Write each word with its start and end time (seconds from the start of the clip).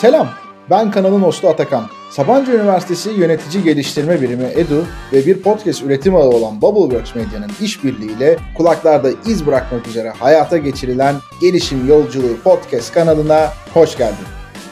Selam, 0.00 0.28
ben 0.70 0.90
kanalın 0.90 1.22
hostu 1.22 1.48
Atakan. 1.48 1.86
Sabancı 2.10 2.52
Üniversitesi 2.52 3.10
Yönetici 3.10 3.64
Geliştirme 3.64 4.20
Birimi 4.20 4.44
EDU 4.44 4.86
ve 5.12 5.26
bir 5.26 5.42
podcast 5.42 5.82
üretim 5.82 6.16
ağı 6.16 6.28
olan 6.28 6.62
Bubbleworks 6.62 7.14
Medya'nın 7.14 7.50
işbirliğiyle 7.60 8.36
kulaklarda 8.56 9.10
iz 9.26 9.46
bırakmak 9.46 9.86
üzere 9.86 10.10
hayata 10.10 10.56
geçirilen 10.56 11.14
Gelişim 11.40 11.88
Yolculuğu 11.88 12.36
podcast 12.44 12.92
kanalına 12.94 13.52
hoş 13.74 13.96
geldin. 13.96 14.26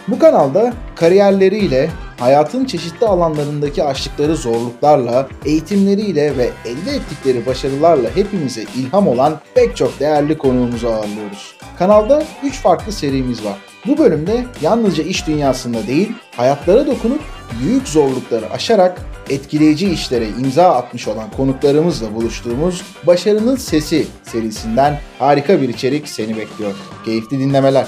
Bu 0.09 0.19
kanalda 0.19 0.73
kariyerleriyle, 0.97 1.91
hayatın 2.19 2.65
çeşitli 2.65 3.07
alanlarındaki 3.07 3.85
aştıkları 3.85 4.37
zorluklarla, 4.37 5.29
eğitimleriyle 5.45 6.37
ve 6.39 6.51
elde 6.65 6.97
ettikleri 6.97 7.47
başarılarla 7.47 8.09
hepimize 8.15 8.63
ilham 8.77 9.09
olan 9.09 9.41
pek 9.55 9.77
çok 9.77 10.01
değerli 10.01 10.39
konuğumuzu 10.39 10.89
ağırlıyoruz. 10.89 11.57
Kanalda 11.79 12.23
3 12.45 12.61
farklı 12.61 12.93
serimiz 12.93 13.45
var. 13.45 13.68
Bu 13.87 13.99
bölümde 13.99 14.45
yalnızca 14.63 15.05
iş 15.05 15.27
dünyasında 15.27 15.87
değil, 15.87 16.13
hayatlara 16.37 16.87
dokunup 16.87 17.21
büyük 17.63 17.89
zorlukları 17.89 18.51
aşarak 18.51 19.01
etkileyici 19.31 19.91
işlere 19.91 20.29
imza 20.29 20.75
atmış 20.75 21.09
olan 21.09 21.31
konuklarımızla 21.37 22.15
buluştuğumuz 22.15 22.83
Başarının 23.07 23.57
Sesi 23.57 24.07
serisinden 24.23 25.01
harika 25.19 25.63
bir 25.63 25.69
içerik 25.69 26.09
seni 26.09 26.37
bekliyor. 26.37 26.75
Keyifli 27.05 27.39
dinlemeler. 27.39 27.87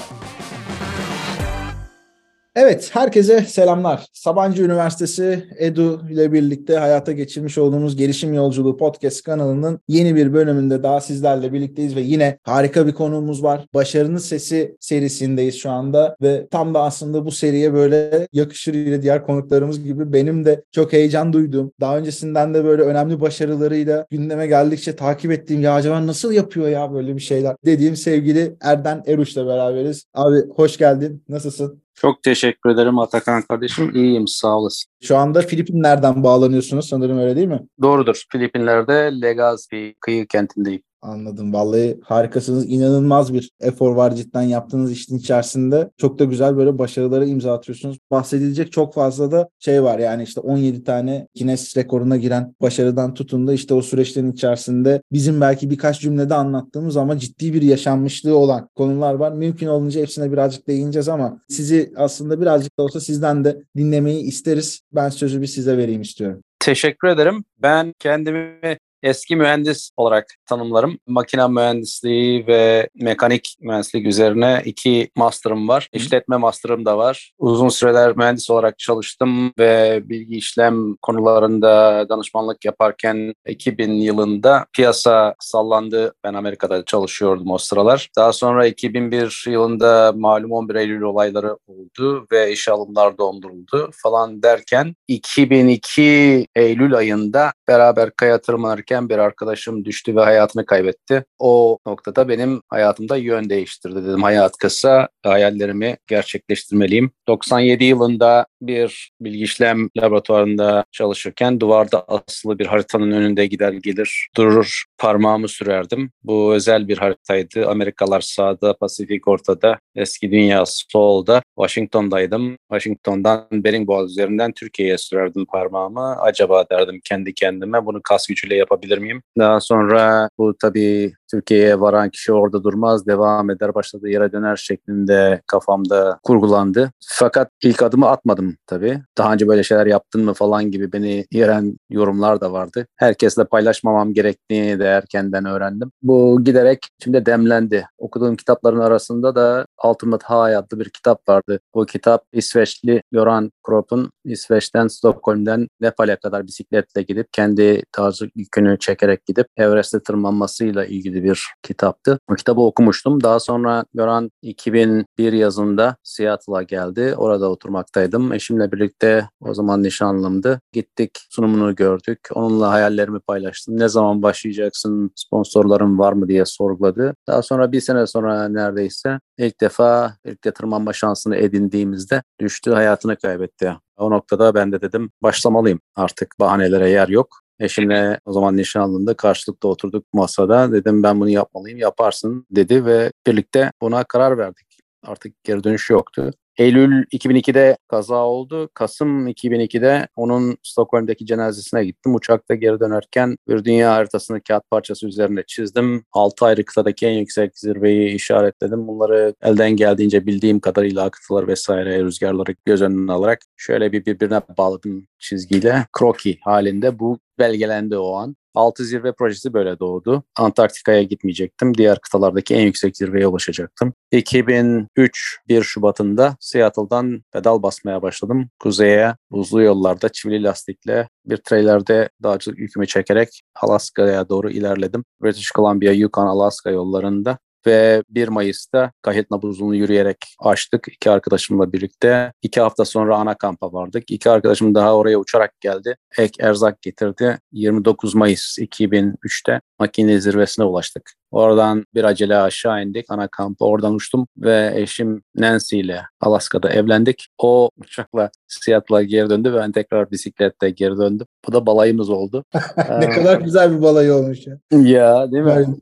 Evet, 2.55 2.89
herkese 2.93 3.41
selamlar. 3.41 4.05
Sabancı 4.13 4.63
Üniversitesi 4.63 5.45
Edu 5.57 6.01
ile 6.09 6.33
birlikte 6.33 6.77
hayata 6.77 7.11
geçirmiş 7.11 7.57
olduğumuz 7.57 7.95
Gelişim 7.95 8.33
Yolculuğu 8.33 8.77
podcast 8.77 9.23
kanalının 9.23 9.79
yeni 9.87 10.15
bir 10.15 10.33
bölümünde 10.33 10.83
daha 10.83 11.01
sizlerle 11.01 11.53
birlikteyiz 11.53 11.95
ve 11.95 12.01
yine 12.01 12.39
harika 12.43 12.87
bir 12.87 12.91
konuğumuz 12.91 13.43
var. 13.43 13.65
Başarının 13.73 14.17
Sesi 14.17 14.77
serisindeyiz 14.79 15.55
şu 15.55 15.69
anda 15.69 16.15
ve 16.21 16.47
tam 16.51 16.73
da 16.73 16.81
aslında 16.81 17.25
bu 17.25 17.31
seriye 17.31 17.73
böyle 17.73 18.27
yakışır 18.33 18.73
ile 18.73 19.01
diğer 19.01 19.25
konuklarımız 19.25 19.83
gibi 19.83 20.13
benim 20.13 20.45
de 20.45 20.63
çok 20.71 20.93
heyecan 20.93 21.33
duyduğum, 21.33 21.71
daha 21.79 21.97
öncesinden 21.97 22.53
de 22.53 22.63
böyle 22.63 22.81
önemli 22.81 23.21
başarılarıyla 23.21 24.05
gündeme 24.09 24.47
geldikçe 24.47 24.95
takip 24.95 25.31
ettiğim 25.31 25.61
ya 25.61 25.73
acaba 25.73 26.07
nasıl 26.07 26.31
yapıyor 26.31 26.67
ya 26.67 26.93
böyle 26.93 27.15
bir 27.15 27.21
şeyler 27.21 27.55
dediğim 27.65 27.95
sevgili 27.95 28.55
Erden 28.61 29.03
Eruş'la 29.07 29.47
beraberiz. 29.47 30.05
Abi 30.13 30.37
hoş 30.55 30.77
geldin. 30.77 31.23
Nasılsın? 31.29 31.81
Çok 32.01 32.23
teşekkür 32.23 32.69
ederim 32.69 32.99
Atakan 32.99 33.41
kardeşim. 33.41 33.95
İyiyim 33.95 34.27
sağ 34.27 34.57
olasın. 34.57 34.91
Şu 35.03 35.17
anda 35.17 35.41
Filipinler'den 35.41 36.23
bağlanıyorsunuz 36.23 36.89
sanırım 36.89 37.19
öyle 37.19 37.35
değil 37.35 37.47
mi? 37.47 37.59
Doğrudur. 37.81 38.23
Filipinler'de 38.31 39.21
Legazpi 39.21 39.95
kıyı 40.01 40.27
kentindeyim. 40.27 40.81
Anladım. 41.01 41.53
Vallahi 41.53 41.99
harikasınız. 42.03 42.69
İnanılmaz 42.69 43.33
bir 43.33 43.51
efor 43.61 43.95
var 43.95 44.15
cidden 44.15 44.41
yaptığınız 44.41 44.91
işin 44.91 45.17
içerisinde. 45.17 45.89
Çok 45.97 46.19
da 46.19 46.23
güzel 46.23 46.57
böyle 46.57 46.77
başarılara 46.77 47.25
imza 47.25 47.53
atıyorsunuz. 47.53 47.97
Bahsedilecek 48.11 48.71
çok 48.71 48.93
fazla 48.93 49.31
da 49.31 49.49
şey 49.59 49.83
var. 49.83 49.99
Yani 49.99 50.23
işte 50.23 50.41
17 50.41 50.83
tane 50.83 51.27
Guinness 51.37 51.77
rekoruna 51.77 52.17
giren 52.17 52.55
başarıdan 52.61 53.13
tutun 53.13 53.47
da 53.47 53.53
işte 53.53 53.73
o 53.73 53.81
süreçlerin 53.81 54.31
içerisinde 54.31 55.01
bizim 55.11 55.41
belki 55.41 55.69
birkaç 55.69 56.01
cümlede 56.01 56.33
anlattığımız 56.33 56.97
ama 56.97 57.19
ciddi 57.19 57.53
bir 57.53 57.61
yaşanmışlığı 57.61 58.37
olan 58.37 58.69
konular 58.75 59.13
var. 59.13 59.31
Mümkün 59.31 59.67
olunca 59.67 60.01
hepsine 60.01 60.31
birazcık 60.31 60.67
değineceğiz 60.67 61.09
ama 61.09 61.41
sizi 61.49 61.93
aslında 61.95 62.41
birazcık 62.41 62.79
da 62.79 62.83
olsa 62.83 62.99
sizden 62.99 63.45
de 63.45 63.63
dinlemeyi 63.77 64.23
isteriz. 64.23 64.81
Ben 64.91 65.09
sözü 65.09 65.41
bir 65.41 65.47
size 65.47 65.77
vereyim 65.77 66.01
istiyorum. 66.01 66.41
Teşekkür 66.59 67.07
ederim. 67.07 67.43
Ben 67.61 67.93
kendimi 67.99 68.77
eski 69.03 69.35
mühendis 69.35 69.91
olarak 69.97 70.25
tanımlarım. 70.45 70.97
Makine 71.07 71.47
mühendisliği 71.47 72.47
ve 72.47 72.89
mekanik 72.95 73.55
mühendislik 73.61 74.07
üzerine 74.07 74.61
iki 74.65 75.09
master'ım 75.15 75.67
var. 75.67 75.89
İşletme 75.93 76.37
master'ım 76.37 76.85
da 76.85 76.97
var. 76.97 77.31
Uzun 77.39 77.69
süreler 77.69 78.17
mühendis 78.17 78.49
olarak 78.49 78.79
çalıştım 78.79 79.53
ve 79.59 80.01
bilgi 80.03 80.37
işlem 80.37 80.95
konularında 81.01 82.05
danışmanlık 82.09 82.65
yaparken 82.65 83.33
2000 83.47 83.91
yılında 83.91 84.65
piyasa 84.73 85.35
sallandı. 85.39 86.13
Ben 86.23 86.33
Amerika'da 86.33 86.85
çalışıyordum 86.85 87.51
o 87.51 87.57
sıralar. 87.57 88.09
Daha 88.17 88.33
sonra 88.33 88.67
2001 88.67 89.45
yılında 89.47 90.13
malum 90.15 90.51
11 90.51 90.75
Eylül 90.75 91.01
olayları 91.01 91.57
oldu 91.67 92.25
ve 92.31 92.51
iş 92.51 92.67
alımlar 92.69 93.17
donduruldu 93.17 93.89
falan 94.03 94.43
derken 94.43 94.95
2002 95.07 96.47
Eylül 96.55 96.95
ayında 96.95 97.53
beraber 97.67 98.11
kaya 98.11 98.41
çalışırken 98.91 99.09
bir 99.09 99.17
arkadaşım 99.17 99.85
düştü 99.85 100.15
ve 100.15 100.21
hayatını 100.21 100.65
kaybetti. 100.65 101.23
O 101.39 101.77
noktada 101.85 102.27
benim 102.27 102.61
hayatımda 102.69 103.17
yön 103.17 103.49
değiştirdi 103.49 104.05
dedim. 104.05 104.23
Hayat 104.23 104.57
kısa, 104.57 105.07
hayallerimi 105.23 105.97
gerçekleştirmeliyim. 106.07 107.11
97 107.27 107.83
yılında 107.83 108.45
bir 108.61 109.11
bilgi 109.21 109.43
işlem 109.43 109.89
laboratuvarında 109.97 110.85
çalışırken 110.91 111.59
duvarda 111.59 112.05
asılı 112.07 112.59
bir 112.59 112.65
haritanın 112.65 113.11
önünde 113.11 113.45
gider 113.45 113.73
gelir 113.73 114.27
durur 114.37 114.83
parmağımı 114.97 115.47
sürerdim. 115.47 116.11
Bu 116.23 116.53
özel 116.53 116.87
bir 116.87 116.97
haritaydı. 116.97 117.67
Amerikalar 117.67 118.21
sağda, 118.21 118.77
Pasifik 118.77 119.27
ortada, 119.27 119.79
eski 119.95 120.31
dünya 120.31 120.63
solda. 120.65 121.41
Washington'daydım. 121.61 122.57
Washington'dan 122.71 123.47
Bering 123.51 123.87
Boğaz 123.87 124.11
üzerinden 124.11 124.51
Türkiye'ye 124.51 124.97
sürerdim 124.97 125.45
parmağımı. 125.45 126.15
Acaba 126.21 126.65
derdim 126.71 126.99
kendi 127.03 127.33
kendime 127.33 127.85
bunu 127.85 128.01
kas 128.03 128.27
gücüyle 128.27 128.55
yapabilir 128.55 128.97
miyim? 128.97 129.21
Daha 129.37 129.59
sonra 129.59 130.29
bu 130.37 130.57
tabii 130.61 131.13
Türkiye'ye 131.31 131.79
varan 131.79 132.09
kişi 132.09 132.33
orada 132.33 132.63
durmaz, 132.63 133.07
devam 133.07 133.49
eder, 133.49 133.75
başladığı 133.75 134.09
yere 134.09 134.31
döner 134.31 134.55
şeklinde 134.55 135.41
kafamda 135.47 136.19
kurgulandı. 136.23 136.91
Fakat 137.05 137.49
ilk 137.63 137.83
adımı 137.83 138.09
atmadım 138.09 138.57
tabii. 138.67 139.01
Daha 139.17 139.33
önce 139.33 139.47
böyle 139.47 139.63
şeyler 139.63 139.85
yaptın 139.85 140.25
mı 140.25 140.33
falan 140.33 140.71
gibi 140.71 140.93
beni 140.93 141.25
yeren 141.31 141.77
yorumlar 141.89 142.41
da 142.41 142.51
vardı. 142.51 142.87
Herkesle 142.95 143.45
paylaşmamam 143.45 144.13
gerektiğini 144.13 144.79
de 144.79 144.85
erkenden 144.85 145.45
öğrendim. 145.45 145.91
Bu 146.01 146.43
giderek 146.43 146.87
şimdi 147.03 147.25
demlendi. 147.25 147.85
Okuduğum 147.97 148.35
kitapların 148.35 148.79
arasında 148.79 149.35
da 149.35 149.65
Ultimate 149.85 150.25
High 150.27 150.57
adlı 150.57 150.79
bir 150.79 150.89
kitap 150.89 151.29
vardı. 151.29 151.59
Bu 151.75 151.85
kitap 151.85 152.23
İsveçli 152.33 153.03
Göran 153.11 153.51
Kropp'un 153.63 154.11
İsveç'ten 154.25 154.87
Stockholm'den 154.87 155.67
Nepal'e 155.81 156.15
kadar 156.15 156.47
bisikletle 156.47 157.01
gidip 157.01 157.33
kendi 157.33 157.83
tarzı 157.91 158.29
yükünü 158.35 158.79
çekerek 158.79 159.25
gidip 159.25 159.47
Everest'e 159.57 159.99
tırmanmasıyla 159.99 160.85
ilgili 160.85 161.20
bir 161.23 161.47
kitaptı. 161.63 162.19
O 162.31 162.35
kitabı 162.35 162.61
okumuştum. 162.61 163.23
Daha 163.23 163.39
sonra 163.39 163.85
Göran 163.93 164.31
2001 164.41 165.33
yazında 165.33 165.95
Seattle'a 166.03 166.63
geldi. 166.63 167.15
Orada 167.17 167.49
oturmaktaydım. 167.49 168.33
Eşimle 168.33 168.71
birlikte 168.71 169.29
o 169.41 169.53
zaman 169.53 169.83
nişanlımdı. 169.83 170.61
Gittik 170.73 171.19
sunumunu 171.29 171.75
gördük. 171.75 172.19
Onunla 172.33 172.71
hayallerimi 172.71 173.19
paylaştım. 173.19 173.79
Ne 173.79 173.89
zaman 173.89 174.21
başlayacaksın, 174.21 175.11
sponsorların 175.15 175.99
var 175.99 176.13
mı 176.13 176.27
diye 176.27 176.45
sorguladı. 176.45 177.15
Daha 177.27 177.41
sonra 177.41 177.71
bir 177.71 177.81
sene 177.81 178.07
sonra 178.07 178.49
neredeyse 178.49 179.19
ilk 179.37 179.61
defa 179.61 180.15
ilk 180.25 180.55
tırmanma 180.55 180.93
şansını 180.93 181.35
edindiğimizde 181.37 182.23
düştü, 182.39 182.71
hayatını 182.71 183.15
kaybetti. 183.15 183.73
O 183.97 184.11
noktada 184.11 184.53
ben 184.53 184.71
de 184.71 184.81
dedim 184.81 185.11
başlamalıyım 185.23 185.79
artık 185.95 186.35
bahanelere 186.39 186.89
yer 186.89 187.07
yok. 187.07 187.40
Eşimle 187.61 188.19
o 188.25 188.33
zaman 188.33 188.57
nişanlında 188.57 189.13
karşılıklı 189.13 189.69
oturduk 189.69 190.05
masada. 190.13 190.71
Dedim 190.71 191.03
ben 191.03 191.19
bunu 191.19 191.29
yapmalıyım, 191.29 191.79
yaparsın 191.79 192.45
dedi 192.51 192.85
ve 192.85 193.11
birlikte 193.27 193.71
buna 193.81 194.03
karar 194.03 194.37
verdik. 194.37 194.67
Artık 195.03 195.43
geri 195.43 195.63
dönüş 195.63 195.89
yoktu. 195.89 196.31
Eylül 196.57 197.05
2002'de 197.05 197.77
kaza 197.87 198.15
oldu. 198.15 198.69
Kasım 198.73 199.27
2002'de 199.27 200.07
onun 200.15 200.57
Stockholm'daki 200.63 201.25
cenazesine 201.25 201.85
gittim. 201.85 202.15
Uçakta 202.15 202.55
geri 202.55 202.79
dönerken 202.79 203.37
bir 203.47 203.65
dünya 203.65 203.93
haritasını 203.93 204.41
kağıt 204.41 204.63
parçası 204.71 205.07
üzerine 205.07 205.43
çizdim. 205.47 206.05
6 206.11 206.45
ayrı 206.45 206.65
kıtadaki 206.65 207.07
en 207.07 207.19
yüksek 207.19 207.59
zirveyi 207.59 208.15
işaretledim. 208.15 208.87
Bunları 208.87 209.33
elden 209.41 209.71
geldiğince 209.71 210.25
bildiğim 210.25 210.59
kadarıyla 210.59 211.03
akıntılar 211.03 211.47
vesaire 211.47 212.03
rüzgarları 212.03 212.55
göz 212.65 212.81
önüne 212.81 213.11
alarak 213.11 213.39
şöyle 213.57 213.91
bir 213.91 214.05
birbirine 214.05 214.41
bağladım 214.57 215.07
çizgiyle. 215.19 215.85
Kroki 215.93 216.37
halinde 216.41 216.99
bu 216.99 217.19
belgelendi 217.41 217.97
o 217.97 218.15
an. 218.15 218.35
Altı 218.55 218.85
zirve 218.85 219.11
projesi 219.13 219.53
böyle 219.53 219.79
doğdu. 219.79 220.23
Antarktika'ya 220.37 221.03
gitmeyecektim. 221.03 221.77
Diğer 221.77 221.99
kıtalardaki 221.99 222.55
en 222.55 222.61
yüksek 222.61 222.97
zirveye 222.97 223.27
ulaşacaktım. 223.27 223.93
2003 224.11 225.37
1 225.47 225.63
Şubat'ında 225.63 226.35
Seattle'dan 226.39 227.23
pedal 227.33 227.63
basmaya 227.63 228.01
başladım. 228.01 228.49
Kuzeye 228.59 229.15
buzlu 229.31 229.61
yollarda 229.61 230.09
çivili 230.09 230.43
lastikle 230.43 231.09
bir 231.25 231.37
trailerde 231.37 232.09
dağcılık 232.23 232.59
yükümü 232.59 232.87
çekerek 232.87 233.41
Alaska'ya 233.61 234.29
doğru 234.29 234.49
ilerledim. 234.51 235.03
British 235.23 235.51
Columbia, 235.55 235.91
Yukon, 235.91 236.27
Alaska 236.27 236.69
yollarında 236.69 237.37
ve 237.65 238.03
1 238.09 238.27
Mayıs'ta 238.27 238.91
Kahit 239.01 239.31
Nabuzlu'nu 239.31 239.75
yürüyerek 239.75 240.17
açtık 240.39 240.87
iki 240.91 241.11
arkadaşımla 241.11 241.73
birlikte. 241.73 242.33
İki 242.41 242.61
hafta 242.61 242.85
sonra 242.85 243.17
ana 243.17 243.37
kampa 243.37 243.73
vardık. 243.73 244.11
İki 244.11 244.29
arkadaşım 244.29 244.75
daha 244.75 244.95
oraya 244.95 245.17
uçarak 245.17 245.61
geldi. 245.61 245.97
Ek 246.17 246.43
erzak 246.43 246.81
getirdi. 246.81 247.39
29 247.51 248.15
Mayıs 248.15 248.59
2003'te 248.59 249.61
McKinley 249.81 250.19
zirvesine 250.19 250.65
ulaştık. 250.65 251.13
Oradan 251.31 251.85
bir 251.95 252.03
acele 252.03 252.37
aşağı 252.37 252.83
indik 252.83 253.05
ana 253.09 253.27
kampı. 253.27 253.65
Oradan 253.65 253.93
uçtum 253.93 254.27
ve 254.37 254.71
eşim 254.75 255.23
Nancy 255.35 255.79
ile 255.79 256.01
Alaska'da 256.21 256.69
evlendik. 256.69 257.27
O 257.37 257.69
uçakla 257.77 258.29
Seattle'a 258.47 259.01
geri 259.01 259.29
döndü 259.29 259.53
ve 259.53 259.57
ben 259.57 259.71
tekrar 259.71 260.11
bisikletle 260.11 260.69
geri 260.69 260.97
döndüm. 260.97 261.27
Bu 261.47 261.53
da 261.53 261.65
balayımız 261.65 262.09
oldu. 262.09 262.45
ne 262.99 263.09
kadar 263.09 263.41
güzel 263.41 263.77
bir 263.77 263.81
balayı 263.81 264.13
olmuş 264.13 264.47
ya. 264.47 264.57
Ya 264.71 265.31
değil 265.31 265.43
mi? 265.43 265.75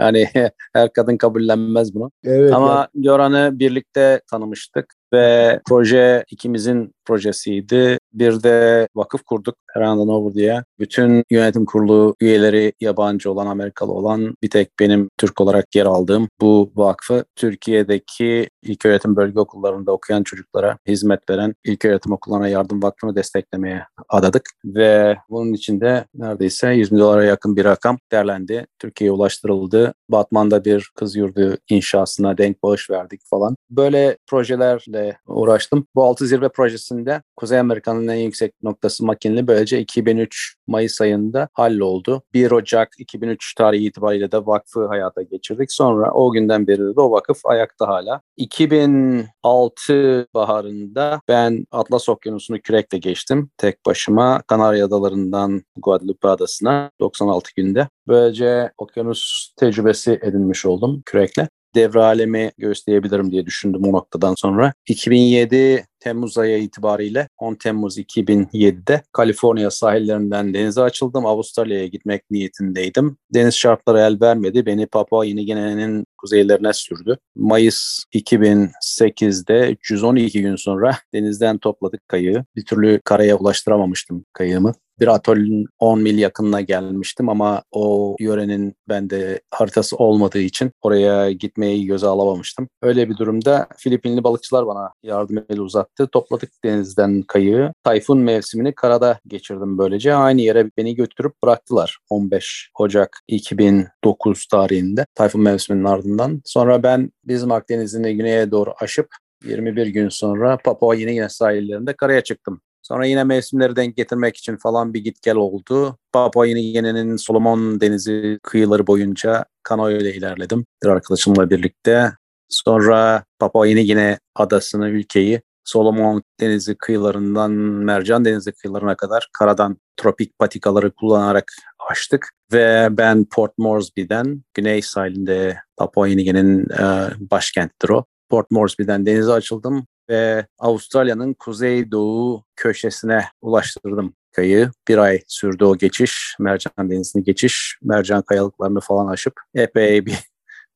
yani 0.00 0.28
her 0.72 0.92
kadın 0.92 1.16
kabullenmez 1.16 1.94
bunu. 1.94 2.10
Evet, 2.24 2.52
Ama 2.52 2.88
evet. 2.94 3.04
Göran'ı 3.04 3.58
birlikte 3.58 4.20
tanımıştık 4.30 4.94
ve 5.12 5.60
proje 5.68 6.24
ikimizin 6.30 6.92
projesiydi. 7.04 7.98
Bir 8.12 8.42
de 8.42 8.88
vakıf 8.94 9.22
kurduk 9.22 9.54
Heranda 9.74 10.02
Over 10.12 10.34
diye. 10.34 10.64
Bütün 10.78 11.24
yönetim 11.30 11.64
kurulu 11.64 12.14
üyeleri 12.20 12.72
yabancı 12.80 13.32
olan, 13.32 13.46
Amerikalı 13.46 13.92
olan 13.92 14.34
bir 14.42 14.50
tek 14.50 14.68
benim 14.80 15.10
Türk 15.18 15.40
olarak 15.40 15.74
yer 15.74 15.86
aldığım 15.86 16.28
bu 16.40 16.72
vakfı 16.76 17.24
Türkiye'deki 17.36 18.48
ilk 18.62 18.86
öğretim 18.86 19.16
bölge 19.16 19.40
okullarında 19.40 19.92
okuyan 19.92 20.22
çocuklara 20.22 20.78
hizmet 20.88 21.30
veren 21.30 21.54
ilk 21.64 21.84
öğretim 21.84 22.12
okullarına 22.12 22.48
yardım 22.48 22.82
vakfını 22.82 23.16
desteklemeye 23.16 23.84
adadık. 24.08 24.50
Ve 24.64 25.16
bunun 25.30 25.52
içinde 25.52 26.04
neredeyse 26.14 26.68
100 26.68 26.92
bin 26.92 26.98
dolara 26.98 27.24
yakın 27.24 27.56
bir 27.56 27.64
rakam 27.64 27.98
derlendi. 28.12 28.66
Türkiye'ye 28.78 29.12
ulaştırıldı. 29.12 29.94
Batman'da 30.08 30.64
bir 30.64 30.90
kız 30.94 31.16
yurdu 31.16 31.56
inşasına 31.68 32.38
denk 32.38 32.62
bağış 32.62 32.90
verdik 32.90 33.20
falan. 33.30 33.56
Böyle 33.70 34.18
projelerle 34.26 35.18
uğraştım. 35.26 35.86
Bu 35.94 36.04
altı 36.04 36.26
zirve 36.26 36.48
projesinde 36.48 37.22
Kuzey 37.36 37.58
Amerika'nın 37.58 38.08
en 38.08 38.16
yüksek 38.16 38.62
noktası 38.62 39.06
McKinley 39.06 39.46
böylece 39.46 39.80
2003 39.80 40.54
Mayıs 40.66 41.00
ayında 41.00 41.48
halloldu. 41.52 42.22
1 42.34 42.50
Ocak 42.50 42.88
2003 42.98 43.54
tarihi 43.54 43.84
itibariyle 43.84 44.32
de 44.32 44.46
vakfı 44.46 44.86
hayata 44.86 45.22
geçirdik. 45.22 45.72
Sonra 45.72 46.12
o 46.12 46.32
günden 46.32 46.66
beri 46.66 46.78
de 46.78 47.00
o 47.00 47.10
vakıf 47.10 47.46
ayakta 47.46 47.88
hala. 47.88 48.20
2006 48.48 50.26
baharında 50.34 51.20
ben 51.28 51.64
Atlas 51.70 52.08
Okyanusu'nu 52.08 52.60
kürekle 52.60 52.98
geçtim. 52.98 53.50
Tek 53.56 53.86
başıma 53.86 54.42
Kanarya 54.46 54.86
Adaları'ndan 54.86 55.62
Guadalupe 55.76 56.28
Adası'na 56.28 56.90
96 57.00 57.50
günde. 57.56 57.88
Böylece 58.08 58.72
okyanus 58.78 59.52
tecrübesi 59.56 60.18
edinmiş 60.22 60.66
oldum 60.66 61.02
kürekle 61.06 61.48
devre 61.74 62.00
alemi 62.02 62.50
gösterebilirim 62.58 63.30
diye 63.30 63.46
düşündüm 63.46 63.84
o 63.84 63.92
noktadan 63.92 64.34
sonra. 64.34 64.72
2007 64.86 65.84
Temmuz 66.00 66.38
ayı 66.38 66.58
itibariyle 66.58 67.28
10 67.38 67.54
Temmuz 67.54 67.98
2007'de 67.98 69.02
Kaliforniya 69.12 69.70
sahillerinden 69.70 70.54
denize 70.54 70.82
açıldım. 70.82 71.26
Avustralya'ya 71.26 71.86
gitmek 71.86 72.30
niyetindeydim. 72.30 73.16
Deniz 73.34 73.54
şartları 73.54 73.98
el 73.98 74.20
vermedi. 74.20 74.66
Beni 74.66 74.86
Papua 74.86 75.24
Yeni 75.24 75.46
Gine'nin 75.46 76.04
kuzeylerine 76.18 76.72
sürdü. 76.72 77.18
Mayıs 77.36 78.04
2008'de 78.14 79.70
312 79.70 80.42
gün 80.42 80.56
sonra 80.56 80.96
denizden 81.14 81.58
topladık 81.58 82.08
kayığı. 82.08 82.44
Bir 82.56 82.64
türlü 82.64 83.00
karaya 83.04 83.36
ulaştıramamıştım 83.36 84.24
kayığımı 84.32 84.74
bir 85.00 85.08
atölün 85.08 85.66
10 85.78 86.00
mil 86.00 86.18
yakınına 86.18 86.60
gelmiştim 86.60 87.28
ama 87.28 87.62
o 87.72 88.16
yörenin 88.20 88.74
bende 88.88 89.40
haritası 89.50 89.96
olmadığı 89.96 90.38
için 90.38 90.72
oraya 90.82 91.32
gitmeyi 91.32 91.86
göze 91.86 92.06
alamamıştım. 92.06 92.68
Öyle 92.82 93.08
bir 93.08 93.16
durumda 93.16 93.68
Filipinli 93.76 94.24
balıkçılar 94.24 94.66
bana 94.66 94.92
yardım 95.02 95.44
eli 95.50 95.60
uzattı. 95.60 96.06
Topladık 96.06 96.50
denizden 96.64 97.22
kayığı. 97.22 97.72
Tayfun 97.84 98.18
mevsimini 98.18 98.74
karada 98.74 99.18
geçirdim 99.26 99.78
böylece. 99.78 100.14
Aynı 100.14 100.40
yere 100.40 100.70
beni 100.76 100.94
götürüp 100.94 101.32
bıraktılar 101.44 101.98
15 102.10 102.70
Ocak 102.78 103.20
2009 103.28 104.46
tarihinde 104.46 105.06
Tayfun 105.14 105.42
mevsiminin 105.42 105.84
ardından. 105.84 106.42
Sonra 106.44 106.82
ben 106.82 107.10
Bismarck 107.24 107.68
Denizi'ni 107.68 108.16
güneye 108.16 108.50
doğru 108.50 108.74
aşıp 108.80 109.08
21 109.44 109.86
gün 109.86 110.08
sonra 110.08 110.58
Papua 110.64 110.94
Yeni 110.94 111.14
Gine 111.14 111.28
sahillerinde 111.28 111.92
karaya 111.92 112.20
çıktım. 112.20 112.60
Sonra 112.88 113.06
yine 113.06 113.24
mevsimleri 113.24 113.76
denk 113.76 113.96
getirmek 113.96 114.36
için 114.36 114.56
falan 114.56 114.94
bir 114.94 115.04
git 115.04 115.22
gel 115.22 115.36
oldu. 115.36 115.98
Papua 116.12 116.46
Yeni 116.46 116.72
Gine'nin 116.72 117.16
Solomon 117.16 117.80
Denizi 117.80 118.38
kıyıları 118.42 118.86
boyunca 118.86 119.44
kano 119.62 119.90
ile 119.90 120.14
ilerledim 120.14 120.66
bir 120.82 120.88
arkadaşımla 120.88 121.50
birlikte. 121.50 122.12
Sonra 122.48 123.24
Papua 123.38 123.66
Yeni 123.66 123.84
Gine 123.84 124.18
adasını, 124.34 124.88
ülkeyi 124.88 125.42
Solomon 125.64 126.22
Denizi 126.40 126.74
kıyılarından 126.74 127.50
Mercan 127.52 128.24
Denizi 128.24 128.52
kıyılarına 128.52 128.96
kadar 128.96 129.28
karadan 129.38 129.76
tropik 129.96 130.38
patikaları 130.38 130.90
kullanarak 130.90 131.52
açtık 131.90 132.30
ve 132.52 132.88
ben 132.90 133.24
Port 133.24 133.58
Moresby'den 133.58 134.42
güney 134.54 134.82
sahilinde 134.82 135.56
Papua 135.76 136.08
Yeni 136.08 136.24
Gine'nin 136.24 136.70
e, 136.70 137.10
başkentidir 137.30 137.88
o. 137.88 138.04
Port 138.28 138.50
Moresby'den 138.50 139.06
denize 139.06 139.32
açıldım 139.32 139.86
ve 140.10 140.46
Avustralya'nın 140.58 141.34
kuzeydoğu 141.34 142.44
köşesine 142.56 143.24
ulaştırdım 143.42 144.14
kayığı. 144.32 144.70
Bir 144.88 144.98
ay 144.98 145.20
sürdü 145.26 145.64
o 145.64 145.76
geçiş, 145.76 146.36
Mercan 146.38 146.90
Denizi'ni 146.90 147.24
geçiş, 147.24 147.78
mercan 147.82 148.22
kayalıklarını 148.22 148.80
falan 148.80 149.06
aşıp 149.06 149.34
epey 149.54 150.06
bir 150.06 150.18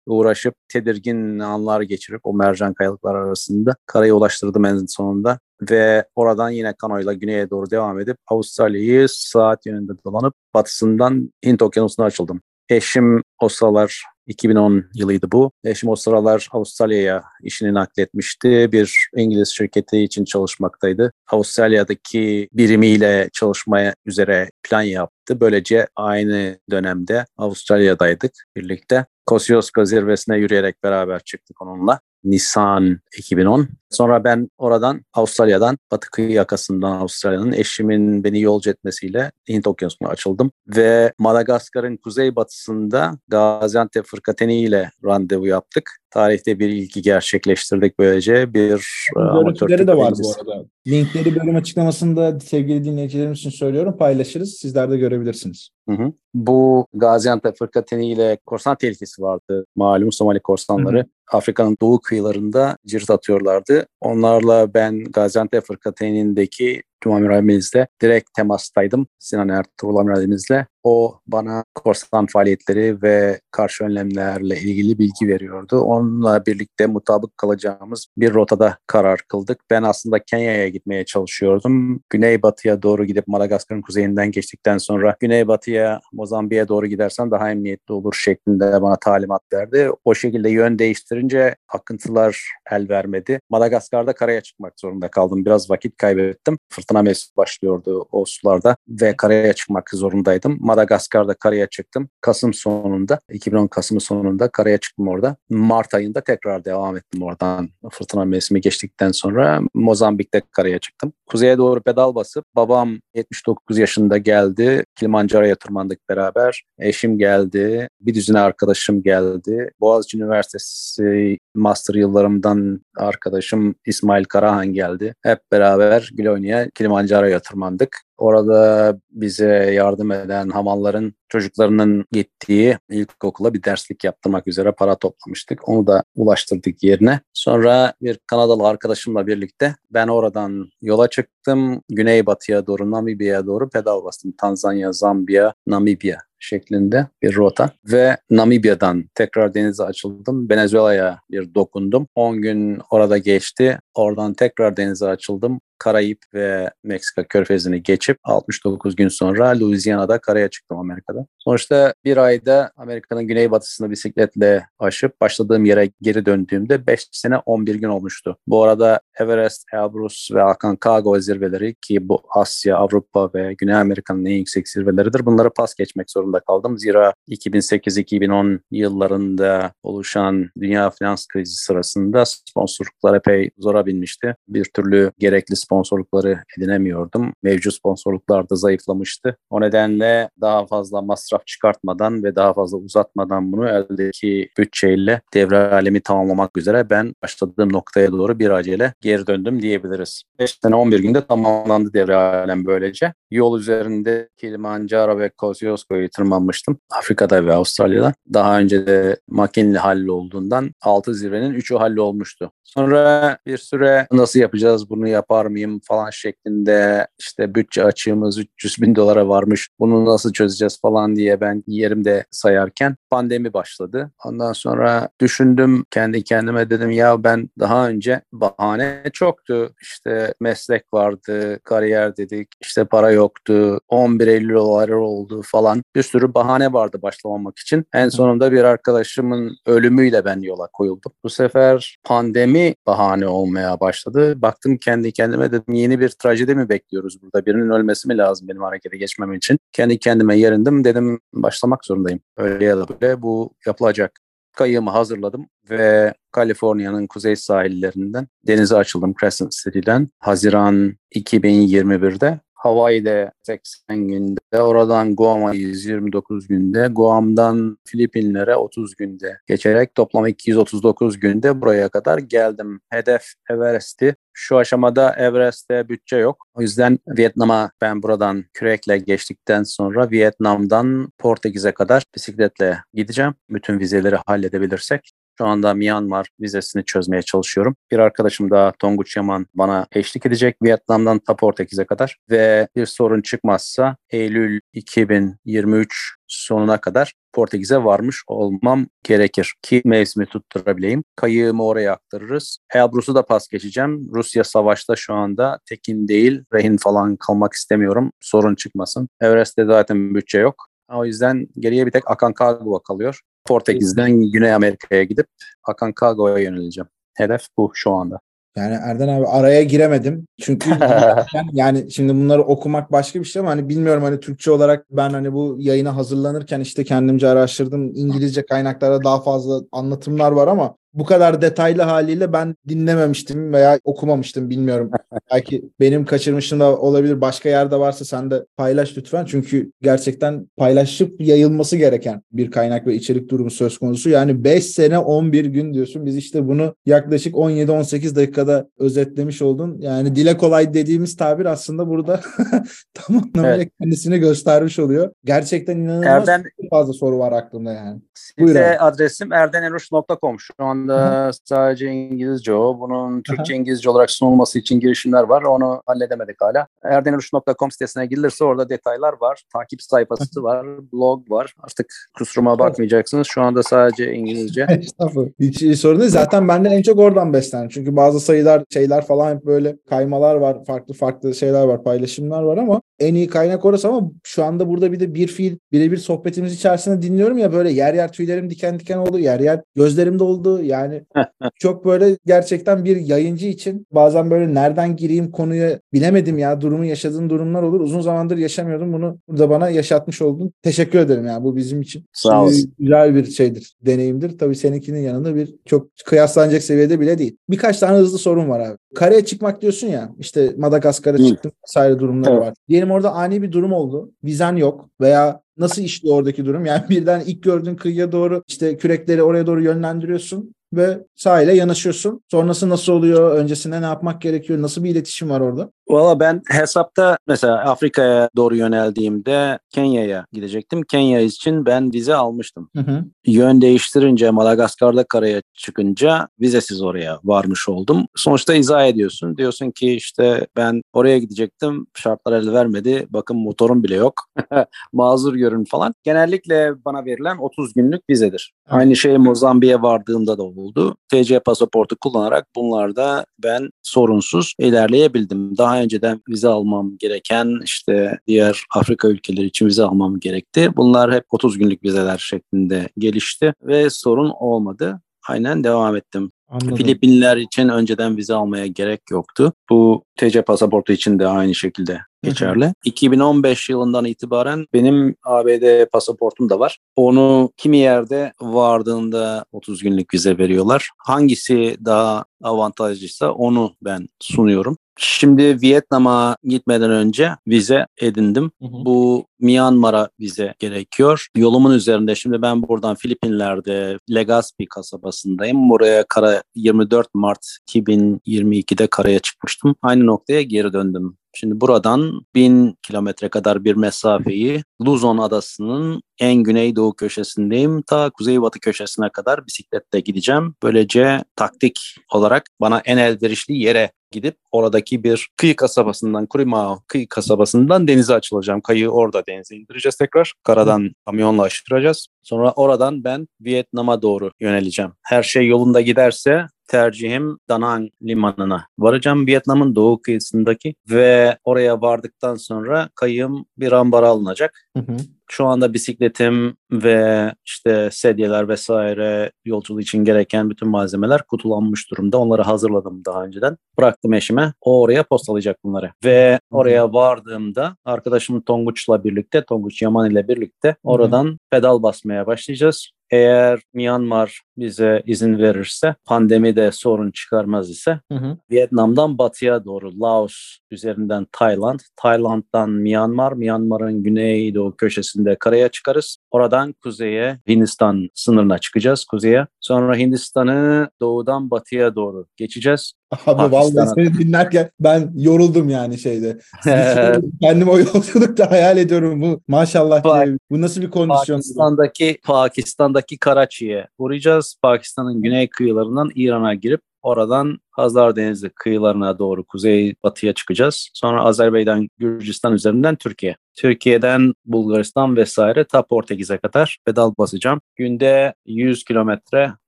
uğraşıp 0.06 0.54
tedirgin 0.68 1.38
anlar 1.38 1.80
geçirip 1.80 2.20
o 2.24 2.34
mercan 2.34 2.74
kayalıklar 2.74 3.14
arasında 3.14 3.76
karaya 3.86 4.14
ulaştırdım 4.14 4.64
en 4.64 4.86
sonunda 4.86 5.38
ve 5.70 6.04
oradan 6.14 6.50
yine 6.50 6.74
kanoyla 6.74 7.12
güneye 7.12 7.50
doğru 7.50 7.70
devam 7.70 8.00
edip 8.00 8.16
Avustralya'yı 8.26 9.06
saat 9.08 9.66
yönünde 9.66 9.92
dolanıp 10.04 10.34
batısından 10.54 11.32
Hint 11.46 11.62
Okyanusu'na 11.62 12.06
açıldım. 12.06 12.40
Eşim 12.68 13.22
o 13.40 13.48
sıralar 13.48 14.04
2010 14.26 14.84
yılıydı 14.94 15.32
bu. 15.32 15.52
Eşim 15.64 15.88
o 15.88 15.96
sıralar 15.96 16.48
Avustralya'ya 16.52 17.24
işini 17.42 17.74
nakletmişti. 17.74 18.72
Bir 18.72 19.08
İngiliz 19.16 19.48
şirketi 19.48 19.98
için 19.98 20.24
çalışmaktaydı. 20.24 21.12
Avustralya'daki 21.30 22.48
birimiyle 22.52 23.28
çalışmaya 23.32 23.94
üzere 24.06 24.50
plan 24.62 24.82
yaptı. 24.82 25.40
Böylece 25.40 25.86
aynı 25.96 26.58
dönemde 26.70 27.24
Avustralya'daydık 27.36 28.32
birlikte. 28.56 29.06
Kosciuszko 29.26 29.84
zirvesine 29.84 30.36
yürüyerek 30.36 30.82
beraber 30.82 31.20
çıktık 31.20 31.62
onunla. 31.62 32.00
Nisan 32.26 33.00
2010. 33.18 33.68
Sonra 33.90 34.24
ben 34.24 34.50
oradan 34.58 35.04
Avustralya'dan, 35.14 35.78
batı 35.90 36.10
kıyı 36.10 36.30
yakasından 36.30 36.92
Avustralya'nın 36.92 37.52
eşimin 37.52 38.24
beni 38.24 38.40
yolcu 38.40 38.70
etmesiyle 38.70 39.32
Hint 39.48 39.66
Okyanusu'na 39.66 40.08
açıldım. 40.08 40.52
Ve 40.66 41.12
Madagaskar'ın 41.18 41.96
kuzeybatısında 41.96 43.18
Gaziantep 43.28 44.04
Fırkateni 44.04 44.60
ile 44.60 44.90
randevu 45.04 45.46
yaptık. 45.46 45.90
Tarihte 46.10 46.58
bir 46.58 46.68
ilki 46.68 47.02
gerçekleştirdik 47.02 47.98
böylece. 47.98 48.54
Bir 48.54 49.08
e, 49.16 49.40
Görüntüleri 49.42 49.86
de 49.86 49.96
var 49.96 50.12
bu 50.22 50.32
arada. 50.32 50.64
Linkleri 50.86 51.36
bölüm 51.36 51.56
açıklamasında 51.56 52.40
sevgili 52.40 52.84
dinleyicilerimiz 52.84 53.38
için 53.38 53.50
söylüyorum 53.50 53.96
paylaşırız. 53.96 54.56
Sizler 54.60 54.90
de 54.90 54.96
görebilirsiniz. 54.96 55.70
Hı 55.88 55.94
hı. 55.94 56.12
Bu 56.34 56.86
Gaziantep 56.94 57.58
Fırkateni 57.58 58.12
ile 58.12 58.38
korsan 58.46 58.76
tehlikesi 58.76 59.22
vardı. 59.22 59.66
Malum 59.76 60.12
Somali 60.12 60.40
korsanları. 60.40 60.96
Hı 60.96 61.00
hı. 61.00 61.06
Afrika'nın 61.32 61.76
doğu 61.80 62.00
kıyılarında 62.00 62.76
cirit 62.86 63.10
atıyorlardı. 63.10 63.86
Onlarla 64.00 64.74
ben 64.74 65.04
Gaziantep 65.04 65.64
Fırkateni'ndeki 65.64 66.82
tüm 67.00 67.12
amiramizle 67.12 67.88
direkt 68.02 68.34
temastaydım 68.34 69.06
Sinan 69.18 69.48
Ertuğrul 69.48 69.96
amiramizle. 69.96 70.66
O 70.88 71.20
bana 71.26 71.64
korsan 71.74 72.26
faaliyetleri 72.26 73.02
ve 73.02 73.40
karşı 73.50 73.84
önlemlerle 73.84 74.60
ilgili 74.60 74.98
bilgi 74.98 75.28
veriyordu. 75.28 75.80
Onunla 75.80 76.46
birlikte 76.46 76.86
mutabık 76.86 77.38
kalacağımız 77.38 78.06
bir 78.16 78.34
rotada 78.34 78.78
karar 78.86 79.20
kıldık. 79.28 79.58
Ben 79.70 79.82
aslında 79.82 80.18
Kenya'ya 80.18 80.68
gitmeye 80.68 81.04
çalışıyordum. 81.04 82.00
Güneybatıya 82.10 82.82
doğru 82.82 83.04
gidip 83.04 83.28
Madagaskar'ın 83.28 83.82
kuzeyinden 83.82 84.30
geçtikten 84.30 84.78
sonra 84.78 85.16
Güneybatıya 85.20 86.00
Mozambik'e 86.12 86.68
doğru 86.68 86.86
gidersen 86.86 87.30
daha 87.30 87.50
emniyetli 87.50 87.92
olur 87.92 88.14
şeklinde 88.14 88.82
bana 88.82 88.96
talimat 88.96 89.42
verdi. 89.52 89.90
O 90.04 90.14
şekilde 90.14 90.50
yön 90.50 90.78
değiştirince 90.78 91.56
akıntılar 91.68 92.50
el 92.70 92.88
vermedi. 92.88 93.40
Madagaskar'da 93.50 94.12
karaya 94.12 94.40
çıkmak 94.40 94.80
zorunda 94.80 95.08
kaldım. 95.08 95.44
Biraz 95.44 95.70
vakit 95.70 95.96
kaybettim. 95.96 96.58
Fırtına 96.72 97.02
mevsimi 97.02 97.36
başlıyordu 97.36 98.08
o 98.12 98.24
sularda 98.26 98.76
ve 98.88 99.16
karaya 99.16 99.52
çıkmak 99.52 99.90
zorundaydım. 99.90 100.58
Madagaskar'da 100.76 101.34
karaya 101.34 101.66
çıktım. 101.66 102.08
Kasım 102.20 102.54
sonunda, 102.54 103.20
2010 103.32 103.66
Kasım 103.66 104.00
sonunda 104.00 104.48
karaya 104.48 104.78
çıktım 104.78 105.08
orada. 105.08 105.36
Mart 105.50 105.94
ayında 105.94 106.20
tekrar 106.20 106.64
devam 106.64 106.96
ettim 106.96 107.22
oradan. 107.22 107.68
Fırtına 107.90 108.24
mevsimi 108.24 108.60
geçtikten 108.60 109.12
sonra 109.12 109.60
Mozambik'te 109.74 110.42
karaya 110.50 110.78
çıktım. 110.78 111.12
Kuzeye 111.26 111.58
doğru 111.58 111.82
pedal 111.82 112.14
basıp 112.14 112.44
babam 112.56 112.98
79 113.14 113.78
yaşında 113.78 114.18
geldi. 114.18 114.84
Kilimanjaro'ya 114.96 115.54
tırmandık 115.54 116.08
beraber. 116.08 116.64
Eşim 116.78 117.18
geldi. 117.18 117.88
Bir 118.00 118.14
düzine 118.14 118.40
arkadaşım 118.40 119.02
geldi. 119.02 119.70
Boğaziçi 119.80 120.18
Üniversitesi 120.18 121.38
master 121.54 121.94
yıllarımdan 121.94 122.80
arkadaşım 122.96 123.74
İsmail 123.86 124.24
Karahan 124.24 124.66
geldi. 124.72 125.14
Hep 125.22 125.38
beraber 125.52 126.10
gül 126.12 126.26
oynaya 126.26 126.70
Kilimanjaro'ya 126.70 127.40
tırmandık. 127.40 128.06
Orada 128.18 128.98
bize 129.10 129.46
yardım 129.48 130.12
eden 130.12 130.48
hamalların 130.48 131.14
çocuklarının 131.28 132.04
gittiği 132.12 132.78
ilkokula 132.90 133.54
bir 133.54 133.62
derslik 133.62 134.04
yaptırmak 134.04 134.48
üzere 134.48 134.72
para 134.72 134.94
toplamıştık. 134.94 135.68
Onu 135.68 135.86
da 135.86 136.04
ulaştırdık 136.16 136.82
yerine. 136.82 137.20
Sonra 137.32 137.92
bir 138.02 138.18
Kanadalı 138.26 138.68
arkadaşımla 138.68 139.26
birlikte 139.26 139.76
ben 139.90 140.08
oradan 140.08 140.70
yola 140.82 141.08
çıktım. 141.08 141.82
Güneybatıya 141.88 142.66
doğru, 142.66 142.90
Namibya'ya 142.90 143.46
doğru 143.46 143.68
pedal 143.68 144.04
bastım. 144.04 144.32
Tanzanya, 144.38 144.92
Zambiya, 144.92 145.54
Namibya 145.66 146.18
şeklinde 146.38 147.06
bir 147.22 147.36
rota 147.36 147.70
ve 147.84 148.16
Namibya'dan 148.30 149.04
tekrar 149.14 149.54
denize 149.54 149.84
açıldım. 149.84 150.50
Venezuela'ya 150.50 151.20
bir 151.30 151.54
dokundum. 151.54 152.06
10 152.14 152.42
gün 152.42 152.80
orada 152.90 153.18
geçti. 153.18 153.78
Oradan 153.94 154.34
tekrar 154.34 154.76
denize 154.76 155.06
açıldım. 155.08 155.60
Karayip 155.78 156.18
ve 156.34 156.70
Meksika 156.84 157.24
körfezini 157.24 157.82
geçip 157.82 158.18
69 158.24 158.96
gün 158.96 159.08
sonra 159.08 159.60
Louisiana'da 159.60 160.18
karaya 160.18 160.48
çıktım 160.48 160.78
Amerika'da. 160.78 161.15
Sonuçta 161.38 161.94
bir 162.04 162.16
ayda 162.16 162.70
Amerika'nın 162.76 163.26
güneybatısını 163.26 163.90
bisikletle 163.90 164.66
aşıp 164.78 165.20
başladığım 165.20 165.64
yere 165.64 165.90
geri 166.02 166.26
döndüğümde 166.26 166.86
5 166.86 167.08
sene 167.12 167.36
11 167.36 167.74
gün 167.74 167.88
olmuştu. 167.88 168.36
Bu 168.46 168.64
arada 168.64 169.00
Everest, 169.20 169.64
Elbrus 169.72 170.30
ve 170.32 170.42
Aconcagua 170.42 171.20
zirveleri 171.20 171.74
ki 171.74 172.08
bu 172.08 172.22
Asya, 172.30 172.76
Avrupa 172.76 173.30
ve 173.34 173.54
Güney 173.58 173.74
Amerika'nın 173.74 174.24
en 174.24 174.34
yüksek 174.34 174.68
zirveleridir. 174.68 175.26
Bunları 175.26 175.50
pas 175.50 175.74
geçmek 175.74 176.10
zorunda 176.10 176.40
kaldım. 176.40 176.78
Zira 176.78 177.12
2008-2010 177.28 178.58
yıllarında 178.70 179.72
oluşan 179.82 180.50
dünya 180.60 180.90
finans 180.90 181.26
krizi 181.26 181.54
sırasında 181.54 182.24
sponsorluklar 182.26 183.14
epey 183.14 183.50
zora 183.58 183.86
binmişti. 183.86 184.36
Bir 184.48 184.64
türlü 184.64 185.12
gerekli 185.18 185.56
sponsorlukları 185.56 186.38
edinemiyordum. 186.58 187.32
Mevcut 187.42 187.74
sponsorluklar 187.74 188.50
da 188.50 188.56
zayıflamıştı. 188.56 189.36
O 189.50 189.60
nedenle 189.60 190.30
daha 190.40 190.66
fazla 190.66 191.05
masraf 191.06 191.46
çıkartmadan 191.46 192.24
ve 192.24 192.36
daha 192.36 192.54
fazla 192.54 192.78
uzatmadan 192.78 193.52
bunu 193.52 193.68
eldeki 193.68 194.48
bütçeyle 194.58 195.20
devre 195.34 195.58
alemi 195.58 196.00
tamamlamak 196.00 196.56
üzere 196.56 196.90
ben 196.90 197.14
başladığım 197.22 197.72
noktaya 197.72 198.12
doğru 198.12 198.38
bir 198.38 198.50
acele 198.50 198.94
geri 199.00 199.26
döndüm 199.26 199.62
diyebiliriz. 199.62 200.22
5 200.38 200.58
sene 200.62 200.74
11 200.74 200.98
günde 201.00 201.26
tamamlandı 201.26 201.92
devre 201.92 202.16
alem 202.16 202.66
böylece. 202.66 203.14
Yol 203.30 203.58
üzerinde 203.58 204.28
Kilimanjaro 204.36 205.18
ve 205.18 205.28
Kosciuszko'yu 205.28 206.08
tırmanmıştım. 206.10 206.78
Afrika'da 206.90 207.46
ve 207.46 207.54
Avustralya'da. 207.54 208.14
Daha 208.34 208.58
önce 208.58 208.86
de 208.86 209.16
McKinley 209.28 209.78
hallolduğundan 209.78 210.70
6 210.82 211.14
zirvenin 211.14 211.54
3'ü 211.54 211.76
hallolmuştu. 211.76 212.52
Sonra 212.64 213.38
bir 213.46 213.58
süre 213.58 214.06
nasıl 214.12 214.40
yapacağız 214.40 214.90
bunu 214.90 215.08
yapar 215.08 215.46
mıyım 215.46 215.80
falan 215.84 216.10
şeklinde 216.10 217.06
işte 217.18 217.54
bütçe 217.54 217.84
açığımız 217.84 218.38
300 218.38 218.82
bin 218.82 218.94
dolara 218.94 219.28
varmış 219.28 219.68
bunu 219.78 220.04
nasıl 220.04 220.32
çözeceğiz 220.32 220.80
falan 220.80 220.95
diye 221.16 221.40
ben 221.40 221.64
yerimde 221.66 222.24
sayarken 222.30 222.96
pandemi 223.10 223.52
başladı. 223.52 224.10
Ondan 224.24 224.52
sonra 224.52 225.08
düşündüm 225.20 225.84
kendi 225.90 226.24
kendime 226.24 226.70
dedim 226.70 226.90
ya 226.90 227.24
ben 227.24 227.50
daha 227.58 227.88
önce 227.88 228.20
bahane 228.32 229.02
çoktu. 229.12 229.74
İşte 229.82 230.34
meslek 230.40 230.84
vardı, 230.92 231.60
kariyer 231.64 232.16
dedik, 232.16 232.48
işte 232.60 232.84
para 232.84 233.10
yoktu, 233.10 233.80
11 233.88 234.26
Eylül 234.26 234.54
olayları 234.54 235.00
oldu 235.00 235.42
falan. 235.44 235.82
Bir 235.94 236.02
sürü 236.02 236.34
bahane 236.34 236.72
vardı 236.72 236.98
başlamamak 237.02 237.58
için. 237.58 237.84
En 237.94 238.08
sonunda 238.08 238.52
bir 238.52 238.64
arkadaşımın 238.64 239.56
ölümüyle 239.66 240.24
ben 240.24 240.40
yola 240.40 240.68
koyuldum. 240.72 241.12
Bu 241.24 241.30
sefer 241.30 241.96
pandemi 242.04 242.74
bahane 242.86 243.26
olmaya 243.26 243.80
başladı. 243.80 244.42
Baktım 244.42 244.76
kendi 244.76 245.12
kendime 245.12 245.52
dedim 245.52 245.74
yeni 245.74 246.00
bir 246.00 246.08
trajedi 246.08 246.54
mi 246.54 246.68
bekliyoruz 246.68 247.22
burada? 247.22 247.46
Birinin 247.46 247.70
ölmesi 247.70 248.08
mi 248.08 248.16
lazım 248.16 248.48
benim 248.48 248.62
harekete 248.62 248.96
geçmem 248.96 249.32
için? 249.32 249.58
Kendi 249.72 249.98
kendime 249.98 250.38
yerindim 250.38 250.84
dedim 250.86 251.20
başlamak 251.32 251.84
zorundayım. 251.84 252.20
Öyle 252.36 252.64
ya 252.64 252.78
da 252.78 253.00
böyle 253.00 253.22
bu 253.22 253.54
yapılacak. 253.66 254.20
Kayığımı 254.52 254.90
hazırladım 254.90 255.46
ve 255.70 256.14
Kaliforniya'nın 256.32 257.06
kuzey 257.06 257.36
sahillerinden 257.36 258.28
denize 258.46 258.76
açıldım 258.76 259.14
Crescent 259.20 259.52
City'den. 259.52 260.08
Haziran 260.18 260.94
2021'de 261.14 262.40
Hawaii'de 262.66 263.32
80 263.42 264.08
günde, 264.08 264.62
oradan 264.62 265.16
Guam'a 265.16 265.54
129 265.54 266.48
günde, 266.48 266.88
Guam'dan 266.90 267.78
Filipinlere 267.84 268.56
30 268.56 268.96
günde 268.96 269.38
geçerek 269.46 269.94
toplam 269.94 270.26
239 270.26 271.20
günde 271.20 271.60
buraya 271.60 271.88
kadar 271.88 272.18
geldim. 272.18 272.80
Hedef 272.90 273.22
Everest'ti. 273.50 274.16
Şu 274.32 274.56
aşamada 274.56 275.14
Everest'te 275.16 275.88
bütçe 275.88 276.16
yok. 276.16 276.46
O 276.54 276.62
yüzden 276.62 276.98
Vietnam'a 277.08 277.70
ben 277.80 278.02
buradan 278.02 278.44
kürekle 278.54 278.98
geçtikten 278.98 279.62
sonra 279.62 280.10
Vietnam'dan 280.10 281.12
Portekiz'e 281.18 281.72
kadar 281.72 282.04
bisikletle 282.14 282.78
gideceğim. 282.94 283.34
Bütün 283.50 283.78
vizeleri 283.78 284.16
halledebilirsek. 284.26 285.12
Şu 285.38 285.46
anda 285.46 285.74
Myanmar 285.74 286.28
vizesini 286.40 286.84
çözmeye 286.84 287.22
çalışıyorum. 287.22 287.76
Bir 287.90 287.98
arkadaşım 287.98 288.50
da 288.50 288.72
Tonguç 288.78 289.16
Yaman 289.16 289.46
bana 289.54 289.86
eşlik 289.92 290.26
edecek 290.26 290.56
Vietnam'dan 290.62 291.18
ta 291.18 291.36
Portekiz'e 291.36 291.84
kadar 291.84 292.16
ve 292.30 292.68
bir 292.76 292.86
sorun 292.86 293.22
çıkmazsa 293.22 293.96
Eylül 294.10 294.60
2023 294.72 296.14
sonuna 296.26 296.80
kadar 296.80 297.12
Portekiz'e 297.32 297.84
varmış 297.84 298.22
olmam 298.26 298.86
gerekir 299.04 299.54
ki 299.62 299.82
mevsimi 299.84 300.26
tutturabileyim. 300.26 301.04
Kayığımı 301.16 301.64
oraya 301.64 301.92
aktarırız. 301.92 302.58
Elbrus'u 302.74 303.14
da 303.14 303.26
pas 303.26 303.48
geçeceğim. 303.48 304.08
Rusya 304.14 304.44
savaşta 304.44 304.96
şu 304.96 305.14
anda 305.14 305.58
tekin 305.68 306.08
değil. 306.08 306.44
Rehin 306.54 306.76
falan 306.76 307.16
kalmak 307.16 307.52
istemiyorum. 307.52 308.12
Sorun 308.20 308.54
çıkmasın. 308.54 309.08
Everest'te 309.20 309.64
zaten 309.64 310.14
bütçe 310.14 310.38
yok. 310.38 310.54
O 310.88 311.04
yüzden 311.04 311.46
geriye 311.58 311.86
bir 311.86 311.90
tek 311.90 312.10
Aconcagua 312.10 312.82
kalıyor. 312.82 313.20
Portekiz'den 313.46 314.30
Güney 314.30 314.54
Amerika'ya 314.54 315.04
gidip 315.04 315.26
Aconcagua'ya 315.64 316.38
yöneleceğim. 316.38 316.88
Hedef 317.14 317.42
bu 317.56 317.70
şu 317.74 317.92
anda. 317.92 318.20
Yani 318.56 318.74
Erden 318.74 319.08
abi 319.08 319.26
araya 319.26 319.62
giremedim. 319.62 320.26
Çünkü 320.40 320.70
yani 321.52 321.90
şimdi 321.90 322.14
bunları 322.14 322.42
okumak 322.42 322.92
başka 322.92 323.20
bir 323.20 323.24
şey 323.24 323.40
ama 323.40 323.50
hani 323.50 323.68
bilmiyorum 323.68 324.02
hani 324.02 324.20
Türkçe 324.20 324.50
olarak 324.50 324.86
ben 324.90 325.10
hani 325.10 325.32
bu 325.32 325.56
yayına 325.58 325.96
hazırlanırken 325.96 326.60
işte 326.60 326.84
kendimce 326.84 327.28
araştırdım. 327.28 327.92
İngilizce 327.94 328.46
kaynaklarda 328.46 329.04
daha 329.04 329.20
fazla 329.20 329.60
anlatımlar 329.72 330.32
var 330.32 330.48
ama 330.48 330.76
bu 330.96 331.04
kadar 331.04 331.42
detaylı 331.42 331.82
haliyle 331.82 332.32
ben 332.32 332.56
dinlememiştim 332.68 333.52
veya 333.52 333.80
okumamıştım 333.84 334.50
bilmiyorum. 334.50 334.90
Belki 335.32 335.64
benim 335.80 336.04
kaçırmışım 336.04 336.60
da 336.60 336.76
olabilir. 336.76 337.20
Başka 337.20 337.48
yerde 337.48 337.76
varsa 337.76 338.04
sen 338.04 338.30
de 338.30 338.46
paylaş 338.56 338.96
lütfen. 338.98 339.24
Çünkü 339.24 339.72
gerçekten 339.82 340.46
paylaşıp 340.56 341.20
yayılması 341.20 341.76
gereken 341.76 342.22
bir 342.32 342.50
kaynak 342.50 342.86
ve 342.86 342.94
içerik 342.94 343.28
durumu 343.28 343.50
söz 343.50 343.78
konusu. 343.78 344.10
Yani 344.10 344.44
5 344.44 344.66
sene 344.66 344.98
11 344.98 345.44
gün 345.44 345.74
diyorsun. 345.74 346.06
Biz 346.06 346.16
işte 346.16 346.48
bunu 346.48 346.74
yaklaşık 346.86 347.34
17-18 347.34 348.16
dakikada 348.16 348.68
özetlemiş 348.78 349.42
oldun. 349.42 349.78
Yani 349.80 350.16
dile 350.16 350.36
kolay 350.36 350.74
dediğimiz 350.74 351.16
tabir 351.16 351.44
aslında 351.46 351.88
burada 351.88 352.20
tam 352.94 353.16
anlamıyla 353.16 353.56
evet. 353.56 353.70
kendisini 353.80 354.18
göstermiş 354.18 354.78
oluyor. 354.78 355.12
Gerçekten 355.24 355.76
inanılmaz 355.76 356.28
Erden, 356.28 356.44
fazla 356.70 356.92
soru 356.92 357.18
var 357.18 357.32
aklımda 357.32 357.72
yani. 357.72 358.00
Size 358.14 358.78
adresim 358.78 359.32
erdeneruş.com. 359.32 360.40
Şu 360.40 360.52
an 360.58 360.76
anda 360.76 361.30
sadece 361.44 361.90
İngilizce 361.92 362.54
o. 362.54 362.80
Bunun 362.80 363.22
Türkçe 363.22 363.54
İngilizce 363.54 363.90
olarak 363.90 364.10
sunulması 364.10 364.58
için 364.58 364.80
girişimler 364.80 365.22
var. 365.22 365.42
Onu 365.42 365.82
halledemedik 365.86 366.40
hala. 366.40 366.66
erdeneruş.com 366.82 367.70
sitesine 367.70 368.06
gidilirse 368.06 368.44
orada 368.44 368.68
detaylar 368.68 369.14
var. 369.20 369.42
Takip 369.52 369.82
sayfası 369.82 370.42
var. 370.42 370.66
Blog 370.92 371.30
var. 371.30 371.54
Artık 371.62 371.86
kusuruma 372.18 372.58
bakmayacaksınız. 372.58 373.26
Şu 373.30 373.42
anda 373.42 373.62
sadece 373.62 374.12
İngilizce. 374.12 374.66
Estağfurullah. 374.80 375.30
Hiç 375.40 375.78
sorun 375.78 376.00
değil. 376.00 376.10
Zaten 376.10 376.48
benden 376.48 376.70
en 376.70 376.82
çok 376.82 376.98
oradan 376.98 377.32
beslendim. 377.32 377.68
Çünkü 377.68 377.96
bazı 377.96 378.20
sayılar, 378.20 378.64
şeyler 378.72 379.06
falan 379.06 379.34
hep 379.34 379.46
böyle 379.46 379.76
kaymalar 379.88 380.34
var. 380.34 380.64
Farklı 380.64 380.94
farklı 380.94 381.34
şeyler 381.34 381.64
var. 381.64 381.84
Paylaşımlar 381.84 382.42
var 382.42 382.56
ama 382.56 382.80
en 382.98 383.14
iyi 383.14 383.28
kaynak 383.28 383.64
orası 383.64 383.88
ama 383.88 384.10
şu 384.22 384.44
anda 384.44 384.68
burada 384.68 384.92
bir 384.92 385.00
de 385.00 385.14
bir 385.14 385.26
fiil 385.26 385.58
birebir 385.72 385.96
sohbetimiz 385.96 386.54
içerisinde 386.56 387.02
dinliyorum 387.02 387.38
ya 387.38 387.52
böyle 387.52 387.70
yer 387.70 387.94
yer 387.94 388.12
tüylerim 388.12 388.50
diken 388.50 388.80
diken 388.80 388.98
oldu. 388.98 389.18
Yer 389.18 389.40
yer 389.40 389.60
gözlerim 389.74 390.18
doldu. 390.18 390.62
Yani 390.62 391.02
çok 391.58 391.84
böyle 391.84 392.16
gerçekten 392.26 392.84
bir 392.84 392.96
yayıncı 392.96 393.46
için 393.46 393.86
bazen 393.90 394.30
böyle 394.30 394.54
nereden 394.54 394.96
gireyim 394.96 395.30
konuya 395.30 395.80
bilemedim 395.92 396.38
ya 396.38 396.60
durumu 396.60 396.84
yaşadığın 396.84 397.30
durumlar 397.30 397.62
olur. 397.62 397.80
Uzun 397.80 398.00
zamandır 398.00 398.36
yaşamıyordum. 398.36 398.92
Bunu 398.92 399.18
burada 399.28 399.50
bana 399.50 399.70
yaşatmış 399.70 400.22
oldun. 400.22 400.52
Teşekkür 400.62 400.98
ederim 400.98 401.26
yani 401.26 401.44
bu 401.44 401.56
bizim 401.56 401.80
için. 401.80 402.04
Sağ 402.12 402.42
olasın. 402.42 402.74
Güzel 402.78 403.14
bir 403.14 403.24
şeydir, 403.24 403.76
deneyimdir. 403.80 404.38
Tabii 404.38 404.56
seninkinin 404.56 405.00
yanında 405.00 405.34
bir 405.34 405.54
çok 405.64 405.88
kıyaslanacak 406.04 406.62
seviyede 406.62 407.00
bile 407.00 407.18
değil. 407.18 407.36
Birkaç 407.50 407.78
tane 407.78 407.98
hızlı 407.98 408.18
sorun 408.18 408.48
var 408.48 408.60
abi. 408.60 408.76
Kareye 408.94 409.24
çıkmak 409.24 409.62
diyorsun 409.62 409.86
ya 409.86 410.12
işte 410.18 410.54
Madagaskar'a 410.56 411.18
çıktım 411.18 411.52
vesaire 411.68 411.98
durumları 411.98 412.34
evet. 412.34 412.42
var. 412.42 412.54
Diyelim 412.68 412.90
orada 412.90 413.12
ani 413.12 413.42
bir 413.42 413.52
durum 413.52 413.72
oldu. 413.72 414.12
Vizen 414.24 414.56
yok 414.56 414.90
veya 415.00 415.40
Nasıl 415.58 415.82
işliyor 415.82 416.16
oradaki 416.16 416.44
durum? 416.46 416.64
Yani 416.66 416.82
birden 416.90 417.20
ilk 417.26 417.42
gördüğün 417.42 417.76
kıyıya 417.76 418.12
doğru 418.12 418.42
işte 418.48 418.76
kürekleri 418.76 419.22
oraya 419.22 419.46
doğru 419.46 419.62
yönlendiriyorsun. 419.62 420.54
ve 420.72 420.98
sahile 421.14 421.54
yanaşıyorsun. 421.54 422.20
Sonrası 422.30 422.68
nasıl 422.68 422.92
oluyor? 422.92 423.36
Öncesinde 423.38 423.80
ne 423.82 423.84
yapmak 423.86 424.22
gerekiyor? 424.22 424.62
Nasıl 424.62 424.84
bir 424.84 424.90
iletişim 424.90 425.30
var 425.30 425.40
orada? 425.40 425.70
Valla 425.88 426.20
ben 426.20 426.42
hesapta 426.50 427.18
mesela 427.26 427.58
Afrika'ya 427.58 428.30
doğru 428.36 428.56
yöneldiğimde 428.56 429.58
Kenya'ya 429.70 430.26
gidecektim. 430.32 430.82
Kenya 430.82 431.20
için 431.20 431.66
ben 431.66 431.92
vize 431.92 432.14
almıştım. 432.14 432.70
Hı 432.76 432.82
hı. 432.82 433.04
Yön 433.26 433.60
değiştirince 433.60 434.30
Madagaskar'da 434.30 435.04
karaya 435.04 435.42
çıkınca 435.54 436.28
vizesiz 436.40 436.82
oraya 436.82 437.20
varmış 437.24 437.68
oldum. 437.68 438.06
Sonuçta 438.16 438.54
izah 438.54 438.86
ediyorsun. 438.86 439.36
Diyorsun 439.36 439.70
ki 439.70 439.94
işte 439.94 440.46
ben 440.56 440.82
oraya 440.92 441.18
gidecektim. 441.18 441.86
Şartlar 441.94 442.32
el 442.32 442.52
vermedi. 442.52 443.06
Bakın 443.10 443.36
motorum 443.36 443.82
bile 443.82 443.94
yok. 443.94 444.14
Mazur 444.92 445.34
görün 445.34 445.64
falan. 445.64 445.94
Genellikle 446.02 446.84
bana 446.84 447.04
verilen 447.04 447.36
30 447.36 447.74
günlük 447.74 448.02
vizedir. 448.10 448.52
Evet. 448.68 448.80
Aynı 448.80 448.96
şey 448.96 449.18
Mozambik'e 449.18 449.82
vardığımda 449.82 450.38
da 450.38 450.42
oldu. 450.42 450.96
TC 451.08 451.40
pasaportu 451.40 451.96
kullanarak 451.96 452.46
bunlarda 452.56 453.26
ben 453.42 453.70
sorunsuz 453.82 454.54
ilerleyebildim. 454.58 455.58
Daha 455.58 455.75
önceden 455.82 456.20
vize 456.28 456.48
almam 456.48 456.98
gereken 456.98 457.60
işte 457.64 458.18
diğer 458.26 458.64
Afrika 458.74 459.08
ülkeleri 459.08 459.46
için 459.46 459.66
vize 459.66 459.82
almam 459.82 460.20
gerekti. 460.20 460.70
Bunlar 460.76 461.12
hep 461.14 461.24
30 461.30 461.58
günlük 461.58 461.84
vizeler 461.84 462.18
şeklinde 462.18 462.88
gelişti 462.98 463.54
ve 463.62 463.90
sorun 463.90 464.30
olmadı. 464.40 465.00
Aynen 465.28 465.64
devam 465.64 465.96
ettim. 465.96 466.30
Anladım. 466.48 466.76
Filipinler 466.76 467.36
için 467.36 467.68
önceden 467.68 468.16
vize 468.16 468.34
almaya 468.34 468.66
gerek 468.66 469.00
yoktu. 469.10 469.52
Bu 469.70 470.04
TC 470.16 470.42
pasaportu 470.42 470.92
için 470.92 471.18
de 471.18 471.26
aynı 471.26 471.54
şekilde 471.54 472.00
geçerli. 472.30 472.72
2015 472.84 473.68
yılından 473.68 474.04
itibaren 474.04 474.66
benim 474.72 475.16
ABD 475.24 475.86
pasaportum 475.92 476.50
da 476.50 476.58
var. 476.58 476.78
Onu 476.96 477.50
kimi 477.56 477.78
yerde 477.78 478.32
vardığında 478.40 479.44
30 479.52 479.82
günlük 479.82 480.14
vize 480.14 480.38
veriyorlar. 480.38 480.90
Hangisi 480.98 481.76
daha 481.84 482.24
avantajlıysa 482.42 483.32
onu 483.32 483.74
ben 483.82 484.08
sunuyorum. 484.20 484.76
Şimdi 484.98 485.62
Vietnam'a 485.62 486.36
gitmeden 486.44 486.90
önce 486.90 487.30
vize 487.46 487.86
edindim. 488.00 488.50
Hı 488.62 488.66
hı. 488.66 488.84
Bu 488.84 489.26
Myanmar'a 489.40 490.08
vize 490.20 490.54
gerekiyor. 490.58 491.26
Yolumun 491.36 491.72
üzerinde 491.72 492.14
şimdi 492.14 492.42
ben 492.42 492.68
buradan 492.68 492.94
Filipinler'de 492.94 493.98
Legazpi 494.14 494.66
kasabasındayım. 494.66 495.70
Buraya 495.70 496.04
kara 496.08 496.42
24 496.54 497.14
Mart 497.14 497.46
2022'de 497.70 498.86
karaya 498.86 499.18
çıkmıştım. 499.18 499.74
Aynı 499.82 500.06
noktaya 500.06 500.42
geri 500.42 500.72
döndüm. 500.72 501.16
Şimdi 501.36 501.60
buradan 501.60 502.20
1000 502.34 502.78
kilometre 502.82 503.28
kadar 503.28 503.64
bir 503.64 503.74
mesafeyi 503.74 504.62
Luzon 504.86 505.18
adasının 505.18 506.02
en 506.18 506.34
güneydoğu 506.34 506.94
köşesindeyim. 506.94 507.82
Ta 507.82 508.10
kuzeybatı 508.10 508.60
köşesine 508.60 509.10
kadar 509.10 509.46
bisikletle 509.46 510.00
gideceğim. 510.00 510.54
Böylece 510.62 511.24
taktik 511.36 511.80
olarak 512.12 512.44
bana 512.60 512.82
en 512.84 512.96
elverişli 512.96 513.58
yere 513.58 513.90
gidip 514.10 514.36
oradaki 514.52 515.04
bir 515.04 515.28
kıyı 515.36 515.56
kasabasından, 515.56 516.26
Kurimao 516.26 516.80
kıyı 516.88 517.08
kasabasından 517.08 517.88
denize 517.88 518.14
açılacağım. 518.14 518.60
Kayığı 518.60 518.90
orada 518.90 519.26
denize 519.26 519.56
indireceğiz 519.56 519.96
tekrar. 519.96 520.32
Karadan 520.42 520.90
kamyonla 521.06 521.42
aşıracağız. 521.42 522.06
Sonra 522.22 522.52
oradan 522.52 523.04
ben 523.04 523.28
Vietnam'a 523.40 524.02
doğru 524.02 524.30
yöneleceğim. 524.40 524.92
Her 525.02 525.22
şey 525.22 525.46
yolunda 525.46 525.80
giderse 525.80 526.46
tercihim 526.68 527.38
Da 527.48 527.60
Nang 527.60 527.88
limanına 528.02 528.66
varacağım 528.78 529.26
Vietnam'ın 529.26 529.74
doğu 529.74 530.02
kıyısındaki 530.02 530.74
ve 530.90 531.38
oraya 531.44 531.80
vardıktan 531.80 532.34
sonra 532.34 532.88
kayığım 532.94 533.46
bir 533.58 533.72
ambara 533.72 534.08
alınacak. 534.08 534.68
Hı 534.76 534.80
hı. 534.80 534.96
Şu 535.30 535.46
anda 535.46 535.72
bisikletim 535.72 536.56
ve 536.72 537.32
işte 537.44 537.88
sedyeler 537.92 538.48
vesaire 538.48 539.32
yolculuğu 539.44 539.80
için 539.80 540.04
gereken 540.04 540.50
bütün 540.50 540.68
malzemeler 540.68 541.22
kutulanmış 541.22 541.90
durumda. 541.90 542.18
Onları 542.18 542.42
hazırladım 542.42 543.02
daha 543.04 543.24
önceden. 543.24 543.56
Bıraktım 543.78 544.12
eşime. 544.14 544.52
O 544.60 544.80
oraya 544.80 545.02
postalayacak 545.02 545.64
bunları. 545.64 545.92
Ve 546.04 546.40
oraya 546.50 546.92
vardığımda 546.92 547.76
arkadaşım 547.84 548.40
Tonguç'la 548.40 549.04
birlikte, 549.04 549.44
Tonguç 549.44 549.82
Yaman 549.82 550.10
ile 550.10 550.28
birlikte 550.28 550.76
oradan 550.84 551.38
pedal 551.50 551.82
basmaya 551.82 552.26
başlayacağız. 552.26 552.90
Eğer 553.10 553.60
Myanmar 553.74 554.40
bize 554.58 555.02
izin 555.06 555.38
verirse, 555.38 555.94
pandemi 556.04 556.56
de 556.56 556.72
sorun 556.72 557.10
çıkarmaz 557.10 557.70
ise 557.70 558.00
Hı 558.12 558.18
hı. 558.18 558.36
Vietnam'dan 558.50 559.18
batıya 559.18 559.64
doğru 559.64 560.00
Laos 560.00 560.34
üzerinden 560.70 561.26
Tayland, 561.32 561.80
Tayland'dan 561.96 562.70
Myanmar, 562.70 563.32
Myanmar'ın 563.32 564.02
güneydoğu 564.02 564.76
köşesinde 564.76 565.36
karaya 565.40 565.68
çıkarız. 565.68 566.16
Oradan 566.30 566.72
kuzeye 566.72 567.38
Hindistan 567.48 568.08
sınırına 568.14 568.58
çıkacağız 568.58 569.04
kuzeye. 569.04 569.46
Sonra 569.60 569.96
Hindistan'ı 569.96 570.90
doğudan 571.00 571.50
batıya 571.50 571.94
doğru 571.94 572.26
geçeceğiz. 572.36 572.92
Abi 573.26 573.52
vallahi 573.52 573.88
seni 573.94 574.18
dinlerken 574.18 574.70
ben 574.80 575.12
yoruldum 575.16 575.68
yani 575.68 575.98
şeyde. 575.98 576.38
Kendimi 577.42 577.70
o 577.70 577.78
yolculukta 577.78 578.50
hayal 578.50 578.76
ediyorum. 578.76 579.22
Bu 579.22 579.40
maşallah 579.48 580.04
Bak-. 580.04 580.28
Bu 580.50 580.60
nasıl 580.60 580.82
bir 580.82 580.90
kondisyon? 580.90 581.36
Pakistan'daki 581.36 582.18
Pakistan'daki 582.24 583.18
Karachi'ye 583.18 583.88
uğrayacağız. 583.98 584.45
Pakistan'ın 584.62 585.22
güney 585.22 585.48
kıyılarından 585.48 586.10
İran'a 586.14 586.54
girip 586.54 586.80
oradan 587.02 587.58
Hazar 587.70 588.16
Denizi 588.16 588.48
kıyılarına 588.48 589.18
doğru 589.18 589.44
kuzey 589.44 589.94
batıya 590.02 590.32
çıkacağız. 590.32 590.90
Sonra 590.94 591.24
Azerbaycan, 591.24 591.88
Gürcistan 591.98 592.52
üzerinden 592.52 592.96
Türkiye. 592.96 593.36
Türkiye'den 593.56 594.34
Bulgaristan 594.44 595.16
vesaire 595.16 595.64
ta 595.64 595.82
Portekiz'e 595.82 596.38
kadar 596.38 596.78
pedal 596.84 597.12
basacağım. 597.18 597.60
Günde 597.76 598.34
100 598.46 598.84
kilometre, 598.84 599.52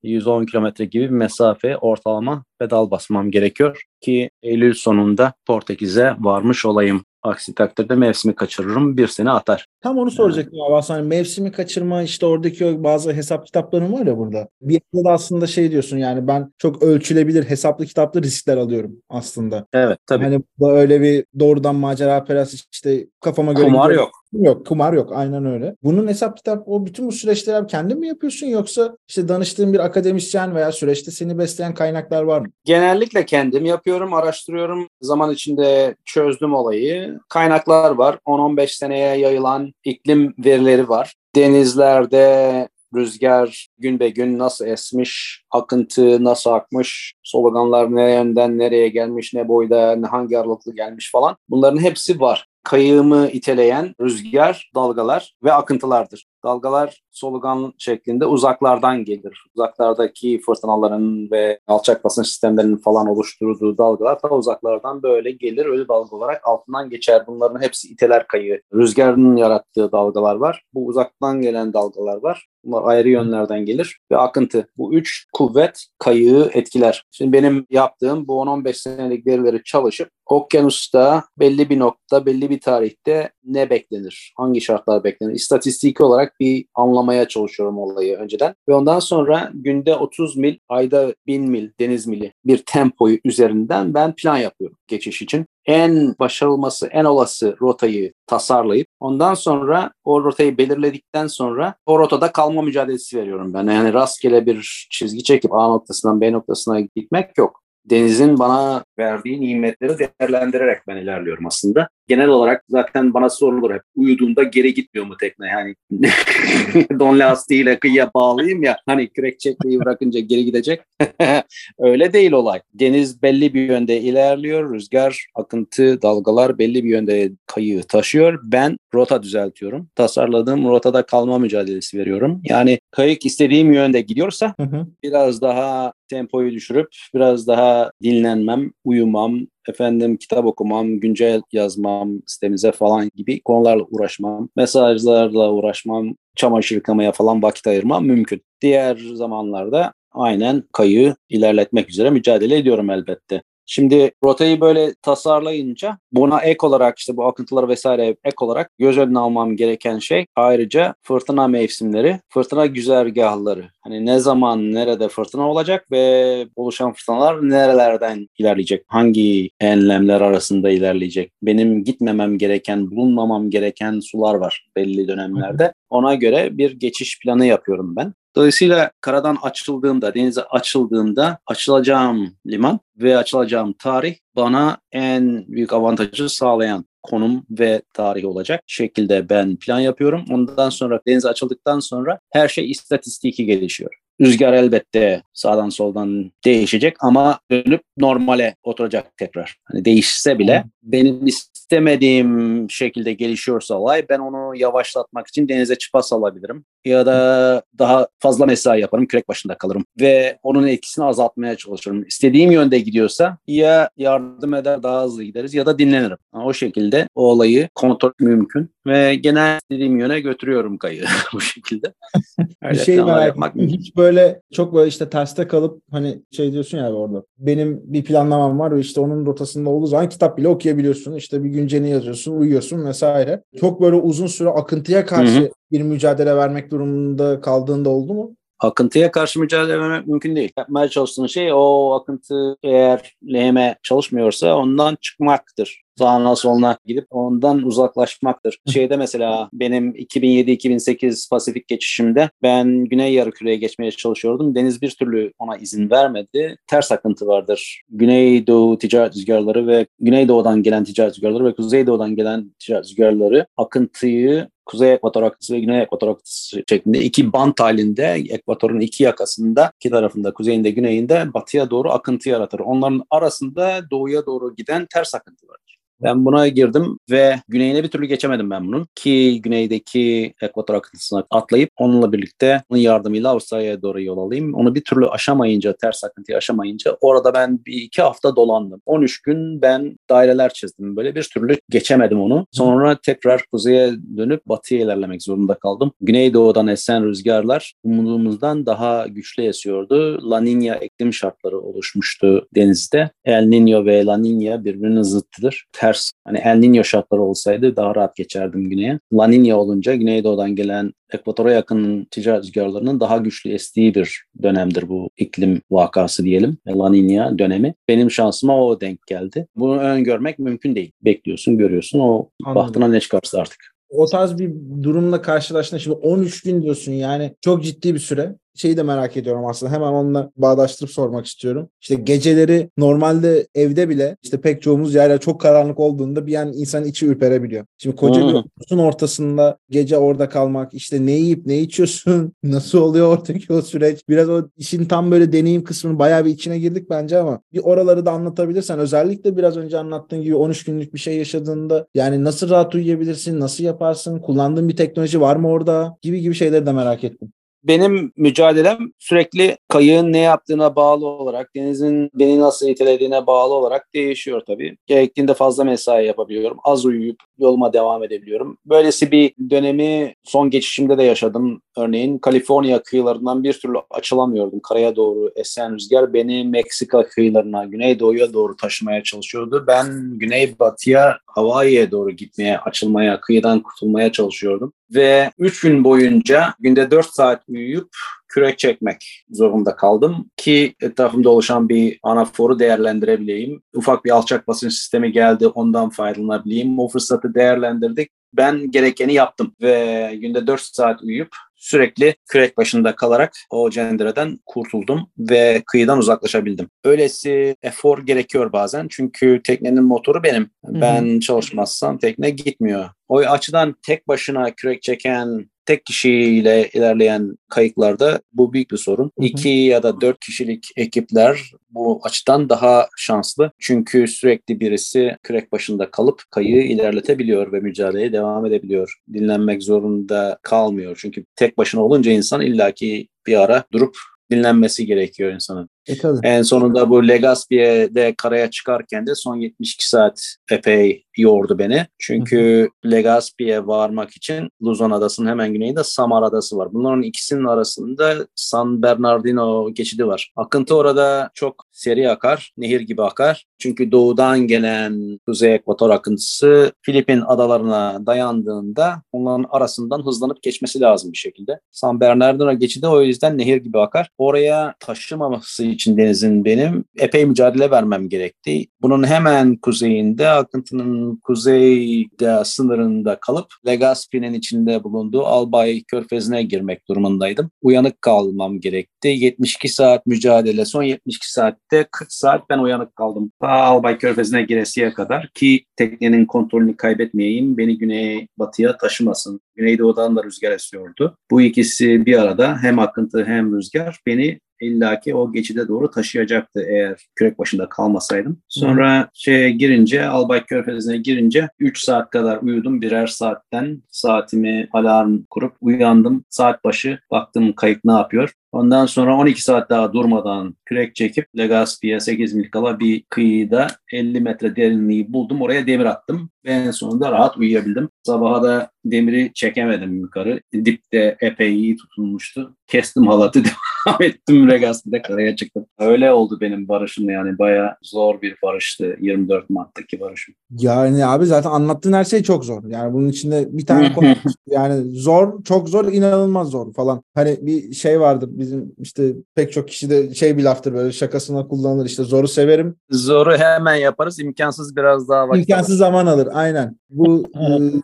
110 0.03 0.45
kilometre 0.45 0.85
gibi 0.85 1.03
bir 1.03 1.09
mesafe 1.09 1.77
ortalama 1.77 2.43
pedal 2.59 2.91
basmam 2.91 3.31
gerekiyor 3.31 3.83
ki 4.01 4.29
Eylül 4.43 4.73
sonunda 4.73 5.33
Portekiz'e 5.45 6.15
varmış 6.19 6.65
olayım. 6.65 7.03
Aksi 7.23 7.55
takdirde 7.55 7.95
mevsimi 7.95 8.35
kaçırırım, 8.35 8.97
bir 8.97 9.07
sene 9.07 9.31
atar. 9.31 9.65
Tam 9.81 9.97
onu 9.97 10.11
soracaktım 10.11 10.61
abi. 10.61 10.75
Aslında 10.75 11.01
mevsimi 11.01 11.51
kaçırma 11.51 12.03
işte 12.03 12.25
oradaki 12.25 12.65
o 12.65 12.83
bazı 12.83 13.13
hesap 13.13 13.45
kitapların 13.45 13.93
var 13.93 14.05
ya 14.05 14.17
burada. 14.17 14.47
Bir 14.61 14.73
yerde 14.73 15.07
de 15.07 15.09
aslında 15.09 15.47
şey 15.47 15.71
diyorsun 15.71 15.97
yani 15.97 16.27
ben 16.27 16.53
çok 16.57 16.83
ölçülebilir 16.83 17.43
hesaplı 17.43 17.85
kitaplı 17.85 18.23
riskler 18.23 18.57
alıyorum 18.57 18.97
aslında. 19.09 19.65
Evet 19.73 19.97
tabii. 20.07 20.23
Hani 20.23 20.41
burada 20.57 20.79
öyle 20.79 21.01
bir 21.01 21.25
doğrudan 21.39 21.75
macera 21.75 22.23
perası 22.23 22.57
işte 22.73 23.07
kafama 23.19 23.53
göre 23.53 23.65
Kumar 23.65 23.89
gidiyorum. 23.89 24.05
yok. 24.05 24.19
Yok 24.33 24.67
kumar 24.67 24.93
yok 24.93 25.11
aynen 25.15 25.45
öyle. 25.45 25.75
Bunun 25.83 26.07
hesap 26.07 26.37
kitap 26.37 26.63
o 26.67 26.85
bütün 26.85 27.07
bu 27.07 27.11
süreçleri 27.11 27.55
abi 27.57 27.67
kendin 27.67 27.99
mi 27.99 28.07
yapıyorsun 28.07 28.47
yoksa 28.47 28.97
işte 29.07 29.27
danıştığın 29.27 29.73
bir 29.73 29.79
akademisyen 29.79 30.55
veya 30.55 30.71
süreçte 30.71 31.11
seni 31.11 31.37
besleyen 31.37 31.73
kaynaklar 31.73 32.23
var 32.23 32.39
mı? 32.39 32.47
Genellikle 32.65 33.25
kendim 33.25 33.65
yapıyorum, 33.65 34.13
araştırıyorum. 34.13 34.88
Zaman 35.01 35.31
içinde 35.31 35.95
çözdüm 36.05 36.53
olayı. 36.53 37.19
Kaynaklar 37.29 37.91
var. 37.91 38.19
10-15 38.25 38.67
seneye 38.67 39.17
yayılan 39.17 39.73
iklim 39.83 40.33
verileri 40.45 40.89
var. 40.89 41.13
Denizlerde 41.35 42.67
rüzgar 42.95 43.67
gün 43.77 43.99
be 43.99 44.09
gün 44.09 44.39
nasıl 44.39 44.65
esmiş, 44.65 45.43
akıntı 45.51 46.23
nasıl 46.23 46.49
akmış, 46.49 47.13
soluganlar 47.23 47.95
ne 47.95 48.11
yönden 48.11 48.57
nereye 48.57 48.89
gelmiş, 48.89 49.33
ne 49.33 49.47
boyda, 49.47 49.95
ne 49.95 50.07
hangi 50.07 50.37
aralıklı 50.37 50.75
gelmiş 50.75 51.11
falan. 51.11 51.37
Bunların 51.49 51.81
hepsi 51.81 52.19
var. 52.19 52.47
Kayığımı 52.63 53.27
iteleyen 53.27 53.95
rüzgar, 54.01 54.71
dalgalar 54.75 55.33
ve 55.43 55.53
akıntılardır. 55.53 56.25
Dalgalar 56.43 57.03
solugan 57.11 57.73
şeklinde 57.77 58.25
uzaklardan 58.25 59.05
gelir. 59.05 59.43
Uzaklardaki 59.55 60.41
fırtınaların 60.45 61.31
ve 61.31 61.59
alçak 61.67 62.03
basınç 62.03 62.27
sistemlerinin 62.27 62.77
falan 62.77 63.07
oluşturduğu 63.07 63.77
dalgalar 63.77 64.23
da 64.23 64.29
uzaklardan 64.29 65.03
böyle 65.03 65.31
gelir. 65.31 65.65
Ölü 65.65 65.87
dalga 65.87 66.15
olarak 66.15 66.47
altından 66.47 66.89
geçer. 66.89 67.23
Bunların 67.27 67.61
hepsi 67.61 67.87
iteler 67.87 68.27
kayığı. 68.27 68.61
Rüzgarın 68.73 69.35
yarattığı 69.35 69.91
dalgalar 69.91 70.35
var. 70.35 70.63
Bu 70.73 70.85
uzaktan 70.85 71.41
gelen 71.41 71.73
dalgalar 71.73 72.23
var. 72.23 72.47
Bunlar 72.63 72.83
ayrı 72.83 73.09
yönlerden 73.09 73.65
gelir 73.65 73.99
ve 74.11 74.17
akıntı. 74.17 74.69
Bu 74.77 74.93
üç 74.93 75.25
kuvvet 75.33 75.85
kayığı 75.99 76.49
etkiler. 76.53 77.05
Şimdi 77.11 77.33
benim 77.33 77.65
yaptığım 77.69 78.27
bu 78.27 78.33
10-15 78.33 78.73
senelik 78.73 79.27
verileri 79.27 79.63
çalışıp 79.63 80.09
okyanusta 80.25 81.23
belli 81.39 81.69
bir 81.69 81.79
nokta, 81.79 82.25
belli 82.25 82.49
bir 82.49 82.59
tarihte 82.59 83.31
ne 83.43 83.69
beklenir? 83.69 84.33
Hangi 84.37 84.61
şartlar 84.61 85.03
beklenir? 85.03 85.33
İstatistiki 85.33 86.03
olarak 86.03 86.28
bir 86.39 86.65
anlamaya 86.75 87.27
çalışıyorum 87.27 87.77
olayı 87.77 88.17
önceden. 88.17 88.55
Ve 88.69 88.73
ondan 88.73 88.99
sonra 88.99 89.51
günde 89.53 89.95
30 89.95 90.37
mil, 90.37 90.57
ayda 90.69 91.13
1000 91.27 91.49
mil, 91.49 91.69
deniz 91.79 92.07
mili 92.07 92.33
bir 92.45 92.57
tempoyu 92.57 93.19
üzerinden 93.25 93.93
ben 93.93 94.15
plan 94.15 94.37
yapıyorum 94.37 94.77
geçiş 94.87 95.21
için. 95.21 95.45
En 95.65 96.15
başarılması, 96.19 96.87
en 96.87 97.05
olası 97.05 97.55
rotayı 97.61 98.13
tasarlayıp 98.27 98.87
ondan 98.99 99.33
sonra 99.33 99.91
o 100.03 100.23
rotayı 100.23 100.57
belirledikten 100.57 101.27
sonra 101.27 101.75
o 101.85 101.99
rotada 101.99 102.31
kalma 102.31 102.61
mücadelesi 102.61 103.17
veriyorum 103.17 103.53
ben. 103.53 103.67
Yani 103.67 103.93
rastgele 103.93 104.45
bir 104.45 104.87
çizgi 104.91 105.23
çekip 105.23 105.53
A 105.53 105.67
noktasından 105.67 106.21
B 106.21 106.31
noktasına 106.31 106.79
gitmek 106.79 107.37
yok 107.37 107.61
denizin 107.85 108.39
bana 108.39 108.83
verdiği 108.99 109.41
nimetleri 109.41 109.97
değerlendirerek 109.99 110.87
ben 110.87 110.97
ilerliyorum 110.97 111.45
aslında. 111.45 111.89
Genel 112.09 112.27
olarak 112.27 112.63
zaten 112.69 113.13
bana 113.13 113.29
sorulur 113.29 113.73
hep 113.73 113.81
uyuduğunda 113.95 114.43
geri 114.43 114.73
gitmiyor 114.73 115.07
mu 115.07 115.17
tekne? 115.19 115.47
Yani 115.47 115.75
don 116.99 117.19
lastiğiyle 117.19 117.79
kıyıya 117.79 118.11
bağlayayım 118.13 118.63
ya 118.63 118.77
hani 118.85 119.09
kürek 119.09 119.39
çekmeyi 119.39 119.79
bırakınca 119.79 120.19
geri 120.19 120.45
gidecek. 120.45 120.81
Öyle 121.79 122.13
değil 122.13 122.31
olay. 122.31 122.61
Deniz 122.73 123.21
belli 123.21 123.53
bir 123.53 123.61
yönde 123.61 124.01
ilerliyor. 124.01 124.73
Rüzgar, 124.73 125.25
akıntı, 125.35 126.01
dalgalar 126.01 126.57
belli 126.57 126.83
bir 126.83 126.89
yönde 126.89 127.31
kayığı 127.45 127.83
taşıyor. 127.83 128.39
Ben 128.43 128.77
rota 128.93 129.23
düzeltiyorum. 129.23 129.89
Tasarladığım 129.95 130.69
rotada 130.69 131.05
kalma 131.05 131.39
mücadelesi 131.39 131.97
veriyorum. 131.97 132.41
Yani 132.43 132.79
kayık 132.91 133.25
istediğim 133.25 133.73
yönde 133.73 134.01
gidiyorsa 134.01 134.53
hı 134.59 134.63
hı. 134.63 134.87
biraz 135.03 135.41
daha 135.41 135.93
tempoyu 136.09 136.51
düşürüp 136.51 136.87
biraz 137.15 137.47
daha 137.47 137.91
dinlenmem, 138.03 138.71
uyumam, 138.83 139.47
efendim 139.69 140.17
kitap 140.17 140.45
okumam, 140.45 140.99
güncel 140.99 141.41
yazmam, 141.51 142.21
sitemize 142.25 142.71
falan 142.71 143.09
gibi 143.15 143.41
konularla 143.41 143.83
uğraşmam, 143.89 144.49
mesajlarla 144.55 145.51
uğraşmam, 145.51 146.15
çamaşır 146.35 146.75
yıkamaya 146.75 147.11
falan 147.11 147.43
vakit 147.43 147.67
ayırmam 147.67 148.05
mümkün. 148.05 148.41
Diğer 148.61 148.97
zamanlarda 149.13 149.93
aynen 150.11 150.63
kayığı 150.73 151.15
ilerletmek 151.29 151.89
üzere 151.89 152.09
mücadele 152.09 152.57
ediyorum 152.57 152.89
elbette. 152.89 153.41
Şimdi 153.71 154.11
rotayı 154.25 154.61
böyle 154.61 154.93
tasarlayınca 155.01 155.97
buna 156.11 156.41
ek 156.41 156.57
olarak 156.61 156.99
işte 156.99 157.17
bu 157.17 157.25
akıntılar 157.25 157.67
vesaire 157.67 158.15
ek 158.23 158.35
olarak 158.39 158.71
göz 158.79 158.97
önüne 158.97 159.19
almam 159.19 159.55
gereken 159.55 159.99
şey 159.99 160.25
ayrıca 160.35 160.95
fırtına 161.01 161.47
mevsimleri, 161.47 162.19
fırtına 162.29 162.65
güzergahları. 162.65 163.65
Hani 163.81 164.05
ne 164.05 164.19
zaman 164.19 164.71
nerede 164.71 165.07
fırtına 165.07 165.49
olacak 165.49 165.91
ve 165.91 166.47
oluşan 166.55 166.93
fırtınalar 166.93 167.49
nerelerden 167.49 168.27
ilerleyecek? 168.37 168.83
Hangi 168.87 169.49
enlemler 169.59 170.21
arasında 170.21 170.69
ilerleyecek? 170.69 171.31
Benim 171.41 171.83
gitmemem 171.83 172.37
gereken, 172.37 172.91
bulunmamam 172.91 173.49
gereken 173.49 173.99
sular 173.99 174.35
var 174.35 174.67
belli 174.75 175.07
dönemlerde. 175.07 175.73
Ona 175.89 176.15
göre 176.15 176.57
bir 176.57 176.71
geçiş 176.71 177.19
planı 177.19 177.45
yapıyorum 177.45 177.95
ben. 177.95 178.13
Dolayısıyla 178.39 178.91
karadan 179.01 179.37
açıldığımda, 179.41 180.13
denize 180.13 180.43
açıldığımda 180.43 181.39
açılacağım 181.45 182.35
liman 182.47 182.79
ve 182.97 183.17
açılacağım 183.17 183.73
tarih 183.73 184.15
bana 184.39 184.77
en 184.91 185.45
büyük 185.47 185.73
avantajı 185.73 186.29
sağlayan 186.29 186.85
konum 187.03 187.45
ve 187.49 187.81
tarih 187.93 188.25
olacak 188.25 188.63
şekilde 188.67 189.29
ben 189.29 189.55
plan 189.55 189.79
yapıyorum. 189.79 190.25
Ondan 190.31 190.69
sonra 190.69 190.99
deniz 191.07 191.25
açıldıktan 191.25 191.79
sonra 191.79 192.19
her 192.31 192.47
şey 192.47 192.71
istatistiki 192.71 193.45
gelişiyor. 193.45 193.91
Rüzgar 194.21 194.53
elbette 194.53 195.23
sağdan 195.33 195.69
soldan 195.69 196.31
değişecek 196.45 196.95
ama 196.99 197.39
dönüp 197.51 197.81
normale 197.97 198.55
oturacak 198.63 199.17
tekrar. 199.17 199.57
Hani 199.63 199.85
değişse 199.85 200.39
bile 200.39 200.63
benim 200.83 201.27
istemediğim 201.27 202.69
şekilde 202.69 203.13
gelişiyorsa 203.13 203.75
olay 203.75 204.05
ben 204.09 204.19
onu 204.19 204.55
yavaşlatmak 204.55 205.27
için 205.27 205.47
denize 205.49 205.75
çıpa 205.75 206.01
salabilirim. 206.01 206.65
Ya 206.85 207.05
da 207.05 207.61
daha 207.79 208.07
fazla 208.19 208.45
mesai 208.45 208.81
yaparım, 208.81 209.05
kürek 209.05 209.29
başında 209.29 209.57
kalırım. 209.57 209.85
Ve 210.01 210.37
onun 210.43 210.67
etkisini 210.67 211.05
azaltmaya 211.05 211.55
çalışırım. 211.55 212.03
İstediğim 212.03 212.51
yönde 212.51 212.79
gidiyorsa 212.79 213.37
ya 213.47 213.89
yardım 213.97 214.28
eder 214.59 214.83
daha 214.83 215.03
hızlı 215.03 215.23
gideriz 215.23 215.53
ya 215.53 215.65
da 215.65 215.79
dinlenirim. 215.79 216.17
O 216.33 216.53
şekilde 216.53 217.07
o 217.15 217.31
olayı 217.31 217.69
kontrol 217.75 218.11
mümkün. 218.19 218.69
Ve 218.87 219.15
genel 219.15 219.57
istediğim 219.57 219.99
yöne 219.99 220.19
götürüyorum 220.19 220.77
kayığı 220.77 221.05
bu 221.33 221.41
şekilde. 221.41 221.93
bir 222.71 222.75
şey 222.75 223.03
merak. 223.03 223.55
Hiç 223.55 223.95
böyle 223.95 224.41
çok 224.53 224.73
böyle 224.73 224.87
işte 224.87 225.09
terste 225.09 225.47
kalıp 225.47 225.81
hani 225.91 226.21
şey 226.31 226.51
diyorsun 226.51 226.77
ya 226.77 226.93
orada. 226.93 227.23
Benim 227.37 227.81
bir 227.83 228.03
planlamam 228.03 228.59
var 228.59 228.75
ve 228.75 228.79
işte 228.79 229.01
onun 229.01 229.25
rotasında 229.25 229.69
olduğu 229.69 229.87
zaman 229.87 230.09
kitap 230.09 230.37
bile 230.37 230.47
okuyabiliyorsun. 230.47 231.15
İşte 231.15 231.43
bir 231.43 231.49
günceni 231.49 231.89
yazıyorsun, 231.89 232.39
uyuyorsun 232.39 232.85
vesaire. 232.85 233.43
Çok 233.59 233.81
böyle 233.81 233.95
uzun 233.95 234.27
süre 234.27 234.49
akıntıya 234.49 235.05
karşı 235.05 235.39
Hı-hı. 235.39 235.49
bir 235.71 235.81
mücadele 235.81 236.35
vermek 236.35 236.71
durumunda 236.71 237.41
kaldığında 237.41 237.89
oldu 237.89 238.13
mu? 238.13 238.35
Akıntıya 238.59 239.11
karşı 239.11 239.39
mücadele 239.39 239.79
vermek 239.79 240.07
mümkün 240.07 240.35
değil. 240.35 240.51
Yapmaya 240.57 240.89
çalıştığın 240.89 241.27
şey 241.27 241.53
o 241.53 241.93
akıntı 241.93 242.57
eğer 242.63 243.17
lehime 243.33 243.79
çalışmıyorsa 243.83 244.55
ondan 244.55 244.97
çıkmaktır 245.01 245.81
sağına 245.99 246.35
soluna 246.35 246.77
gidip 246.85 247.05
ondan 247.09 247.63
uzaklaşmaktır. 247.63 248.59
Şeyde 248.67 248.97
mesela 248.97 249.49
benim 249.53 249.91
2007-2008 249.95 251.29
Pasifik 251.29 251.67
geçişimde 251.67 252.29
ben 252.43 252.85
Güney 252.85 253.13
Yarımküre'ye 253.13 253.55
geçmeye 253.55 253.91
çalışıyordum. 253.91 254.55
Deniz 254.55 254.81
bir 254.81 254.89
türlü 254.89 255.33
ona 255.39 255.57
izin 255.57 255.89
vermedi. 255.89 256.57
Ters 256.67 256.91
akıntı 256.91 257.27
vardır. 257.27 257.81
Güneydoğu 257.89 258.77
ticaret 258.77 259.15
rüzgarları 259.15 259.67
ve 259.67 259.87
Güneydoğu'dan 259.99 260.63
gelen 260.63 260.83
ticaret 260.83 261.15
rüzgarları 261.15 261.45
ve 261.45 261.55
Kuzeydoğu'dan 261.55 262.15
gelen 262.15 262.51
ticaret 262.59 262.85
rüzgarları 262.85 263.45
akıntıyı 263.57 264.47
Kuzey 264.65 264.93
Ekvator 264.93 265.23
akısı 265.23 265.53
ve 265.53 265.59
Güney 265.59 265.81
Ekvator 265.81 266.07
akısı 266.07 266.63
şeklinde 266.69 266.99
iki 266.99 267.33
bant 267.33 267.59
halinde 267.59 268.23
ekvatorun 268.29 268.79
iki 268.79 269.03
yakasında, 269.03 269.71
iki 269.75 269.89
tarafında, 269.89 270.33
kuzeyinde, 270.33 270.71
güneyinde 270.71 271.33
batıya 271.33 271.69
doğru 271.69 271.91
akıntı 271.91 272.29
yaratır. 272.29 272.59
Onların 272.59 273.03
arasında 273.09 273.81
doğuya 273.91 274.25
doğru 274.25 274.55
giden 274.55 274.87
ters 274.93 275.15
akıntı 275.15 275.47
var. 275.47 275.57
Ben 276.03 276.25
buna 276.25 276.47
girdim 276.47 276.99
ve 277.11 277.35
güneyine 277.47 277.83
bir 277.83 277.87
türlü 277.87 278.05
geçemedim 278.05 278.49
ben 278.49 278.67
bunun. 278.67 278.87
Ki 278.95 279.41
güneydeki 279.41 280.33
ekvator 280.41 280.73
akıntısına 280.73 281.23
atlayıp 281.29 281.69
onunla 281.77 282.11
birlikte 282.11 282.63
onun 282.69 282.79
yardımıyla 282.79 283.29
Avustralya'ya 283.29 283.81
doğru 283.81 284.01
yol 284.01 284.17
alayım. 284.17 284.53
Onu 284.53 284.75
bir 284.75 284.83
türlü 284.83 285.07
aşamayınca, 285.07 285.75
ters 285.81 286.03
akıntıyı 286.03 286.37
aşamayınca 286.37 286.97
orada 287.01 287.33
ben 287.33 287.65
bir 287.65 287.73
iki 287.73 288.01
hafta 288.01 288.35
dolandım. 288.35 288.81
13 288.85 289.21
gün 289.21 289.61
ben 289.61 289.97
daireler 290.09 290.53
çizdim. 290.53 290.95
Böyle 290.95 291.15
bir 291.15 291.29
türlü 291.33 291.57
geçemedim 291.69 292.21
onu. 292.21 292.47
Sonra 292.51 292.97
tekrar 293.03 293.43
kuzeye 293.51 293.91
dönüp 294.17 294.45
batıya 294.45 294.81
ilerlemek 294.81 295.23
zorunda 295.23 295.53
kaldım. 295.53 295.91
Güneydoğudan 296.01 296.67
esen 296.67 297.05
rüzgarlar 297.05 297.73
umduğumuzdan 297.83 298.65
daha 298.65 299.07
güçlü 299.07 299.43
esiyordu. 299.43 300.29
La 300.31 300.41
Nina 300.41 300.75
iklim 300.75 301.13
şartları 301.13 301.59
oluşmuştu 301.59 302.47
denizde. 302.55 303.09
El 303.25 303.43
Niño 303.43 303.85
ve 303.85 304.05
La 304.05 304.17
Nina 304.17 304.65
birbirinin 304.65 305.01
zıttıdır. 305.01 305.65
Ter 305.71 305.88
ters. 305.89 306.11
Hani 306.25 306.37
El 306.37 306.57
Niño 306.57 306.83
şartları 306.83 307.21
olsaydı 307.21 307.75
daha 307.75 307.95
rahat 307.95 308.15
geçerdim 308.15 308.69
güneye. 308.69 308.99
La 309.13 309.25
Niña 309.25 309.53
olunca 309.53 309.95
Güneydoğu'dan 309.95 310.55
gelen 310.55 310.93
ekvatora 311.13 311.51
yakın 311.51 312.07
ticaret 312.11 312.43
rüzgarlarının 312.43 312.99
daha 312.99 313.17
güçlü 313.17 313.51
estiği 313.51 313.95
bir 313.95 314.23
dönemdir 314.43 314.89
bu 314.89 315.09
iklim 315.17 315.61
vakası 315.71 316.23
diyelim. 316.23 316.57
La 316.67 316.73
Niña 316.73 317.39
dönemi. 317.39 317.73
Benim 317.87 318.11
şansıma 318.11 318.65
o 318.65 318.81
denk 318.81 319.07
geldi. 319.07 319.47
Bunu 319.55 319.77
öngörmek 319.77 320.39
mümkün 320.39 320.75
değil. 320.75 320.91
Bekliyorsun, 321.01 321.57
görüyorsun. 321.57 321.99
O 321.99 322.29
Anladım. 322.43 322.55
bahtına 322.55 322.87
ne 322.87 322.99
çıkarsa 322.99 323.39
artık 323.39 323.59
o 323.89 324.05
tarz 324.05 324.37
bir 324.37 324.51
durumla 324.83 325.21
karşılaştığında 325.21 325.79
şimdi 325.79 325.97
13 325.97 326.41
gün 326.41 326.61
diyorsun 326.61 326.91
yani 326.91 327.33
çok 327.41 327.63
ciddi 327.63 327.93
bir 327.93 327.99
süre 327.99 328.35
şeyi 328.59 328.77
de 328.77 328.83
merak 328.83 329.17
ediyorum 329.17 329.45
aslında. 329.45 329.71
Hemen 329.71 329.87
onunla 329.87 330.31
bağdaştırıp 330.37 330.91
sormak 330.91 331.25
istiyorum. 331.25 331.69
İşte 331.81 331.95
geceleri 331.95 332.69
normalde 332.77 333.47
evde 333.55 333.89
bile 333.89 334.17
işte 334.23 334.41
pek 334.41 334.61
çoğumuz 334.61 334.95
yerler 334.95 335.19
çok 335.19 335.41
karanlık 335.41 335.79
olduğunda 335.79 336.27
bir 336.27 336.35
an 336.35 336.53
insan 336.53 336.85
içi 336.85 337.05
ürperebiliyor. 337.05 337.65
Şimdi 337.77 337.95
koca 337.95 338.21
bir 338.21 338.33
otobüsün 338.33 338.77
ortasında 338.77 339.57
gece 339.69 339.97
orada 339.97 340.29
kalmak 340.29 340.73
işte 340.73 341.05
ne 341.05 341.11
yiyip 341.11 341.45
ne 341.45 341.59
içiyorsun 341.59 342.33
nasıl 342.43 342.77
oluyor 342.77 343.07
oradaki 343.07 343.53
o 343.53 343.61
süreç 343.61 344.09
biraz 344.09 344.29
o 344.29 344.49
işin 344.57 344.85
tam 344.85 345.11
böyle 345.11 345.33
deneyim 345.33 345.63
kısmını 345.63 345.99
bayağı 345.99 346.25
bir 346.25 346.29
içine 346.29 346.59
girdik 346.59 346.89
bence 346.89 347.17
ama 347.17 347.41
bir 347.53 347.59
oraları 347.63 348.05
da 348.05 348.11
anlatabilirsen 348.11 348.79
özellikle 348.79 349.37
biraz 349.37 349.57
önce 349.57 349.77
anlattığın 349.77 350.21
gibi 350.21 350.35
13 350.35 350.63
günlük 350.63 350.93
bir 350.93 350.99
şey 350.99 351.17
yaşadığında 351.17 351.87
yani 351.95 352.23
nasıl 352.23 352.49
rahat 352.49 352.75
uyuyabilirsin 352.75 353.39
nasıl 353.39 353.63
yaparsın 353.63 354.19
kullandığın 354.19 354.69
bir 354.69 354.75
teknoloji 354.75 355.21
var 355.21 355.35
mı 355.35 355.47
orada 355.47 355.97
gibi 356.01 356.21
gibi 356.21 356.33
şeyleri 356.33 356.65
de 356.65 356.71
merak 356.71 357.03
ettim. 357.03 357.31
Benim 357.63 358.11
mücadelem 358.17 358.77
sürekli 358.99 359.57
kayığın 359.67 360.13
ne 360.13 360.19
yaptığına 360.19 360.75
bağlı 360.75 361.05
olarak, 361.07 361.55
denizin 361.55 362.09
beni 362.13 362.39
nasıl 362.39 362.67
itelediğine 362.67 363.27
bağlı 363.27 363.53
olarak 363.53 363.87
değişiyor 363.93 364.41
tabii. 364.47 364.77
Gerektiğinde 364.87 365.33
fazla 365.33 365.63
mesai 365.63 366.05
yapabiliyorum. 366.05 366.57
Az 366.63 366.85
uyuyup 366.85 367.17
yoluma 367.39 367.73
devam 367.73 368.03
edebiliyorum. 368.03 368.57
Böylesi 368.65 369.11
bir 369.11 369.33
dönemi 369.49 370.13
son 370.23 370.49
geçişimde 370.49 370.97
de 370.97 371.03
yaşadım. 371.03 371.61
Örneğin 371.79 372.17
Kaliforniya 372.17 372.83
kıyılarından 372.83 373.43
bir 373.43 373.53
türlü 373.53 373.77
açılamıyordum. 373.89 374.59
Karaya 374.59 374.95
doğru 374.95 375.31
esen 375.35 375.75
rüzgar 375.75 376.13
beni 376.13 376.43
Meksika 376.43 377.07
kıyılarına, 377.07 377.65
Güneydoğu'ya 377.65 378.33
doğru 378.33 378.55
taşımaya 378.55 379.03
çalışıyordu. 379.03 379.63
Ben 379.67 379.87
Güneybatıya, 380.19 381.17
Hawaii'ye 381.25 381.91
doğru 381.91 382.11
gitmeye, 382.11 382.57
açılmaya, 382.57 383.21
kıyıdan 383.21 383.59
kurtulmaya 383.59 384.11
çalışıyordum. 384.11 384.73
Ve 384.95 385.31
3 385.37 385.61
gün 385.61 385.83
boyunca 385.83 386.53
günde 386.59 386.91
4 386.91 387.05
saat 387.05 387.43
uyuyup 387.47 387.89
kürek 388.27 388.59
çekmek 388.59 389.25
zorunda 389.31 389.75
kaldım 389.75 390.29
ki 390.37 390.75
etrafımda 390.81 391.29
oluşan 391.29 391.69
bir 391.69 391.99
anaforu 392.03 392.59
değerlendirebileyim. 392.59 393.61
Ufak 393.75 394.05
bir 394.05 394.11
alçak 394.11 394.47
basınç 394.47 394.73
sistemi 394.73 395.11
geldi 395.11 395.47
ondan 395.47 395.89
faydalanabileyim. 395.89 396.79
O 396.79 396.87
fırsatı 396.87 397.33
değerlendirdik. 397.33 398.09
Ben 398.33 398.71
gerekeni 398.71 399.13
yaptım 399.13 399.55
ve 399.61 400.11
günde 400.21 400.47
4 400.47 400.61
saat 400.61 401.03
uyuyup 401.03 401.29
sürekli 401.59 402.15
kürek 402.29 402.57
başında 402.57 402.95
kalarak 402.95 403.33
o 403.49 403.69
cendereden 403.69 404.39
kurtuldum 404.45 405.09
ve 405.17 405.63
kıyıdan 405.65 405.97
uzaklaşabildim. 405.97 406.69
Öylesi 406.83 407.55
efor 407.63 408.05
gerekiyor 408.05 408.53
bazen 408.53 408.87
çünkü 408.89 409.41
teknenin 409.43 409.83
motoru 409.83 410.23
benim. 410.23 410.49
Ben 410.63 411.19
çalışmazsam 411.19 411.97
tekne 411.97 412.29
gitmiyor. 412.29 412.89
O 413.07 413.17
açıdan 413.17 413.75
tek 413.81 414.07
başına 414.07 414.51
kürek 414.51 414.81
çeken 414.81 415.49
tek 415.69 415.85
kişiyle 415.85 416.69
ilerleyen 416.73 417.35
kayıklarda 417.49 418.21
bu 418.33 418.53
büyük 418.53 418.71
bir 418.71 418.77
sorun. 418.77 419.03
Hı 419.03 419.21
hı. 419.21 419.25
İki 419.25 419.49
ya 419.49 419.83
da 419.83 420.01
dört 420.01 420.19
kişilik 420.19 420.67
ekipler 420.75 421.51
bu 421.69 421.99
açıdan 422.03 422.49
daha 422.49 422.87
şanslı. 422.97 423.51
Çünkü 423.59 424.07
sürekli 424.07 424.59
birisi 424.59 425.17
kürek 425.23 425.51
başında 425.51 425.91
kalıp 425.91 426.23
kayığı 426.31 426.61
ilerletebiliyor 426.61 427.51
ve 427.51 427.59
mücadeleye 427.59 428.13
devam 428.13 428.45
edebiliyor. 428.45 428.93
Dinlenmek 429.13 429.63
zorunda 429.63 430.39
kalmıyor. 430.43 430.97
Çünkü 431.01 431.25
tek 431.35 431.57
başına 431.57 431.81
olunca 431.81 432.11
insan 432.11 432.41
illaki 432.41 433.07
bir 433.27 433.41
ara 433.43 433.63
durup 433.71 433.97
dinlenmesi 434.31 434.85
gerekiyor 434.85 435.33
insanın. 435.33 435.69
E, 435.89 435.97
tabii. 435.97 436.19
En 436.23 436.41
sonunda 436.41 436.89
bu 436.89 437.07
Legazpi'de 437.07 438.13
karaya 438.17 438.49
çıkarken 438.49 439.07
de 439.07 439.15
son 439.15 439.35
72 439.35 439.89
saat 439.89 440.35
epey 440.51 441.05
yordu 441.17 441.59
beni. 441.59 441.85
Çünkü 441.99 442.69
Legazpi'ye 442.85 443.67
varmak 443.67 444.11
için 444.11 444.49
Luzon 444.63 444.91
Adası'nın 444.91 445.29
hemen 445.29 445.53
güneyinde 445.53 445.83
Samar 445.83 446.23
Adası 446.23 446.57
var. 446.57 446.73
Bunların 446.73 447.01
ikisinin 447.01 447.45
arasında 447.45 448.27
San 448.35 448.81
Bernardino 448.81 449.73
geçidi 449.73 450.07
var. 450.07 450.31
Akıntı 450.35 450.75
orada 450.75 451.29
çok 451.33 451.65
seri 451.71 452.09
akar, 452.09 452.53
nehir 452.57 452.81
gibi 452.81 453.03
akar. 453.03 453.45
Çünkü 453.59 453.91
doğudan 453.91 454.39
gelen 454.47 455.19
Kuzey 455.25 455.55
Ekvator 455.55 455.89
akıntısı 455.89 456.71
Filipin 456.81 457.21
adalarına 457.21 458.05
dayandığında 458.05 459.01
onların 459.11 459.45
arasından 459.49 460.05
hızlanıp 460.05 460.43
geçmesi 460.43 460.81
lazım 460.81 461.11
bir 461.11 461.17
şekilde. 461.17 461.59
San 461.71 461.99
Bernardino 461.99 462.53
geçidi 462.53 462.87
o 462.87 463.01
yüzden 463.01 463.37
nehir 463.37 463.57
gibi 463.57 463.79
akar. 463.79 464.09
Oraya 464.17 464.73
taşımaması 464.79 465.63
için 465.79 465.97
denizin 465.97 466.45
benim 466.45 466.85
epey 466.97 467.25
mücadele 467.25 467.71
vermem 467.71 468.09
gerekti. 468.09 468.65
Bunun 468.81 469.03
hemen 469.03 469.55
kuzeyinde 469.55 470.29
akıntının 470.29 471.15
kuzeyde 471.15 472.45
sınırında 472.45 473.19
kalıp 473.19 473.45
Legazpi'nin 473.67 474.33
içinde 474.33 474.83
bulunduğu 474.83 475.25
Albay 475.25 475.83
Körfezi'ne 475.83 476.43
girmek 476.43 476.89
durumundaydım. 476.89 477.51
Uyanık 477.61 478.01
kalmam 478.01 478.59
gerekti. 478.59 479.07
72 479.07 479.69
saat 479.69 480.05
mücadele. 480.05 480.65
Son 480.65 480.83
72 480.83 481.31
saatte 481.31 481.87
40 481.91 482.11
saat 482.13 482.49
ben 482.49 482.59
uyanık 482.59 482.95
kaldım. 482.95 483.31
Ta 483.41 483.47
Albay 483.47 483.97
Körfezi'ne 483.97 484.43
giresiye 484.43 484.93
kadar 484.93 485.29
ki 485.33 485.65
teknenin 485.75 486.25
kontrolünü 486.25 486.77
kaybetmeyeyim. 486.77 487.57
Beni 487.57 487.77
güney 487.77 488.27
batıya 488.39 488.77
taşımasın. 488.77 489.41
Güneydoğudan 489.55 490.15
da 490.15 490.23
rüzgar 490.23 490.51
esiyordu. 490.51 491.17
Bu 491.31 491.41
ikisi 491.41 492.05
bir 492.05 492.21
arada 492.21 492.57
hem 492.61 492.79
akıntı 492.79 493.25
hem 493.25 493.57
rüzgar 493.57 493.99
beni 494.05 494.39
illaki 494.61 495.15
o 495.15 495.31
geçide 495.31 495.67
doğru 495.67 495.91
taşıyacaktı 495.91 496.65
eğer 496.67 497.07
kürek 497.15 497.39
başında 497.39 497.69
kalmasaydım. 497.69 498.41
Sonra 498.47 499.01
hmm. 499.01 499.09
şeye 499.13 499.49
girince 499.49 500.05
Albay 500.05 500.45
Körfezi'ne 500.45 500.97
girince 500.97 501.49
3 501.59 501.79
saat 501.83 502.09
kadar 502.09 502.37
uyudum. 502.41 502.81
Birer 502.81 503.07
saatten 503.07 503.81
saatimi 503.89 504.69
alarm 504.73 505.17
kurup 505.29 505.53
uyandım. 505.61 506.25
Saat 506.29 506.63
başı 506.63 506.99
baktım 507.11 507.53
kayık 507.53 507.85
ne 507.85 507.91
yapıyor. 507.91 508.33
Ondan 508.51 508.85
sonra 508.85 509.17
12 509.17 509.43
saat 509.43 509.69
daha 509.69 509.93
durmadan 509.93 510.55
kürek 510.65 510.95
çekip 510.95 511.27
Legazpi'ye 511.37 511.99
8 511.99 512.33
mil 512.33 512.51
kala 512.51 512.79
bir 512.79 513.03
kıyıda 513.09 513.67
50 513.91 514.21
metre 514.21 514.55
derinliği 514.55 515.13
buldum. 515.13 515.41
Oraya 515.41 515.67
demir 515.67 515.85
attım 515.85 516.29
ve 516.45 516.51
en 516.51 516.71
sonunda 516.71 517.11
rahat 517.11 517.37
uyuyabildim. 517.37 517.89
Sabaha 518.03 518.43
da 518.43 518.69
demiri 518.85 519.31
çekemedim 519.33 519.99
yukarı. 519.99 520.41
Dipte 520.53 521.17
epey 521.21 521.55
iyi 521.55 521.77
tutulmuştu. 521.77 522.55
Kestim 522.67 523.07
halatı 523.07 523.43
devam 523.43 524.01
ettim 524.01 524.49
Legazpi'de 524.49 525.01
karaya 525.01 525.35
çıktım. 525.35 525.65
Öyle 525.79 526.11
oldu 526.11 526.37
benim 526.41 526.67
barışım 526.67 527.09
yani 527.09 527.39
baya 527.39 527.77
zor 527.81 528.21
bir 528.21 528.35
barıştı 528.43 528.97
24 529.01 529.49
Mart'taki 529.49 529.99
barışım. 529.99 530.35
Yani 530.51 531.05
abi 531.05 531.25
zaten 531.25 531.49
anlattığın 531.49 531.93
her 531.93 532.03
şey 532.03 532.23
çok 532.23 532.45
zor. 532.45 532.63
Yani 532.69 532.93
bunun 532.93 533.09
içinde 533.09 533.47
bir 533.51 533.65
tane 533.65 533.93
konu 533.93 534.15
yani 534.47 534.95
zor, 534.95 535.43
çok 535.43 535.69
zor, 535.69 535.93
inanılmaz 535.93 536.49
zor 536.49 536.73
falan. 536.73 537.03
Hani 537.15 537.37
bir 537.41 537.73
şey 537.73 537.99
vardı 537.99 538.29
bizim 538.39 538.75
işte 538.77 539.13
pek 539.35 539.51
çok 539.51 539.67
kişi 539.67 539.89
de 539.89 540.13
şey 540.13 540.37
bir 540.37 540.43
laftır 540.43 540.73
böyle 540.73 540.91
şakasına 540.91 541.47
kullanılır 541.47 541.85
işte 541.85 542.03
zoru 542.03 542.27
severim. 542.27 542.75
Zoru 542.89 543.37
hemen 543.37 543.75
yaparız 543.75 544.19
imkansız 544.19 544.75
biraz 544.75 545.09
daha 545.09 545.29
vakit 545.29 545.49
İmkansız 545.49 545.71
alır. 545.71 545.79
zaman 545.79 546.05
alır 546.05 546.27
aynen. 546.33 546.79
Bu 546.89 547.25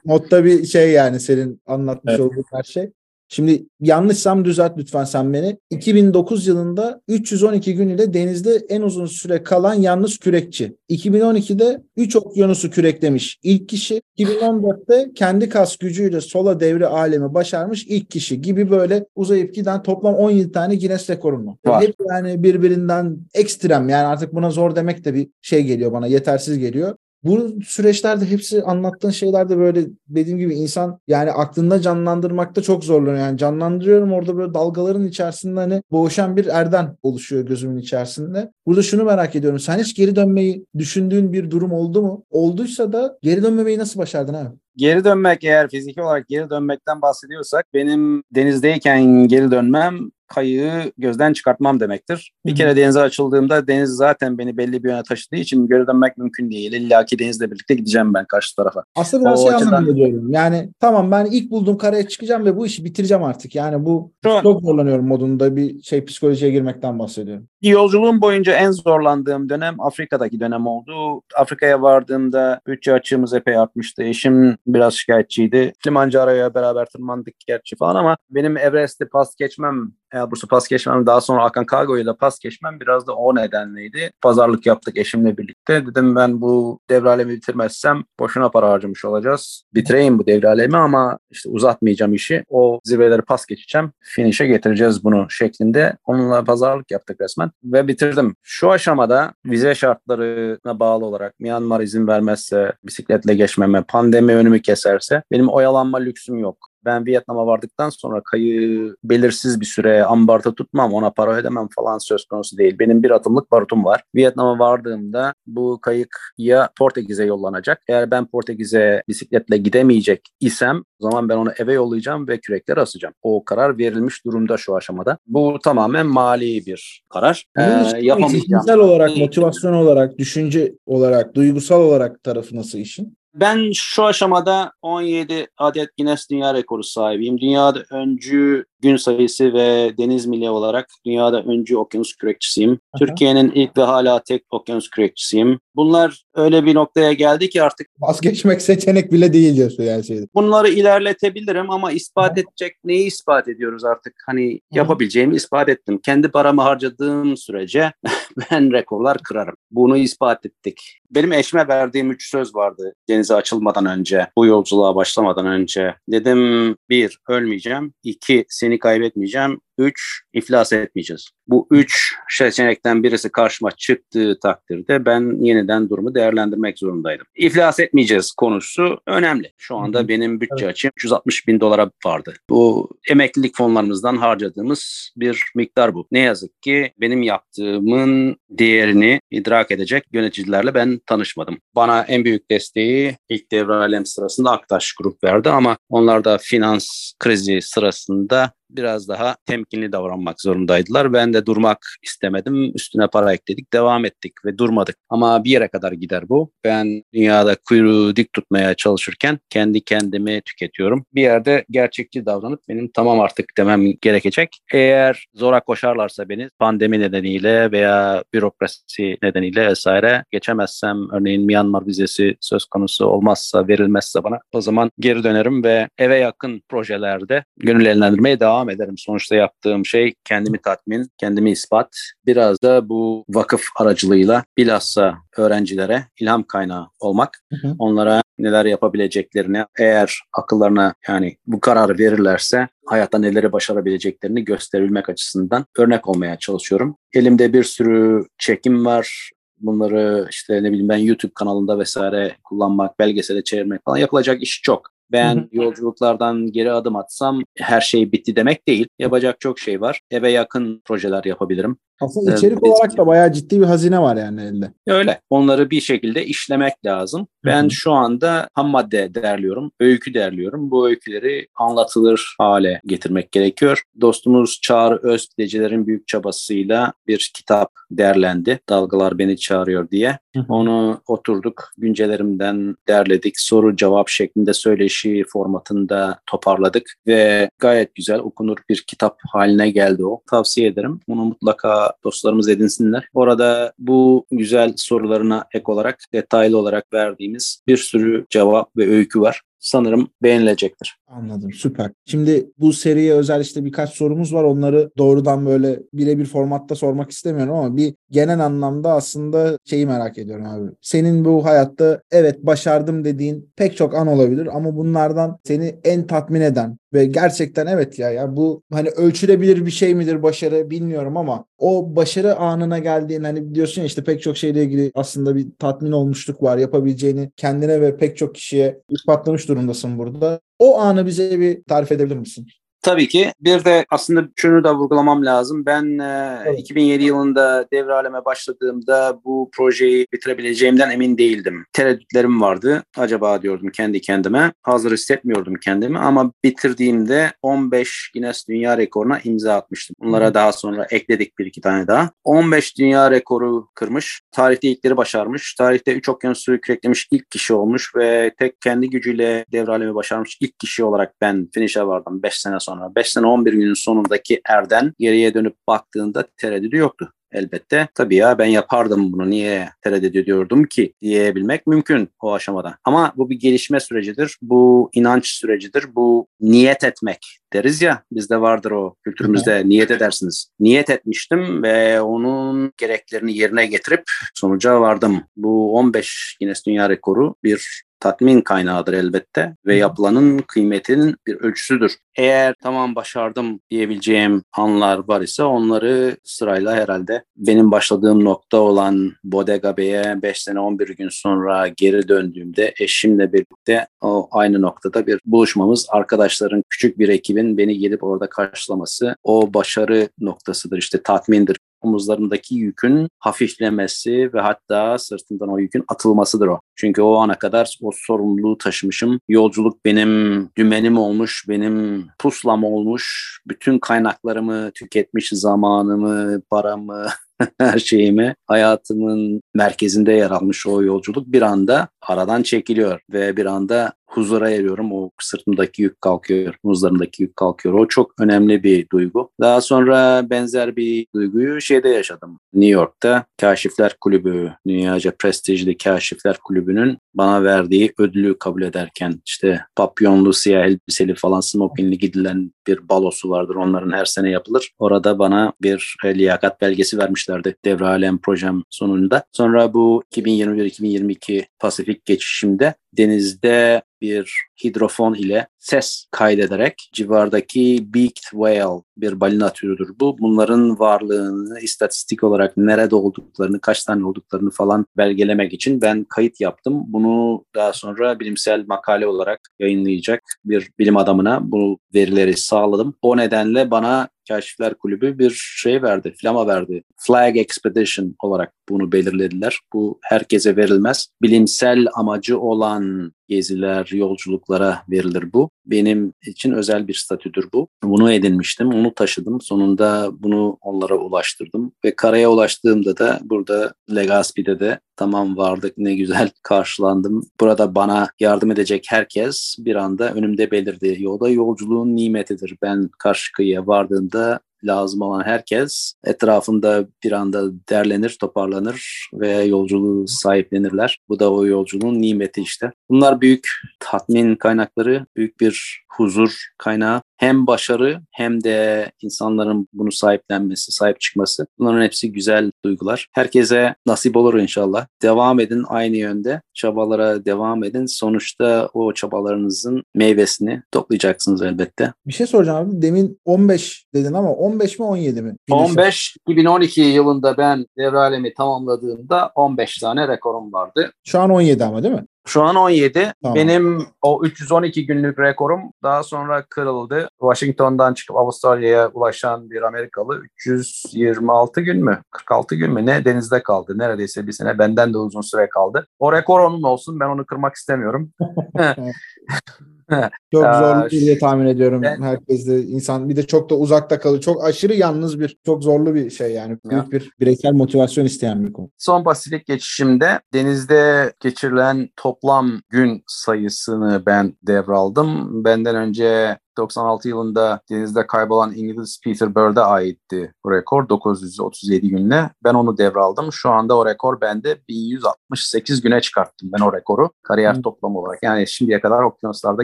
modda 0.05 0.45
bir 0.45 0.65
şey 0.65 0.91
yani 0.91 1.19
senin 1.19 1.61
anlatmış 1.65 2.11
evet. 2.13 2.21
olduğun 2.21 2.45
her 2.53 2.63
şey. 2.63 2.91
Şimdi 3.27 3.65
yanlışsam 3.81 4.45
düzelt 4.45 4.77
lütfen 4.77 5.03
sen 5.03 5.33
beni. 5.33 5.57
2009 5.69 6.47
yılında 6.47 7.01
312 7.07 7.75
gün 7.75 7.89
ile 7.89 8.13
denizde 8.13 8.65
en 8.69 8.81
uzun 8.81 9.05
süre 9.05 9.43
kalan 9.43 9.73
yalnız 9.73 10.17
kürekçi. 10.17 10.75
2012'de 10.89 11.81
3 11.97 12.15
okyanusu 12.15 12.71
küreklemiş 12.71 13.39
ilk 13.43 13.69
kişi. 13.69 14.01
2014'te 14.17 15.11
kendi 15.15 15.49
kas 15.49 15.77
gücüyle 15.77 16.21
sola 16.21 16.59
devre 16.59 16.85
alemi 16.85 17.33
başarmış 17.33 17.85
ilk 17.87 18.09
kişi 18.09 18.41
gibi 18.41 18.71
böyle 18.71 19.05
uzayıp 19.15 19.55
giden 19.55 19.83
toplam 19.83 20.15
17 20.15 20.51
tane 20.51 20.75
Guinness 20.75 21.09
rekorunu. 21.09 21.57
Var. 21.65 21.83
Hep 21.83 21.95
yani 22.09 22.43
birbirinden 22.43 23.17
ekstrem 23.33 23.89
yani 23.89 24.07
artık 24.07 24.33
buna 24.33 24.51
zor 24.51 24.75
demek 24.75 25.05
de 25.05 25.13
bir 25.13 25.27
şey 25.41 25.63
geliyor 25.63 25.91
bana 25.91 26.07
yetersiz 26.07 26.59
geliyor. 26.59 26.95
Bu 27.25 27.61
süreçlerde 27.65 28.25
hepsi 28.25 28.63
anlattığın 28.63 29.09
şeylerde 29.09 29.57
böyle 29.57 29.87
dediğim 30.07 30.39
gibi 30.39 30.53
insan 30.55 30.99
yani 31.07 31.31
aklında 31.31 31.81
canlandırmakta 31.81 32.61
çok 32.61 32.83
zorlanıyor. 32.83 33.25
Yani 33.25 33.37
canlandırıyorum 33.37 34.13
orada 34.13 34.37
böyle 34.37 34.53
dalgaların 34.53 35.07
içerisinde 35.07 35.59
hani 35.59 35.81
boğuşan 35.91 36.37
bir 36.37 36.45
erden 36.45 36.97
oluşuyor 37.03 37.45
gözümün 37.45 37.77
içerisinde. 37.77 38.51
Burada 38.65 38.81
şunu 38.81 39.03
merak 39.03 39.35
ediyorum. 39.35 39.59
Sen 39.59 39.79
hiç 39.79 39.95
geri 39.95 40.15
dönmeyi 40.15 40.65
düşündüğün 40.77 41.33
bir 41.33 41.51
durum 41.51 41.71
oldu 41.71 42.01
mu? 42.01 42.25
Olduysa 42.29 42.93
da 42.93 43.17
geri 43.21 43.43
dönmemeyi 43.43 43.79
nasıl 43.79 43.99
başardın 43.99 44.33
abi? 44.33 44.55
Geri 44.77 45.03
dönmek 45.03 45.43
eğer 45.43 45.69
fiziki 45.69 46.01
olarak 46.01 46.27
geri 46.27 46.49
dönmekten 46.49 47.01
bahsediyorsak 47.01 47.65
benim 47.73 48.23
denizdeyken 48.31 49.27
geri 49.27 49.51
dönmem 49.51 49.99
kayığı 50.27 50.91
gözden 50.97 51.33
çıkartmam 51.33 51.79
demektir. 51.79 52.31
Bir 52.45 52.51
Hı-hı. 52.51 52.57
kere 52.57 52.75
denize 52.75 53.01
açıldığımda 53.01 53.67
deniz 53.67 53.89
zaten 53.89 54.37
beni 54.37 54.57
belli 54.57 54.83
bir 54.83 54.89
yöne 54.89 55.03
taşıdığı 55.03 55.35
için 55.35 55.67
geri 55.67 55.87
dönmek 55.87 56.17
mümkün 56.17 56.51
değil. 56.51 56.73
İlla 56.73 57.05
ki 57.05 57.19
denizle 57.19 57.51
birlikte 57.51 57.75
gideceğim 57.75 58.13
ben 58.13 58.25
karşı 58.25 58.55
tarafa. 58.55 58.83
Aslında 58.95 59.25
ben 59.25 59.33
o 59.33 59.37
şey 59.37 59.55
açıdan... 59.55 59.73
anlamda 59.73 60.37
Yani 60.37 60.69
tamam 60.79 61.11
ben 61.11 61.25
ilk 61.25 61.51
bulduğum 61.51 61.77
karaya 61.77 62.07
çıkacağım 62.07 62.45
ve 62.45 62.57
bu 62.57 62.65
işi 62.65 62.85
bitireceğim 62.85 63.23
artık. 63.23 63.55
Yani 63.55 63.85
bu 63.85 64.11
Şu 64.23 64.39
çok 64.43 64.61
zorlanıyorum 64.61 65.07
modunda 65.07 65.55
bir 65.55 65.81
şey 65.81 66.05
psikolojiye 66.05 66.51
girmekten 66.51 66.99
bahsediyorum. 66.99 67.47
Yolculuğum 67.61 68.21
boyunca 68.21 68.53
en 68.53 68.71
zorlandığım 68.71 69.49
dönem 69.49 69.81
Afrika'daki 69.81 70.39
dönem 70.39 70.67
oldu. 70.67 71.21
Afrika'ya 71.37 71.81
vardığımda 71.81 72.61
bütçe 72.67 72.93
açığımız 72.93 73.33
epey 73.33 73.57
artmıştı. 73.57 74.03
Eşim 74.03 74.57
biraz 74.67 74.93
şikayetçiydi. 74.93 75.73
Kilimanjaro'ya 75.83 76.53
beraber 76.53 76.85
tırmandık 76.85 77.35
gerçi 77.47 77.75
falan 77.75 77.95
ama 77.95 78.17
benim 78.29 78.57
Everest'te 78.57 79.07
pas 79.07 79.35
geçmem 79.35 79.91
Elbrus'u 80.13 80.47
pas 80.47 80.67
geçmem 80.67 81.05
daha 81.05 81.21
sonra 81.21 81.43
Akan 81.43 81.65
Cargo'yu 81.71 82.05
da 82.05 82.15
pas 82.15 82.39
geçmem 82.39 82.79
biraz 82.79 83.07
da 83.07 83.15
o 83.15 83.35
nedenleydi. 83.35 84.11
Pazarlık 84.21 84.65
yaptık 84.65 84.97
eşimle 84.97 85.37
birlikte. 85.37 85.85
Dedim 85.85 86.15
ben 86.15 86.41
bu 86.41 86.79
devralemi 86.89 87.31
bitirmezsem 87.31 88.03
boşuna 88.19 88.49
para 88.49 88.69
harcamış 88.69 89.05
olacağız. 89.05 89.63
Bitireyim 89.73 90.19
bu 90.19 90.27
devralemi 90.27 90.77
ama 90.77 91.19
işte 91.31 91.49
uzatmayacağım 91.49 92.13
işi. 92.13 92.43
O 92.49 92.79
zirveleri 92.83 93.21
pas 93.21 93.45
geçeceğim. 93.45 93.91
Finish'e 93.99 94.47
getireceğiz 94.47 95.03
bunu 95.03 95.27
şeklinde. 95.29 95.97
Onunla 96.05 96.43
pazarlık 96.43 96.91
yaptık 96.91 97.21
resmen 97.21 97.51
ve 97.63 97.87
bitirdim. 97.87 98.35
Şu 98.43 98.71
aşamada 98.71 99.33
vize 99.45 99.75
şartlarına 99.75 100.79
bağlı 100.79 101.05
olarak 101.05 101.39
Myanmar 101.39 101.81
izin 101.81 102.07
vermezse, 102.07 102.73
bisikletle 102.83 103.33
geçmeme, 103.33 103.83
pandemi 103.83 104.35
önümü 104.35 104.61
keserse 104.61 105.23
benim 105.31 105.49
oyalanma 105.49 105.97
lüksüm 105.97 106.37
yok. 106.37 106.74
Ben 106.85 107.05
Vietnam'a 107.05 107.47
vardıktan 107.47 107.89
sonra 107.89 108.21
kayı 108.23 108.95
belirsiz 109.03 109.61
bir 109.61 109.65
süre 109.65 110.03
ambarda 110.03 110.55
tutmam, 110.55 110.93
ona 110.93 111.09
para 111.09 111.35
ödemem 111.35 111.67
falan 111.75 111.97
söz 111.97 112.25
konusu 112.25 112.57
değil. 112.57 112.79
Benim 112.79 113.03
bir 113.03 113.11
atımlık 113.11 113.51
barutum 113.51 113.85
var. 113.85 114.03
Vietnam'a 114.15 114.59
vardığımda 114.59 115.33
bu 115.47 115.79
kayık 115.81 116.17
ya 116.37 116.69
Portekiz'e 116.77 117.25
yollanacak. 117.25 117.81
Eğer 117.87 118.11
ben 118.11 118.25
Portekiz'e 118.25 119.03
bisikletle 119.07 119.57
gidemeyecek 119.57 120.21
isem 120.39 120.83
o 120.99 121.09
zaman 121.09 121.29
ben 121.29 121.37
onu 121.37 121.51
eve 121.57 121.73
yollayacağım 121.73 122.27
ve 122.27 122.39
kürekleri 122.39 122.79
asacağım. 122.79 123.13
O 123.21 123.45
karar 123.45 123.77
verilmiş 123.77 124.25
durumda 124.25 124.57
şu 124.57 124.75
aşamada. 124.75 125.17
Bu 125.27 125.59
tamamen 125.63 126.07
mali 126.07 126.65
bir 126.65 127.03
karar. 127.09 127.45
Ee, 127.57 127.61
yapamayacağım. 128.01 128.79
olarak, 128.79 129.17
motivasyon 129.17 129.73
olarak, 129.73 130.17
düşünce 130.17 130.73
olarak, 130.85 131.35
duygusal 131.35 131.81
olarak 131.81 132.23
tarafı 132.23 132.55
nasıl 132.55 132.79
işin? 132.79 133.17
Ben 133.35 133.71
şu 133.73 134.03
aşamada 134.03 134.71
17 134.81 135.47
adet 135.57 135.97
Guinness 135.97 136.29
Dünya 136.29 136.53
Rekoru 136.53 136.83
sahibiyim. 136.83 137.39
Dünyada 137.39 137.83
öncü 137.91 138.65
gün 138.79 138.97
sayısı 138.97 139.53
ve 139.53 139.93
deniz 139.97 140.25
milli 140.25 140.49
olarak 140.49 140.89
dünyada 141.05 141.43
öncü 141.43 141.77
okyanus 141.77 142.15
kürekçisiyim. 142.15 142.79
Türkiye'nin 142.99 143.51
ilk 143.51 143.77
ve 143.77 143.81
hala 143.81 144.23
tek 144.23 144.43
okyanus 144.49 144.89
kürekçisiyim. 144.89 145.59
Bunlar 145.75 146.23
öyle 146.35 146.65
bir 146.65 146.75
noktaya 146.75 147.13
geldi 147.13 147.49
ki 147.49 147.63
artık 147.63 147.87
Vazgeçmek 147.99 148.61
seçenek 148.61 149.11
bile 149.11 149.33
değil 149.33 149.55
diyorsun 149.55 149.83
yani 149.83 150.05
şeyde. 150.05 150.27
bunları 150.35 150.69
ilerletebilirim 150.69 151.71
ama 151.71 151.91
ispat 151.91 152.37
edecek 152.37 152.75
neyi 152.83 153.07
ispat 153.07 153.47
ediyoruz 153.47 153.83
artık? 153.85 154.13
Hani 154.25 154.59
yapabileceğimi 154.71 155.35
ispat 155.35 155.69
ettim. 155.69 155.99
Kendi 156.05 156.31
paramı 156.31 156.61
harcadığım 156.61 157.37
sürece 157.37 157.93
ben 158.51 158.71
rekorlar 158.71 159.17
kırarım. 159.23 159.55
Bunu 159.71 159.97
ispat 159.97 160.45
ettik. 160.45 160.99
Benim 161.11 161.31
eşime 161.31 161.67
verdiğim 161.67 162.11
üç 162.11 162.29
söz 162.29 162.55
vardı 162.55 162.93
denize 163.09 163.35
açılmadan 163.35 163.85
önce, 163.85 164.27
bu 164.37 164.45
yolculuğa 164.45 164.95
başlamadan 164.95 165.45
önce. 165.45 165.95
Dedim 166.09 166.75
bir, 166.89 167.19
ölmeyeceğim. 167.29 167.93
iki 168.03 168.45
seni 168.49 168.79
kaybetmeyeceğim. 168.79 169.61
Üç, 169.77 170.21
iflas 170.33 170.73
etmeyeceğiz. 170.73 171.29
Bu 171.47 171.67
üç 171.71 172.15
seçenekten 172.29 173.03
birisi 173.03 173.31
karşıma 173.31 173.71
çıktığı 173.71 174.39
takdirde 174.39 175.05
ben 175.05 175.45
yeniden 175.45 175.89
durumu 175.89 176.15
değerlendirmek 176.15 176.79
zorundaydım. 176.79 177.25
İflas 177.35 177.79
etmeyeceğiz 177.79 178.31
konusu 178.31 178.99
önemli. 179.07 179.51
Şu 179.57 179.77
anda 179.77 180.07
benim 180.07 180.41
bütçe 180.41 180.67
açım 180.67 180.91
360 180.97 181.47
bin 181.47 181.59
dolara 181.59 181.91
vardı. 182.05 182.33
Bu 182.49 182.89
emeklilik 183.11 183.57
fonlarımızdan 183.57 184.17
harcadığımız 184.17 185.11
bir 185.17 185.43
miktar 185.55 185.93
bu. 185.93 186.07
Ne 186.11 186.19
yazık 186.19 186.61
ki 186.61 186.93
benim 187.01 187.23
yaptığımın 187.23 188.37
değerini 188.49 189.19
idrak 189.31 189.71
edecek 189.71 190.03
yöneticilerle 190.13 190.73
ben 190.73 190.99
tanışmadım. 191.05 191.57
Bana 191.75 192.01
en 192.01 192.25
büyük 192.25 192.51
desteği 192.51 193.17
ilk 193.29 193.51
devre 193.51 193.73
alem 193.73 194.05
sırasında 194.05 194.51
Aktaş 194.51 194.93
Grup 194.93 195.23
verdi 195.23 195.49
ama 195.49 195.77
onlar 195.89 196.23
da 196.23 196.37
finans 196.37 197.13
krizi 197.19 197.61
sırasında 197.61 198.51
biraz 198.69 199.07
daha 199.07 199.35
temkinli 199.45 199.91
davranmak 199.91 200.41
zorundaydılar. 200.41 201.13
Ben 201.13 201.33
de 201.33 201.45
durmak 201.45 201.77
istemedim. 202.03 202.71
Üstüne 202.75 203.07
para 203.07 203.33
ekledik, 203.33 203.73
devam 203.73 204.05
ettik 204.05 204.33
ve 204.45 204.57
durmadık. 204.57 204.95
Ama 205.09 205.43
bir 205.43 205.49
yere 205.49 205.67
kadar 205.67 205.91
gider 205.91 206.29
bu. 206.29 206.51
Ben 206.63 207.03
dünyada 207.13 207.55
kuyruğu 207.69 208.15
dik 208.15 208.33
tutmaya 208.33 208.73
çalışırken 208.73 209.39
kendi 209.49 209.81
kendimi 209.81 210.41
tüketiyorum. 210.41 211.05
Bir 211.13 211.21
yerde 211.21 211.65
gerçekçi 211.69 212.25
davranıp 212.25 212.59
benim 212.69 212.91
tamam 212.93 213.19
artık 213.19 213.45
demem 213.57 213.93
gerekecek. 214.01 214.49
Eğer 214.73 215.25
zora 215.33 215.59
koşarlarsa 215.59 216.29
beni 216.29 216.49
pandemi 216.59 216.99
nedeniyle 216.99 217.71
veya 217.71 218.23
bürokrasi 218.33 219.17
nedeniyle 219.23 219.67
vesaire 219.67 220.23
geçemezsem 220.31 221.11
örneğin 221.11 221.45
Myanmar 221.45 221.87
vizesi 221.87 222.35
söz 222.41 222.65
konusu 222.65 223.05
olmazsa 223.05 223.67
verilmezse 223.67 224.23
bana 224.23 224.39
o 224.53 224.61
zaman 224.61 224.91
geri 224.99 225.23
dönerim 225.23 225.63
ve 225.63 225.87
eve 225.97 226.17
yakın 226.17 226.61
projelerde 226.69 227.43
gönül 227.57 227.85
eğlendirmeye 227.85 228.39
devam 228.39 228.54
ederim. 228.63 228.97
Sonuçta 228.97 229.35
yaptığım 229.35 229.85
şey 229.85 230.13
kendimi 230.25 230.57
tatmin, 230.57 231.09
kendimi 231.17 231.51
ispat. 231.51 231.97
Biraz 232.25 232.61
da 232.61 232.89
bu 232.89 233.25
vakıf 233.29 233.61
aracılığıyla 233.75 234.43
bilhassa 234.57 235.17
öğrencilere 235.37 236.05
ilham 236.19 236.43
kaynağı 236.43 236.87
olmak. 236.99 237.43
Hı 237.51 237.67
hı. 237.67 237.75
Onlara 237.79 238.21
neler 238.39 238.65
yapabileceklerini 238.65 239.65
eğer 239.79 240.19
akıllarına 240.33 240.93
yani 241.07 241.37
bu 241.47 241.59
kararı 241.59 241.99
verirlerse 241.99 242.67
hayatta 242.85 243.17
neleri 243.17 243.51
başarabileceklerini 243.51 244.45
gösterebilmek 244.45 245.09
açısından 245.09 245.65
örnek 245.77 246.07
olmaya 246.07 246.39
çalışıyorum. 246.39 246.97
Elimde 247.13 247.53
bir 247.53 247.63
sürü 247.63 248.25
çekim 248.37 248.85
var. 248.85 249.31
Bunları 249.57 250.27
işte 250.29 250.63
ne 250.63 250.69
bileyim 250.69 250.89
ben 250.89 250.97
YouTube 250.97 251.31
kanalında 251.35 251.79
vesaire 251.79 252.35
kullanmak, 252.43 252.99
belgesele 252.99 253.43
çevirmek 253.43 253.85
falan 253.85 253.97
yapılacak 253.97 254.43
iş 254.43 254.61
çok. 254.63 254.94
Ben 255.11 255.49
yolculuklardan 255.51 256.51
geri 256.51 256.71
adım 256.71 256.95
atsam 256.95 257.41
her 257.57 257.81
şey 257.81 258.11
bitti 258.11 258.35
demek 258.35 258.67
değil. 258.67 258.87
Yapacak 258.99 259.39
çok 259.39 259.59
şey 259.59 259.81
var. 259.81 260.01
Eve 260.11 260.31
yakın 260.31 260.81
projeler 260.85 261.23
yapabilirim. 261.23 261.77
Aslında 262.01 262.31
Evet, 262.31 262.39
içerik 262.39 262.63
olarak 262.63 262.97
da 262.97 263.07
bayağı 263.07 263.33
ciddi 263.33 263.61
bir 263.61 263.65
hazine 263.65 264.01
var 264.01 264.15
yani 264.15 264.41
elde. 264.41 264.71
Öyle. 264.87 265.21
Onları 265.29 265.69
bir 265.69 265.81
şekilde 265.81 266.25
işlemek 266.25 266.85
lazım. 266.85 267.27
Ben 267.45 267.61
Hı 267.61 267.65
hı. 267.65 267.71
şu 267.71 267.91
anda 267.91 268.49
ham 268.53 268.67
madde 268.67 269.15
derliyorum, 269.15 269.71
öykü 269.79 270.13
derliyorum. 270.13 270.71
Bu 270.71 270.87
öyküleri 270.87 271.47
anlatılır 271.55 272.35
hale 272.37 272.81
getirmek 272.85 273.31
gerekiyor. 273.31 273.83
Dostumuz 274.01 274.59
Çağrı 274.61 274.99
Özpidecilerin 275.03 275.87
büyük 275.87 276.07
çabasıyla 276.07 276.93
bir 277.07 277.31
kitap 277.35 277.71
derlendi. 277.91 278.59
Dalgalar 278.69 279.17
Beni 279.17 279.37
Çağırıyor 279.37 279.89
diye. 279.91 280.19
Hı 280.35 280.39
hı. 280.39 280.45
Onu 280.49 281.01
oturduk, 281.07 281.71
güncelerimden 281.77 282.75
derledik. 282.87 283.39
Soru 283.39 283.75
cevap 283.75 284.09
şeklinde 284.09 284.53
söyleşi 284.53 285.23
formatında 285.29 286.19
toparladık 286.25 286.93
ve 287.07 287.49
gayet 287.59 287.95
güzel 287.95 288.19
okunur 288.19 288.57
bir 288.69 288.83
kitap 288.87 289.17
haline 289.31 289.69
geldi 289.69 290.05
o. 290.05 290.21
Tavsiye 290.29 290.67
ederim. 290.67 290.99
Bunu 291.07 291.25
mutlaka 291.25 291.84
dostlarımız 292.03 292.49
edinsinler. 292.49 293.07
Orada 293.13 293.73
bu 293.79 294.25
güzel 294.31 294.73
sorularına 294.77 295.45
ek 295.53 295.63
olarak 295.67 295.99
detaylı 296.13 296.57
olarak 296.57 296.93
verdiğimiz 296.93 297.61
bir 297.67 297.77
sürü 297.77 298.25
cevap 298.29 298.77
ve 298.77 298.89
öykü 298.89 299.21
var. 299.21 299.41
Sanırım 299.65 300.07
beğenilecektir. 300.23 300.97
Anladım 301.07 301.53
süper. 301.53 301.91
Şimdi 302.05 302.51
bu 302.57 302.73
seriye 302.73 303.13
özel 303.13 303.41
işte 303.41 303.65
birkaç 303.65 303.89
sorumuz 303.89 304.33
var. 304.33 304.43
Onları 304.43 304.89
doğrudan 304.97 305.45
böyle 305.45 305.79
birebir 305.93 306.25
formatta 306.25 306.75
sormak 306.75 307.11
istemiyorum 307.11 307.55
ama 307.55 307.77
bir 307.77 307.95
genel 308.11 308.45
anlamda 308.45 308.91
aslında 308.91 309.57
şeyi 309.65 309.85
merak 309.85 310.17
ediyorum 310.17 310.45
abi. 310.45 310.71
Senin 310.81 311.25
bu 311.25 311.45
hayatta 311.45 312.01
evet 312.11 312.45
başardım 312.45 313.03
dediğin 313.03 313.49
pek 313.55 313.77
çok 313.77 313.95
an 313.95 314.07
olabilir 314.07 314.57
ama 314.57 314.75
bunlardan 314.75 315.37
seni 315.43 315.75
en 315.83 316.07
tatmin 316.07 316.41
eden 316.41 316.77
ve 316.93 317.05
gerçekten 317.05 317.67
evet 317.67 317.99
ya 317.99 318.11
ya 318.11 318.35
bu 318.37 318.63
hani 318.71 318.89
ölçülebilir 318.89 319.65
bir 319.65 319.71
şey 319.71 319.95
midir 319.95 320.23
başarı 320.23 320.69
bilmiyorum 320.69 321.17
ama 321.17 321.45
o 321.57 321.95
başarı 321.95 322.35
anına 322.35 322.79
geldiğin 322.79 323.23
hani 323.23 323.55
diyorsun 323.55 323.81
ya 323.81 323.87
işte 323.87 324.03
pek 324.03 324.21
çok 324.21 324.37
şeyle 324.37 324.63
ilgili 324.63 324.91
aslında 324.95 325.35
bir 325.35 325.47
tatmin 325.59 325.91
olmuşluk 325.91 326.43
var 326.43 326.57
yapabileceğini 326.57 327.31
kendine 327.37 327.81
ve 327.81 327.97
pek 327.97 328.17
çok 328.17 328.35
kişiye 328.35 328.81
ispatlamış 328.89 329.49
durumdasın 329.55 329.97
burada. 329.97 330.39
O 330.59 330.79
anı 330.79 331.05
bize 331.05 331.39
bir 331.39 331.63
tarif 331.63 331.91
edebilir 331.91 332.17
misin? 332.17 332.47
Tabii 332.85 333.07
ki. 333.07 333.31
Bir 333.41 333.65
de 333.65 333.85
aslında 333.89 334.27
şunu 334.35 334.63
da 334.63 334.75
vurgulamam 334.75 335.25
lazım. 335.25 335.65
Ben 335.65 335.99
e, 335.99 336.41
Evet. 336.45 336.59
2007 336.59 337.03
yılında 337.03 337.67
devraleme 337.73 338.25
başladığımda 338.25 339.19
bu 339.25 339.49
projeyi 339.57 340.07
bitirebileceğimden 340.13 340.89
emin 340.89 341.17
değildim. 341.17 341.65
Tereddütlerim 341.73 342.41
vardı. 342.41 342.83
Acaba 342.97 343.41
diyordum 343.41 343.69
kendi 343.69 344.01
kendime. 344.01 344.53
Hazır 344.61 344.91
hissetmiyordum 344.91 345.55
kendimi 345.55 345.99
ama 345.99 346.31
bitirdiğimde 346.43 347.31
15 347.41 348.11
Guinness 348.13 348.47
Dünya 348.47 348.77
Rekoru'na 348.77 349.19
imza 349.23 349.55
atmıştım. 349.55 349.95
Bunlara 349.99 350.27
Hı. 350.27 350.33
daha 350.33 350.51
sonra 350.51 350.87
ekledik 350.91 351.39
bir 351.39 351.45
iki 351.45 351.61
tane 351.61 351.87
daha. 351.87 352.09
15 352.23 352.77
Dünya 352.77 353.11
Rekoru 353.11 353.67
kırmış. 353.75 354.21
Tarihte 354.31 354.67
ilkleri 354.67 354.97
başarmış. 354.97 355.55
Tarihte 355.55 355.93
3 355.93 356.09
okyanusu 356.09 356.61
küreklemiş 356.61 357.07
ilk 357.11 357.31
kişi 357.31 357.53
olmuş 357.53 357.95
ve 357.95 358.31
tek 358.39 358.61
kendi 358.61 358.89
gücüyle 358.89 359.45
devralemi 359.51 359.95
başarmış 359.95 360.37
ilk 360.41 360.59
kişi 360.59 360.83
olarak 360.83 361.13
ben 361.21 361.49
finish'e 361.53 361.87
vardım 361.87 362.23
5 362.23 362.33
sene 362.41 362.59
sonra. 362.59 362.74
5 362.95 363.09
sene 363.09 363.25
11 363.25 363.53
günün 363.53 363.73
sonundaki 363.73 364.41
Erden 364.45 364.93
geriye 364.99 365.33
dönüp 365.33 365.55
baktığında 365.67 366.27
tereddüdü 366.37 366.77
yoktu. 366.77 367.11
Elbette 367.35 367.87
tabii 367.95 368.15
ya 368.15 368.37
ben 368.37 368.45
yapardım 368.45 369.13
bunu 369.13 369.29
niye 369.29 369.69
tereddüt 369.81 370.15
ediyordum 370.15 370.63
ki 370.63 370.93
diyebilmek 371.01 371.67
mümkün 371.67 372.09
o 372.21 372.33
aşamada. 372.33 372.77
Ama 372.83 373.13
bu 373.15 373.29
bir 373.29 373.39
gelişme 373.39 373.79
sürecidir. 373.79 374.37
Bu 374.41 374.89
inanç 374.93 375.27
sürecidir. 375.27 375.95
Bu 375.95 376.27
niyet 376.41 376.83
etmek 376.83 377.39
deriz 377.53 377.81
ya 377.81 378.03
bizde 378.11 378.41
vardır 378.41 378.71
o 378.71 378.95
kültürümüzde 379.03 379.69
niyet 379.69 379.91
edersiniz. 379.91 380.49
Niyet 380.59 380.89
etmiştim 380.89 381.63
ve 381.63 382.01
onun 382.01 382.73
gereklerini 382.77 383.37
yerine 383.37 383.65
getirip 383.65 384.03
sonuca 384.33 384.81
vardım. 384.81 385.23
Bu 385.35 385.73
15 385.77 386.37
Guinness 386.39 386.65
Dünya 386.65 386.89
Rekoru 386.89 387.35
bir 387.43 387.83
tatmin 388.05 388.41
kaynağıdır 388.41 388.93
elbette 388.93 389.55
ve 389.65 389.75
yapılanın 389.75 390.39
kıymetinin 390.39 391.15
bir 391.27 391.35
ölçüsüdür. 391.35 391.95
Eğer 392.15 392.55
tamam 392.63 392.95
başardım 392.95 393.59
diyebileceğim 393.71 394.43
anlar 394.53 395.07
var 395.07 395.21
ise 395.21 395.43
onları 395.43 396.17
sırayla 396.23 396.75
herhalde 396.75 397.23
benim 397.37 397.71
başladığım 397.71 398.25
nokta 398.25 398.57
olan 398.57 399.11
Bodega 399.23 399.77
Bey'e 399.77 400.21
5 400.21 400.43
sene 400.43 400.59
11 400.59 400.87
gün 400.87 401.09
sonra 401.09 401.67
geri 401.67 402.07
döndüğümde 402.07 402.73
eşimle 402.79 403.33
birlikte 403.33 403.87
o 404.01 404.27
aynı 404.31 404.61
noktada 404.61 405.07
bir 405.07 405.19
buluşmamız, 405.25 405.87
arkadaşların 405.89 406.63
küçük 406.69 406.99
bir 406.99 407.09
ekibin 407.09 407.57
beni 407.57 407.77
gelip 407.77 408.03
orada 408.03 408.29
karşılaması 408.29 409.15
o 409.23 409.53
başarı 409.53 410.09
noktasıdır 410.19 410.77
işte 410.77 411.03
tatmindir 411.03 411.57
omuzlarındaki 411.85 412.55
yükün 412.55 413.07
hafiflemesi 413.19 414.33
ve 414.33 414.41
hatta 414.41 414.97
sırtından 414.97 415.49
o 415.49 415.57
yükün 415.57 415.83
atılmasıdır 415.87 416.47
o. 416.47 416.59
Çünkü 416.75 417.01
o 417.01 417.15
ana 417.15 417.39
kadar 417.39 417.77
o 417.81 417.91
sorumluluğu 417.93 418.57
taşımışım. 418.57 419.19
Yolculuk 419.27 419.85
benim 419.85 420.49
dümenim 420.57 420.97
olmuş, 420.97 421.45
benim 421.49 422.05
puslam 422.19 422.63
olmuş. 422.63 423.37
Bütün 423.47 423.79
kaynaklarımı 423.79 424.71
tüketmiş, 424.71 425.29
zamanımı, 425.29 426.41
paramı, 426.49 427.07
her 427.59 427.79
şeyimi, 427.79 428.35
hayatımın 428.47 429.41
merkezinde 429.53 430.11
yer 430.11 430.31
almış 430.31 430.67
o 430.67 430.83
yolculuk 430.83 431.27
bir 431.27 431.41
anda 431.41 431.87
aradan 432.01 432.43
çekiliyor 432.43 432.99
ve 433.13 433.37
bir 433.37 433.45
anda 433.45 433.93
huzura 434.15 434.49
eriyorum. 434.49 434.91
O 434.91 435.09
sırtımdaki 435.21 435.81
yük 435.81 436.01
kalkıyor, 436.01 436.55
omuzlarımdaki 436.63 437.23
yük 437.23 437.35
kalkıyor. 437.35 437.75
O 437.75 437.87
çok 437.87 438.13
önemli 438.19 438.63
bir 438.63 438.89
duygu. 438.89 439.29
Daha 439.41 439.61
sonra 439.61 440.29
benzer 440.29 440.75
bir 440.75 441.07
duyguyu 441.15 441.61
şeyde 441.61 441.89
yaşadım. 441.89 442.39
New 442.53 442.71
York'ta 442.71 443.25
Kaşifler 443.41 443.95
Kulübü, 444.01 444.53
dünyaca 444.67 445.13
prestijli 445.19 445.77
Kaşifler 445.77 446.37
Kulübü'nün 446.43 446.97
bana 447.15 447.43
verdiği 447.43 447.93
ödülü 447.97 448.39
kabul 448.39 448.61
ederken 448.61 449.21
işte 449.25 449.61
papyonlu, 449.75 450.33
siyah 450.33 450.65
elbiseli 450.65 451.15
falan 451.15 451.39
smokingli 451.39 451.97
gidilen 451.97 452.51
bir 452.67 452.89
balosu 452.89 453.29
vardır. 453.29 453.55
Onların 453.55 453.91
her 453.91 454.05
sene 454.05 454.29
yapılır. 454.29 454.71
Orada 454.79 455.19
bana 455.19 455.53
bir 455.61 455.95
e, 456.05 456.15
liyakat 456.15 456.61
belgesi 456.61 456.97
vermişlerdi 456.97 457.55
Devre 457.65 457.85
Alem 457.85 458.17
projem 458.17 458.63
sonunda. 458.69 459.23
Sonra 459.31 459.73
bu 459.73 460.03
2021-2022 460.15 461.45
Pasifik 461.59 462.05
geçişimde 462.05 462.73
denizde 462.97 463.81
bir 464.05 464.45
hidrofon 464.63 465.13
ile 465.13 465.47
ses 465.59 466.05
kaydederek 466.11 466.89
civardaki 466.93 467.93
beaked 467.93 468.23
whale 468.31 468.81
bir 468.97 469.19
balina 469.19 469.53
türüdür 469.53 469.89
bu. 469.99 470.17
Bunların 470.19 470.79
varlığını 470.79 471.59
istatistik 471.59 472.23
olarak 472.23 472.57
nerede 472.57 472.95
olduklarını, 472.95 473.61
kaç 473.61 473.83
tane 473.83 474.05
olduklarını 474.05 474.49
falan 474.49 474.85
belgelemek 474.97 475.53
için 475.53 475.81
ben 475.81 476.03
kayıt 476.03 476.41
yaptım. 476.41 476.83
Bunu 476.87 477.45
daha 477.55 477.73
sonra 477.73 478.19
bilimsel 478.19 478.65
makale 478.67 479.07
olarak 479.07 479.39
yayınlayacak 479.59 480.21
bir 480.45 480.71
bilim 480.79 480.97
adamına 480.97 481.51
bu 481.51 481.79
verileri 481.93 482.37
sağladım. 482.37 482.95
O 483.01 483.17
nedenle 483.17 483.71
bana 483.71 484.09
Kaşifler 484.27 484.73
Kulübü 484.73 485.19
bir 485.19 485.31
şey 485.55 485.83
verdi, 485.83 486.13
flama 486.21 486.47
verdi. 486.47 486.83
Flag 486.97 487.37
Expedition 487.37 488.15
olarak 488.19 488.53
bunu 488.69 488.91
belirlediler. 488.91 489.59
Bu 489.73 489.99
herkese 490.01 490.55
verilmez. 490.57 491.07
Bilimsel 491.21 491.87
amacı 491.93 492.39
olan 492.39 493.13
geziler, 493.27 493.89
yolculuklara 493.91 494.83
verilir 494.89 495.33
bu. 495.33 495.49
Benim 495.65 496.13
için 496.25 496.51
özel 496.51 496.87
bir 496.87 496.93
statüdür 496.93 497.49
bu. 497.53 497.67
Bunu 497.83 498.11
edinmiştim, 498.11 498.67
onu 498.67 498.93
taşıdım. 498.93 499.41
Sonunda 499.41 500.09
bunu 500.19 500.57
onlara 500.61 500.95
ulaştırdım. 500.95 501.71
Ve 501.85 501.95
karaya 501.95 502.31
ulaştığımda 502.31 502.97
da 502.97 503.19
burada 503.23 503.73
Legazpi'de 503.95 504.59
de 504.59 504.79
tamam 504.95 505.37
vardık 505.37 505.77
ne 505.77 505.95
güzel 505.95 506.29
karşılandım. 506.43 507.23
Burada 507.39 507.75
bana 507.75 508.09
yardım 508.19 508.51
edecek 508.51 508.85
herkes 508.89 509.55
bir 509.59 509.75
anda 509.75 510.13
önümde 510.13 510.51
belirdi. 510.51 510.97
Yolda 510.99 511.29
yolculuğun 511.29 511.95
nimetidir. 511.95 512.57
Ben 512.61 512.89
karşı 512.99 513.31
kıyıya 513.31 513.67
vardığımda 513.67 514.39
lazım 514.63 515.01
olan 515.01 515.23
herkes 515.23 515.93
etrafında 516.03 516.87
bir 517.03 517.11
anda 517.11 517.51
derlenir, 517.69 518.17
toparlanır 518.19 519.09
ve 519.13 519.43
yolculuğu 519.43 520.07
sahiplenirler. 520.07 520.97
Bu 521.09 521.19
da 521.19 521.33
o 521.33 521.45
yolculuğun 521.45 522.01
nimeti 522.01 522.41
işte. 522.41 522.71
Bunlar 522.89 523.21
büyük 523.21 523.47
tatmin 523.79 524.35
kaynakları, 524.35 525.05
büyük 525.15 525.39
bir 525.39 525.85
huzur 525.97 526.45
kaynağı. 526.57 527.01
Hem 527.17 527.47
başarı 527.47 528.01
hem 528.11 528.43
de 528.43 528.91
insanların 529.01 529.67
bunu 529.73 529.91
sahiplenmesi, 529.91 530.71
sahip 530.71 530.99
çıkması. 531.01 531.47
Bunların 531.59 531.81
hepsi 531.81 532.11
güzel 532.11 532.51
duygular. 532.65 533.07
Herkese 533.11 533.75
nasip 533.85 534.17
olur 534.17 534.33
inşallah. 534.33 534.87
Devam 535.01 535.39
edin 535.39 535.63
aynı 535.67 535.97
yönde. 535.97 536.41
Çabalara 536.53 537.25
devam 537.25 537.63
edin. 537.63 537.85
Sonuçta 537.85 538.69
o 538.73 538.93
çabalarınızın 538.93 539.83
meyvesini 539.95 540.61
toplayacaksınız 540.71 541.41
elbette. 541.41 541.93
Bir 542.07 542.13
şey 542.13 542.27
soracağım 542.27 542.69
abi. 542.69 542.81
Demin 542.81 543.19
15 543.25 543.85
dedin 543.93 544.13
ama 544.13 544.33
15 544.45 544.79
mi 544.79 544.85
17 544.85 545.21
mi? 545.21 545.35
15 545.51 546.17
2012 546.27 546.81
yılında 546.81 547.37
ben 547.37 547.65
devre 547.77 547.97
alemi 547.97 548.33
tamamladığımda 548.33 549.31
15 549.35 549.77
tane 549.77 550.07
rekorum 550.07 550.53
vardı. 550.53 550.91
Şu 551.03 551.19
an 551.19 551.29
17 551.29 551.63
ama 551.63 551.83
değil 551.83 551.93
mi? 551.93 552.05
Şu 552.27 552.43
an 552.43 552.55
17. 552.55 553.13
Tamam. 553.23 553.35
Benim 553.35 553.87
o 554.01 554.25
312 554.25 554.85
günlük 554.85 555.19
rekorum 555.19 555.61
daha 555.83 556.03
sonra 556.03 556.45
kırıldı. 556.49 557.09
Washington'dan 557.19 557.93
çıkıp 557.93 558.15
Avustralya'ya 558.15 558.89
ulaşan 558.93 559.49
bir 559.49 559.61
Amerikalı 559.61 560.21
326 560.37 561.61
gün 561.61 561.85
mü? 561.85 562.01
46 562.11 562.55
gün 562.55 562.73
mü? 562.73 562.85
Ne 562.85 563.05
denizde 563.05 563.43
kaldı. 563.43 563.77
Neredeyse 563.77 564.27
bir 564.27 564.31
sene 564.31 564.59
benden 564.59 564.93
de 564.93 564.97
uzun 564.97 565.21
süre 565.21 565.49
kaldı. 565.49 565.87
O 565.99 566.13
rekor 566.13 566.39
onun 566.39 566.63
olsun. 566.63 566.99
Ben 566.99 567.09
onu 567.09 567.25
kırmak 567.25 567.55
istemiyorum. 567.55 568.11
Çok 570.33 570.55
zorlu 570.55 570.89
diye 570.89 571.19
tahmin 571.19 571.45
ediyorum. 571.45 571.81
ben- 571.81 572.01
Herkes 572.01 572.47
de 572.47 572.61
insan 572.61 573.09
bir 573.09 573.15
de 573.15 573.23
çok 573.23 573.49
da 573.49 573.55
uzakta 573.55 573.99
kalıyor. 573.99 574.21
Çok 574.21 574.43
aşırı 574.45 574.73
yalnız 574.73 575.19
bir, 575.19 575.37
çok 575.45 575.63
zorlu 575.63 575.95
bir 575.95 576.09
şey 576.09 576.31
yani. 576.31 576.57
Büyük 576.65 576.91
bir 576.91 577.11
bireysel 577.19 577.53
motivasyon 577.53 578.05
isteyen 578.05 578.45
bir 578.47 578.53
konu. 578.53 578.69
Son 578.77 579.03
Pasifik 579.03 579.45
geçişimde 579.47 580.19
denizde 580.33 581.13
geçirilen 581.19 581.89
toplam 581.95 582.61
gün 582.69 583.03
sayısını 583.07 584.03
ben 584.05 584.33
devraldım. 584.43 585.43
Benden 585.45 585.75
önce 585.75 586.37
96 586.57 587.09
yılında 587.09 587.59
denizde 587.69 588.07
kaybolan 588.07 588.53
İngiliz 588.55 589.01
Peter 589.03 589.35
Bird'e 589.35 589.61
aitti 589.61 590.33
bu 590.43 590.51
rekor 590.51 590.89
937 590.89 591.89
günle. 591.89 592.29
Ben 592.43 592.53
onu 592.53 592.77
devraldım. 592.77 593.33
Şu 593.33 593.49
anda 593.49 593.77
o 593.77 593.85
rekor 593.85 594.21
bende 594.21 594.57
1168 594.69 595.81
güne 595.81 596.01
çıkarttım 596.01 596.49
ben 596.53 596.63
o 596.63 596.73
rekoru. 596.73 597.09
Kariyer 597.23 597.55
Hı. 597.55 597.61
toplam 597.61 597.95
olarak. 597.95 598.19
Yani 598.23 598.47
şimdiye 598.47 598.81
kadar 598.81 599.03
okyanuslarda 599.03 599.63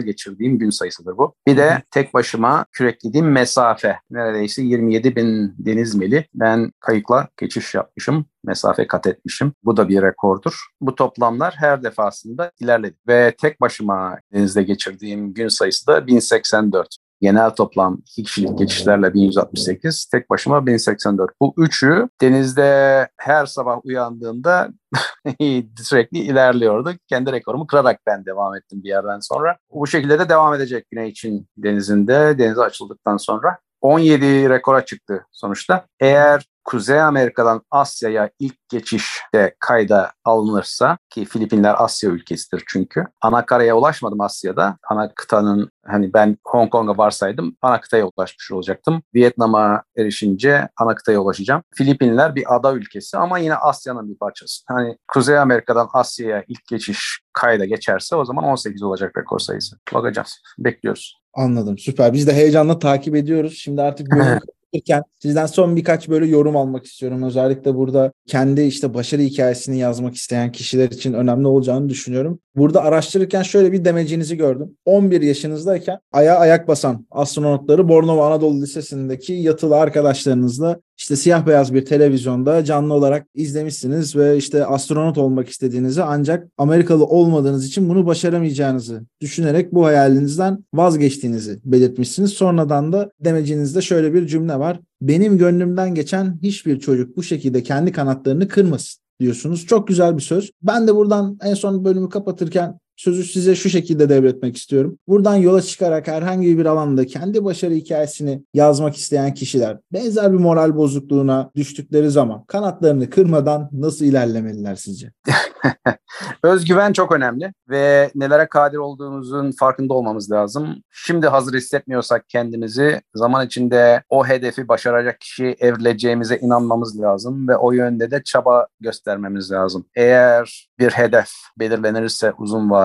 geçirdiğim 0.00 0.58
gün 0.58 0.70
sayısıdır 0.70 1.18
bu. 1.18 1.34
Bir 1.46 1.56
de 1.56 1.82
tek 1.90 2.14
başıma 2.14 2.66
küreklediğim 2.72 3.32
mesafe. 3.32 3.98
Neredeyse 4.10 4.62
27 4.62 5.16
bin 5.16 5.54
deniz 5.58 5.94
mili. 5.94 6.26
Ben 6.34 6.72
kayıkla 6.80 7.28
geçiş 7.36 7.74
yapmışım 7.74 8.26
mesafe 8.44 8.86
kat 8.86 9.06
etmişim. 9.06 9.52
Bu 9.64 9.76
da 9.76 9.88
bir 9.88 10.02
rekordur. 10.02 10.66
Bu 10.80 10.94
toplamlar 10.94 11.54
her 11.58 11.82
defasında 11.82 12.52
ilerledi. 12.60 12.96
Ve 13.08 13.34
tek 13.40 13.60
başıma 13.60 14.18
denizde 14.32 14.62
geçirdiğim 14.62 15.34
gün 15.34 15.48
sayısı 15.48 15.86
da 15.86 16.06
1084. 16.06 16.96
Genel 17.22 17.50
toplam 17.50 17.98
iki 18.06 18.22
kişilik 18.22 18.58
geçişlerle 18.58 19.14
1168, 19.14 20.04
tek 20.12 20.30
başıma 20.30 20.66
1084. 20.66 21.30
Bu 21.40 21.54
üçü 21.56 22.08
denizde 22.20 23.08
her 23.16 23.46
sabah 23.46 23.84
uyandığımda 23.84 24.68
sürekli 25.82 26.18
ilerliyordu. 26.18 26.92
Kendi 27.08 27.32
rekorumu 27.32 27.66
kırarak 27.66 28.00
ben 28.06 28.26
devam 28.26 28.54
ettim 28.54 28.82
bir 28.84 28.88
yerden 28.88 29.20
sonra. 29.20 29.56
Bu 29.70 29.86
şekilde 29.86 30.18
de 30.18 30.28
devam 30.28 30.54
edecek 30.54 30.90
Güney 30.90 31.08
için 31.08 31.48
denizinde, 31.56 32.38
denize 32.38 32.62
açıldıktan 32.62 33.16
sonra. 33.16 33.58
17 33.80 34.48
rekora 34.50 34.84
çıktı 34.84 35.26
sonuçta. 35.32 35.86
Eğer 36.00 36.46
Kuzey 36.64 37.00
Amerika'dan 37.00 37.62
Asya'ya 37.70 38.30
ilk 38.38 38.68
geçişte 38.68 39.54
kayda 39.60 40.12
alınırsa 40.24 40.98
ki 41.10 41.24
Filipinler 41.24 41.74
Asya 41.78 42.10
ülkesidir 42.10 42.64
çünkü. 42.68 43.04
Ana 43.20 43.46
karaya 43.46 43.76
ulaşmadım 43.76 44.20
Asya'da. 44.20 44.76
Ana 44.90 45.14
kıtanın 45.14 45.70
hani 45.86 46.14
ben 46.14 46.36
Hong 46.46 46.70
Kong'a 46.70 46.98
varsaydım 46.98 47.56
ana 47.62 47.80
kıtaya 47.80 48.06
ulaşmış 48.06 48.52
olacaktım. 48.52 49.02
Vietnam'a 49.14 49.82
erişince 49.96 50.68
ana 50.76 50.94
kıtaya 50.94 51.18
ulaşacağım. 51.18 51.62
Filipinler 51.74 52.34
bir 52.34 52.56
ada 52.56 52.72
ülkesi 52.72 53.18
ama 53.18 53.38
yine 53.38 53.54
Asya'nın 53.54 54.10
bir 54.10 54.18
parçası. 54.18 54.62
Hani 54.68 54.96
Kuzey 55.08 55.38
Amerika'dan 55.38 55.88
Asya'ya 55.92 56.44
ilk 56.48 56.66
geçiş 56.66 57.20
kayda 57.32 57.64
geçerse 57.64 58.16
o 58.16 58.24
zaman 58.24 58.44
18 58.44 58.82
olacak 58.82 59.12
rekor 59.18 59.38
sayısı. 59.38 59.76
Bakacağız. 59.94 60.38
Bekliyoruz. 60.58 61.22
Anladım. 61.34 61.78
Süper. 61.78 62.12
Biz 62.12 62.26
de 62.26 62.32
heyecanla 62.32 62.78
takip 62.78 63.16
ediyoruz. 63.16 63.54
Şimdi 63.58 63.82
artık 63.82 64.08
bölümü 64.72 64.82
kapatırken 64.82 65.02
sizden 65.22 65.46
son 65.46 65.76
birkaç 65.76 66.08
böyle 66.08 66.26
yorum 66.26 66.56
almak 66.56 66.84
istiyorum. 66.84 67.22
Özellikle 67.22 67.74
burada 67.74 68.12
kendi 68.26 68.62
işte 68.62 68.94
başarı 68.94 69.22
hikayesini 69.22 69.78
yazmak 69.78 70.14
isteyen 70.14 70.52
kişiler 70.52 70.90
için 70.90 71.12
önemli 71.12 71.46
olacağını 71.46 71.88
düşünüyorum. 71.88 72.38
Burada 72.56 72.82
araştırırken 72.82 73.42
şöyle 73.42 73.72
bir 73.72 73.84
demecinizi 73.84 74.36
gördüm. 74.36 74.76
11 74.84 75.22
yaşınızdayken 75.22 75.98
aya 76.12 76.38
ayak 76.38 76.68
basan 76.68 77.06
astronotları 77.10 77.88
Bornova 77.88 78.26
Anadolu 78.26 78.62
Lisesi'ndeki 78.62 79.32
yatılı 79.32 79.76
arkadaşlarınızla 79.76 80.80
işte 81.02 81.16
siyah 81.16 81.46
beyaz 81.46 81.74
bir 81.74 81.84
televizyonda 81.84 82.64
canlı 82.64 82.94
olarak 82.94 83.26
izlemişsiniz 83.34 84.16
ve 84.16 84.36
işte 84.36 84.66
astronot 84.66 85.18
olmak 85.18 85.48
istediğinizi 85.48 86.02
ancak 86.02 86.48
Amerikalı 86.58 87.04
olmadığınız 87.04 87.66
için 87.66 87.88
bunu 87.88 88.06
başaramayacağınızı 88.06 89.02
düşünerek 89.20 89.72
bu 89.72 89.84
hayalinizden 89.84 90.64
vazgeçtiğinizi 90.74 91.60
belirtmişsiniz. 91.64 92.30
Sonradan 92.30 92.92
da 92.92 93.10
demecinizde 93.20 93.82
şöyle 93.82 94.14
bir 94.14 94.26
cümle 94.26 94.58
var. 94.58 94.80
Benim 95.00 95.38
gönlümden 95.38 95.94
geçen 95.94 96.38
hiçbir 96.42 96.80
çocuk 96.80 97.16
bu 97.16 97.22
şekilde 97.22 97.62
kendi 97.62 97.92
kanatlarını 97.92 98.48
kırmasın 98.48 99.02
diyorsunuz. 99.20 99.66
Çok 99.66 99.88
güzel 99.88 100.16
bir 100.16 100.22
söz. 100.22 100.50
Ben 100.62 100.88
de 100.88 100.94
buradan 100.94 101.38
en 101.42 101.54
son 101.54 101.84
bölümü 101.84 102.08
kapatırken 102.08 102.78
sözü 102.96 103.24
size 103.24 103.54
şu 103.54 103.70
şekilde 103.70 104.08
devretmek 104.08 104.56
istiyorum. 104.56 104.98
Buradan 105.08 105.36
yola 105.36 105.62
çıkarak 105.62 106.08
herhangi 106.08 106.58
bir 106.58 106.66
alanda 106.66 107.06
kendi 107.06 107.44
başarı 107.44 107.74
hikayesini 107.74 108.44
yazmak 108.54 108.96
isteyen 108.96 109.34
kişiler 109.34 109.78
benzer 109.92 110.32
bir 110.32 110.38
moral 110.38 110.76
bozukluğuna 110.76 111.50
düştükleri 111.56 112.10
zaman 112.10 112.44
kanatlarını 112.44 113.10
kırmadan 113.10 113.68
nasıl 113.72 114.04
ilerlemeliler 114.04 114.74
sizce? 114.74 115.12
Özgüven 116.42 116.92
çok 116.92 117.12
önemli 117.12 117.52
ve 117.68 118.10
nelere 118.14 118.48
kadir 118.48 118.76
olduğumuzun 118.76 119.52
farkında 119.52 119.94
olmamız 119.94 120.30
lazım. 120.30 120.76
Şimdi 120.90 121.26
hazır 121.26 121.54
hissetmiyorsak 121.54 122.28
kendimizi 122.28 123.00
zaman 123.14 123.46
içinde 123.46 124.02
o 124.08 124.26
hedefi 124.26 124.68
başaracak 124.68 125.20
kişiye 125.20 125.56
evrileceğimize 125.60 126.36
inanmamız 126.36 127.00
lazım 127.00 127.48
ve 127.48 127.56
o 127.56 127.72
yönde 127.72 128.10
de 128.10 128.22
çaba 128.24 128.66
göstermemiz 128.80 129.50
lazım. 129.50 129.84
Eğer 129.94 130.68
bir 130.78 130.90
hedef 130.90 131.30
belirlenirse 131.58 132.32
uzun 132.38 132.70
vadede 132.70 132.81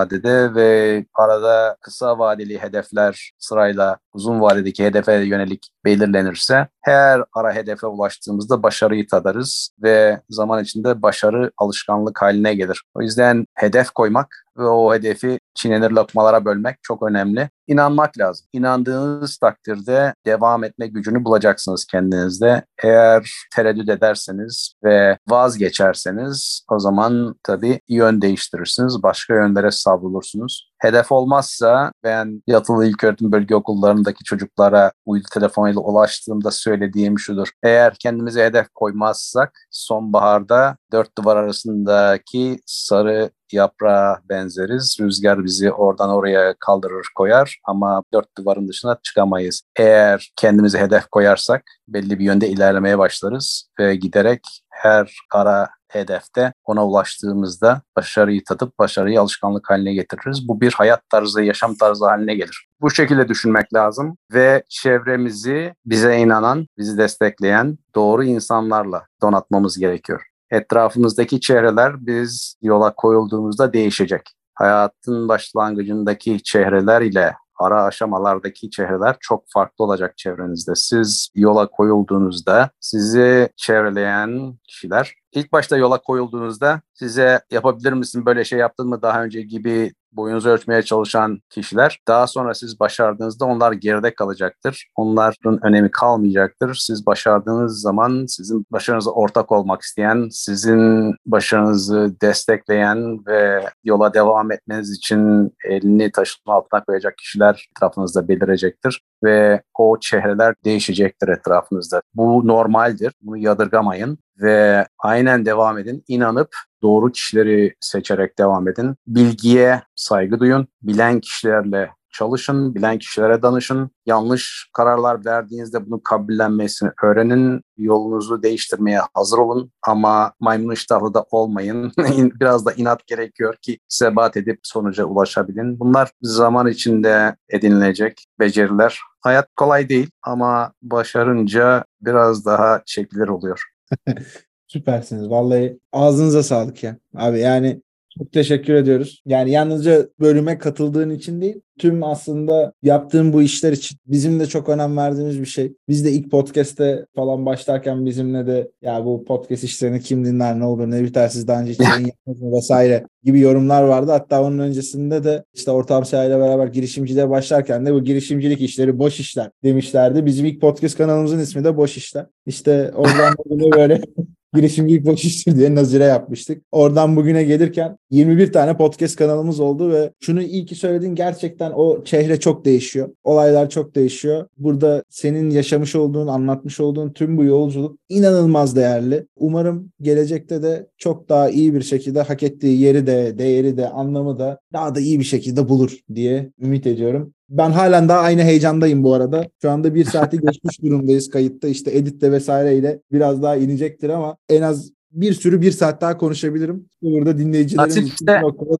ve 0.54 1.04
arada 1.14 1.76
kısa 1.80 2.18
vadeli 2.18 2.58
hedefler 2.62 3.30
sırayla 3.38 3.98
uzun 4.12 4.40
vadedeki 4.40 4.84
hedefe 4.84 5.12
yönelik 5.12 5.70
belirlenirse 5.88 6.68
her 6.80 7.22
ara 7.34 7.54
hedefe 7.54 7.86
ulaştığımızda 7.86 8.62
başarıyı 8.62 9.06
tadarız 9.06 9.70
ve 9.82 10.20
zaman 10.30 10.62
içinde 10.62 11.02
başarı 11.02 11.50
alışkanlık 11.58 12.22
haline 12.22 12.54
gelir. 12.54 12.82
O 12.94 13.02
yüzden 13.02 13.46
hedef 13.54 13.90
koymak 13.90 14.44
ve 14.58 14.66
o 14.66 14.94
hedefi 14.94 15.40
çiğnenir 15.54 15.90
lokmalara 15.90 16.44
bölmek 16.44 16.76
çok 16.82 17.02
önemli. 17.02 17.50
İnanmak 17.66 18.18
lazım. 18.18 18.46
İnandığınız 18.52 19.38
takdirde 19.38 20.14
devam 20.26 20.64
etme 20.64 20.86
gücünü 20.86 21.24
bulacaksınız 21.24 21.86
kendinizde. 21.86 22.62
Eğer 22.82 23.30
tereddüt 23.56 23.88
ederseniz 23.88 24.72
ve 24.84 25.18
vazgeçerseniz 25.28 26.64
o 26.70 26.78
zaman 26.78 27.34
tabii 27.42 27.80
yön 27.88 28.22
değiştirirsiniz. 28.22 29.02
Başka 29.02 29.34
yönlere 29.34 29.70
savrulursunuz. 29.70 30.72
Hedef 30.78 31.12
olmazsa 31.12 31.92
ben 32.04 32.42
yatılı 32.46 32.86
ilköğretim 32.86 33.32
bölge 33.32 33.54
okullarındaki 33.54 34.24
çocuklara 34.24 34.92
uydu 35.06 35.26
telefonuyla 35.32 35.80
ulaştığımda 35.80 36.50
söylediğim 36.50 37.18
şudur. 37.18 37.48
Eğer 37.62 37.94
kendimize 37.94 38.44
hedef 38.44 38.68
koymazsak 38.74 39.58
sonbaharda 39.70 40.76
dört 40.92 41.18
duvar 41.18 41.36
arasındaki 41.36 42.60
sarı 42.66 43.30
yaprağa 43.52 44.20
benzeriz. 44.28 44.96
Rüzgar 45.00 45.44
bizi 45.44 45.72
oradan 45.72 46.10
oraya 46.10 46.54
kaldırır 46.60 47.06
koyar 47.14 47.58
ama 47.64 48.02
dört 48.12 48.36
duvarın 48.38 48.68
dışına 48.68 48.98
çıkamayız. 49.02 49.62
Eğer 49.76 50.32
kendimize 50.36 50.78
hedef 50.78 51.06
koyarsak 51.06 51.62
belli 51.88 52.18
bir 52.18 52.24
yönde 52.24 52.48
ilerlemeye 52.48 52.98
başlarız 52.98 53.70
ve 53.80 53.96
giderek 53.96 54.40
her 54.70 55.16
ara 55.32 55.68
hedefte 55.88 56.52
ona 56.64 56.86
ulaştığımızda 56.86 57.82
başarıyı 57.96 58.44
tadıp 58.44 58.78
başarıyı 58.78 59.20
alışkanlık 59.20 59.70
haline 59.70 59.94
getiririz. 59.94 60.48
Bu 60.48 60.60
bir 60.60 60.72
hayat 60.72 61.10
tarzı, 61.10 61.42
yaşam 61.42 61.74
tarzı 61.74 62.04
haline 62.04 62.34
gelir. 62.34 62.68
Bu 62.80 62.90
şekilde 62.90 63.28
düşünmek 63.28 63.74
lazım 63.74 64.16
ve 64.32 64.62
çevremizi 64.68 65.74
bize 65.86 66.18
inanan, 66.18 66.66
bizi 66.78 66.98
destekleyen 66.98 67.78
doğru 67.94 68.24
insanlarla 68.24 69.06
donatmamız 69.22 69.78
gerekiyor. 69.78 70.22
Etrafımızdaki 70.50 71.40
çehreler 71.40 72.06
biz 72.06 72.56
yola 72.62 72.94
koyulduğumuzda 72.94 73.72
değişecek. 73.72 74.22
Hayatın 74.54 75.28
başlangıcındaki 75.28 76.42
çehreler 76.42 77.02
ile 77.02 77.34
ara 77.58 77.82
aşamalardaki 77.84 78.70
çehreler 78.70 79.16
çok 79.20 79.44
farklı 79.48 79.84
olacak 79.84 80.18
çevrenizde. 80.18 80.72
Siz 80.74 81.28
yola 81.34 81.66
koyulduğunuzda 81.66 82.70
sizi 82.80 83.48
çevreleyen 83.56 84.58
kişiler 84.68 85.14
ilk 85.32 85.52
başta 85.52 85.76
yola 85.76 85.98
koyulduğunuzda 85.98 86.80
size 86.94 87.40
yapabilir 87.50 87.92
misin 87.92 88.26
böyle 88.26 88.44
şey 88.44 88.58
yaptın 88.58 88.88
mı 88.88 89.02
daha 89.02 89.24
önce 89.24 89.42
gibi 89.42 89.92
boyunuzu 90.12 90.48
ölçmeye 90.48 90.82
çalışan 90.82 91.40
kişiler 91.50 91.98
daha 92.08 92.26
sonra 92.26 92.54
siz 92.54 92.80
başardığınızda 92.80 93.44
onlar 93.44 93.72
geride 93.72 94.14
kalacaktır. 94.14 94.86
Onların 94.96 95.66
önemi 95.66 95.90
kalmayacaktır. 95.90 96.74
Siz 96.74 97.06
başardığınız 97.06 97.80
zaman 97.80 98.26
sizin 98.28 98.66
başarınıza 98.70 99.10
ortak 99.10 99.52
olmak 99.52 99.82
isteyen, 99.82 100.28
sizin 100.30 101.14
başarınızı 101.26 102.16
destekleyen 102.22 103.26
ve 103.26 103.64
yola 103.84 104.14
devam 104.14 104.52
etmeniz 104.52 104.90
için 104.90 105.52
elini 105.64 106.12
taşın 106.12 106.42
altına 106.46 106.84
koyacak 106.84 107.18
kişiler 107.18 107.68
etrafınızda 107.76 108.28
belirecektir 108.28 109.02
ve 109.24 109.62
o 109.78 110.00
çehreler 110.00 110.54
değişecektir 110.64 111.28
etrafınızda. 111.28 112.02
Bu 112.14 112.46
normaldir. 112.46 113.12
Bunu 113.22 113.36
yadırgamayın 113.36 114.18
ve 114.42 114.86
aynen 114.98 115.46
devam 115.46 115.78
edin. 115.78 116.04
İnanıp 116.08 116.48
doğru 116.82 117.12
kişileri 117.12 117.74
seçerek 117.80 118.38
devam 118.38 118.68
edin. 118.68 118.96
Bilgiye 119.06 119.82
saygı 119.94 120.40
duyun. 120.40 120.68
Bilen 120.82 121.20
kişilerle 121.20 121.90
çalışın, 122.12 122.74
bilen 122.74 122.98
kişilere 122.98 123.42
danışın. 123.42 123.90
Yanlış 124.06 124.70
kararlar 124.72 125.24
verdiğinizde 125.24 125.86
bunu 125.86 126.02
kabullenmesini 126.02 126.90
öğrenin. 127.02 127.60
Yolunuzu 127.76 128.42
değiştirmeye 128.42 129.00
hazır 129.14 129.38
olun 129.38 129.72
ama 129.86 130.32
maymun 130.40 130.74
iştahlı 130.74 131.14
da 131.14 131.24
olmayın. 131.30 131.92
Biraz 132.40 132.66
da 132.66 132.72
inat 132.72 133.06
gerekiyor 133.06 133.54
ki 133.62 133.78
sebat 133.88 134.36
edip 134.36 134.60
sonuca 134.62 135.04
ulaşabilin. 135.04 135.80
Bunlar 135.80 136.10
zaman 136.22 136.66
içinde 136.66 137.36
edinilecek 137.48 138.24
beceriler. 138.40 139.00
Hayat 139.20 139.48
kolay 139.56 139.88
değil 139.88 140.10
ama 140.22 140.72
başarınca 140.82 141.84
biraz 142.00 142.46
daha 142.46 142.82
çekilir 142.86 143.28
oluyor. 143.28 143.64
Süpersiniz. 144.68 145.30
Vallahi 145.30 145.78
ağzınıza 145.92 146.42
sağlık 146.42 146.82
ya. 146.82 146.96
Abi 147.14 147.40
yani 147.40 147.82
çok 148.18 148.32
teşekkür 148.32 148.74
ediyoruz. 148.74 149.22
Yani 149.26 149.50
yalnızca 149.50 150.08
bölüme 150.20 150.58
katıldığın 150.58 151.10
için 151.10 151.40
değil, 151.40 151.60
tüm 151.78 152.04
aslında 152.04 152.72
yaptığın 152.82 153.32
bu 153.32 153.42
işler 153.42 153.72
için 153.72 153.98
bizim 154.06 154.40
de 154.40 154.46
çok 154.46 154.68
önem 154.68 154.96
verdiğimiz 154.96 155.40
bir 155.40 155.46
şey. 155.46 155.72
Biz 155.88 156.04
de 156.04 156.12
ilk 156.12 156.30
podcast'te 156.30 157.06
falan 157.16 157.46
başlarken 157.46 158.06
bizimle 158.06 158.46
de 158.46 158.70
ya 158.82 159.04
bu 159.04 159.24
podcast 159.24 159.64
işlerini 159.64 160.00
kim 160.00 160.24
dinler 160.24 160.60
ne 160.60 160.64
olur 160.64 160.90
ne 160.90 161.04
biter 161.04 161.28
siz 161.28 161.48
daha 161.48 161.60
önce 161.60 161.72
hiç 161.72 161.80
yayın 161.80 162.06
yapmadınız 162.06 162.56
vesaire 162.56 163.06
gibi 163.24 163.40
yorumlar 163.40 163.82
vardı. 163.82 164.10
Hatta 164.10 164.42
onun 164.42 164.58
öncesinde 164.58 165.24
de 165.24 165.44
işte 165.54 165.70
Ortam 165.70 166.02
ile 166.02 166.38
beraber 166.38 166.66
girişimciliğe 166.66 167.30
başlarken 167.30 167.86
de 167.86 167.94
bu 167.94 168.04
girişimcilik 168.04 168.60
işleri 168.60 168.98
boş 168.98 169.20
işler 169.20 169.50
demişlerdi. 169.64 170.26
Bizim 170.26 170.46
ilk 170.46 170.60
podcast 170.60 170.98
kanalımızın 170.98 171.38
ismi 171.38 171.64
de 171.64 171.76
Boş 171.76 171.96
İşler. 171.96 172.26
İşte 172.46 172.92
oradan 172.94 173.34
böyle 173.76 174.00
girişimcilik 174.54 175.06
boş 175.06 175.24
iştir 175.24 175.56
diye 175.56 175.74
nazire 175.74 176.04
yapmıştık. 176.04 176.62
Oradan 176.72 177.16
bugüne 177.16 177.44
gelirken 177.44 177.96
21 178.10 178.52
tane 178.52 178.76
podcast 178.76 179.16
kanalımız 179.16 179.60
oldu 179.60 179.92
ve 179.92 180.12
şunu 180.20 180.42
iyi 180.42 180.66
ki 180.66 180.74
söyledin 180.74 181.14
gerçekten 181.14 181.70
o 181.70 182.04
çehre 182.04 182.40
çok 182.40 182.64
değişiyor. 182.64 183.08
Olaylar 183.24 183.70
çok 183.70 183.94
değişiyor. 183.94 184.46
Burada 184.58 185.04
senin 185.08 185.50
yaşamış 185.50 185.94
olduğun, 185.94 186.26
anlatmış 186.26 186.80
olduğun 186.80 187.12
tüm 187.12 187.36
bu 187.36 187.44
yolculuk 187.44 187.98
inanılmaz 188.08 188.76
değerli. 188.76 189.26
Umarım 189.36 189.92
gelecekte 190.00 190.62
de 190.62 190.86
çok 190.98 191.28
daha 191.28 191.50
iyi 191.50 191.74
bir 191.74 191.82
şekilde 191.82 192.22
hak 192.22 192.42
ettiği 192.42 192.80
yeri 192.80 193.06
de, 193.06 193.38
değeri 193.38 193.76
de, 193.76 193.88
anlamı 193.88 194.38
da 194.38 194.60
daha 194.72 194.94
da 194.94 195.00
iyi 195.00 195.18
bir 195.18 195.24
şekilde 195.24 195.68
bulur 195.68 195.98
diye 196.14 196.52
ümit 196.60 196.86
ediyorum. 196.86 197.34
Ben 197.48 197.70
halen 197.70 198.08
daha 198.08 198.20
aynı 198.20 198.42
heyecandayım 198.42 199.04
bu 199.04 199.14
arada. 199.14 199.48
Şu 199.62 199.70
anda 199.70 199.94
bir 199.94 200.04
saati 200.04 200.40
geçmiş 200.40 200.82
durumdayız 200.82 201.30
kayıtta. 201.30 201.68
İşte 201.68 201.96
editte 201.96 202.32
vesaireyle 202.32 203.00
biraz 203.12 203.42
daha 203.42 203.56
inecektir 203.56 204.08
ama 204.08 204.36
en 204.48 204.62
az 204.62 204.90
bir 205.12 205.32
sürü 205.32 205.60
bir 205.60 205.70
saat 205.72 206.00
daha 206.00 206.16
konuşabilirim. 206.18 206.86
Burada 207.02 207.38
dinleyicilerimiz 207.38 207.96
için 207.96 208.26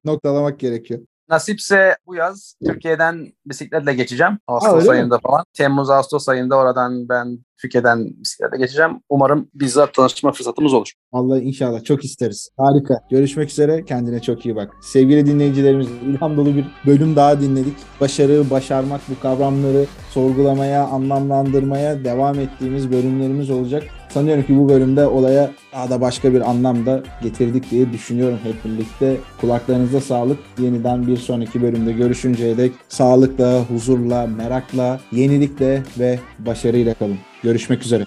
noktalamak 0.05 0.59
gerekiyor. 0.59 0.99
Nasipse 1.29 1.95
bu 2.07 2.15
yaz 2.15 2.55
Türkiye'den 2.65 3.27
bisikletle 3.45 3.93
geçeceğim. 3.93 4.39
Ağustos 4.47 4.89
Aa, 4.89 4.91
ayında 4.91 5.15
mi? 5.15 5.21
falan. 5.23 5.45
Temmuz, 5.53 5.89
Ağustos 5.89 6.29
ayında 6.29 6.55
oradan 6.55 7.09
ben 7.09 7.39
Türkiye'den 7.61 8.05
bisiklete 8.21 8.57
geçeceğim. 8.57 8.91
Umarım 9.09 9.49
bizzat 9.53 9.93
tanışma 9.93 10.31
fırsatımız 10.31 10.73
olur. 10.73 10.91
Allah 11.11 11.39
inşallah 11.41 11.83
çok 11.83 12.05
isteriz. 12.05 12.49
Harika. 12.57 13.01
Görüşmek 13.11 13.49
üzere. 13.49 13.85
Kendine 13.85 14.21
çok 14.21 14.45
iyi 14.45 14.55
bak. 14.55 14.71
Sevgili 14.81 15.25
dinleyicilerimiz 15.25 15.87
ilham 16.05 16.37
dolu 16.37 16.55
bir 16.55 16.65
bölüm 16.85 17.15
daha 17.15 17.41
dinledik. 17.41 17.77
Başarı, 18.01 18.49
başarmak 18.49 19.01
bu 19.09 19.19
kavramları 19.21 19.85
sorgulamaya, 20.09 20.87
anlamlandırmaya 20.87 22.03
devam 22.03 22.39
ettiğimiz 22.39 22.91
bölümlerimiz 22.91 23.49
olacak. 23.49 23.83
Sanıyorum 24.09 24.43
ki 24.43 24.57
bu 24.57 24.69
bölümde 24.69 25.07
olaya 25.07 25.51
daha 25.73 25.89
da 25.89 26.01
başka 26.01 26.33
bir 26.33 26.49
anlamda 26.49 27.03
getirdik 27.23 27.71
diye 27.71 27.93
düşünüyorum 27.93 28.39
hep 28.43 28.65
birlikte. 28.65 29.17
Kulaklarınıza 29.41 30.01
sağlık. 30.01 30.39
Yeniden 30.59 31.07
bir 31.07 31.17
sonraki 31.17 31.61
bölümde 31.61 31.91
görüşünceye 31.91 32.57
dek 32.57 32.71
sağlıkla, 32.89 33.63
huzurla, 33.63 34.27
merakla, 34.27 34.99
yenilikle 35.11 35.83
ve 35.99 36.19
başarıyla 36.39 36.93
kalın. 36.93 37.17
Görüşmek 37.43 37.83
üzere. 37.83 38.05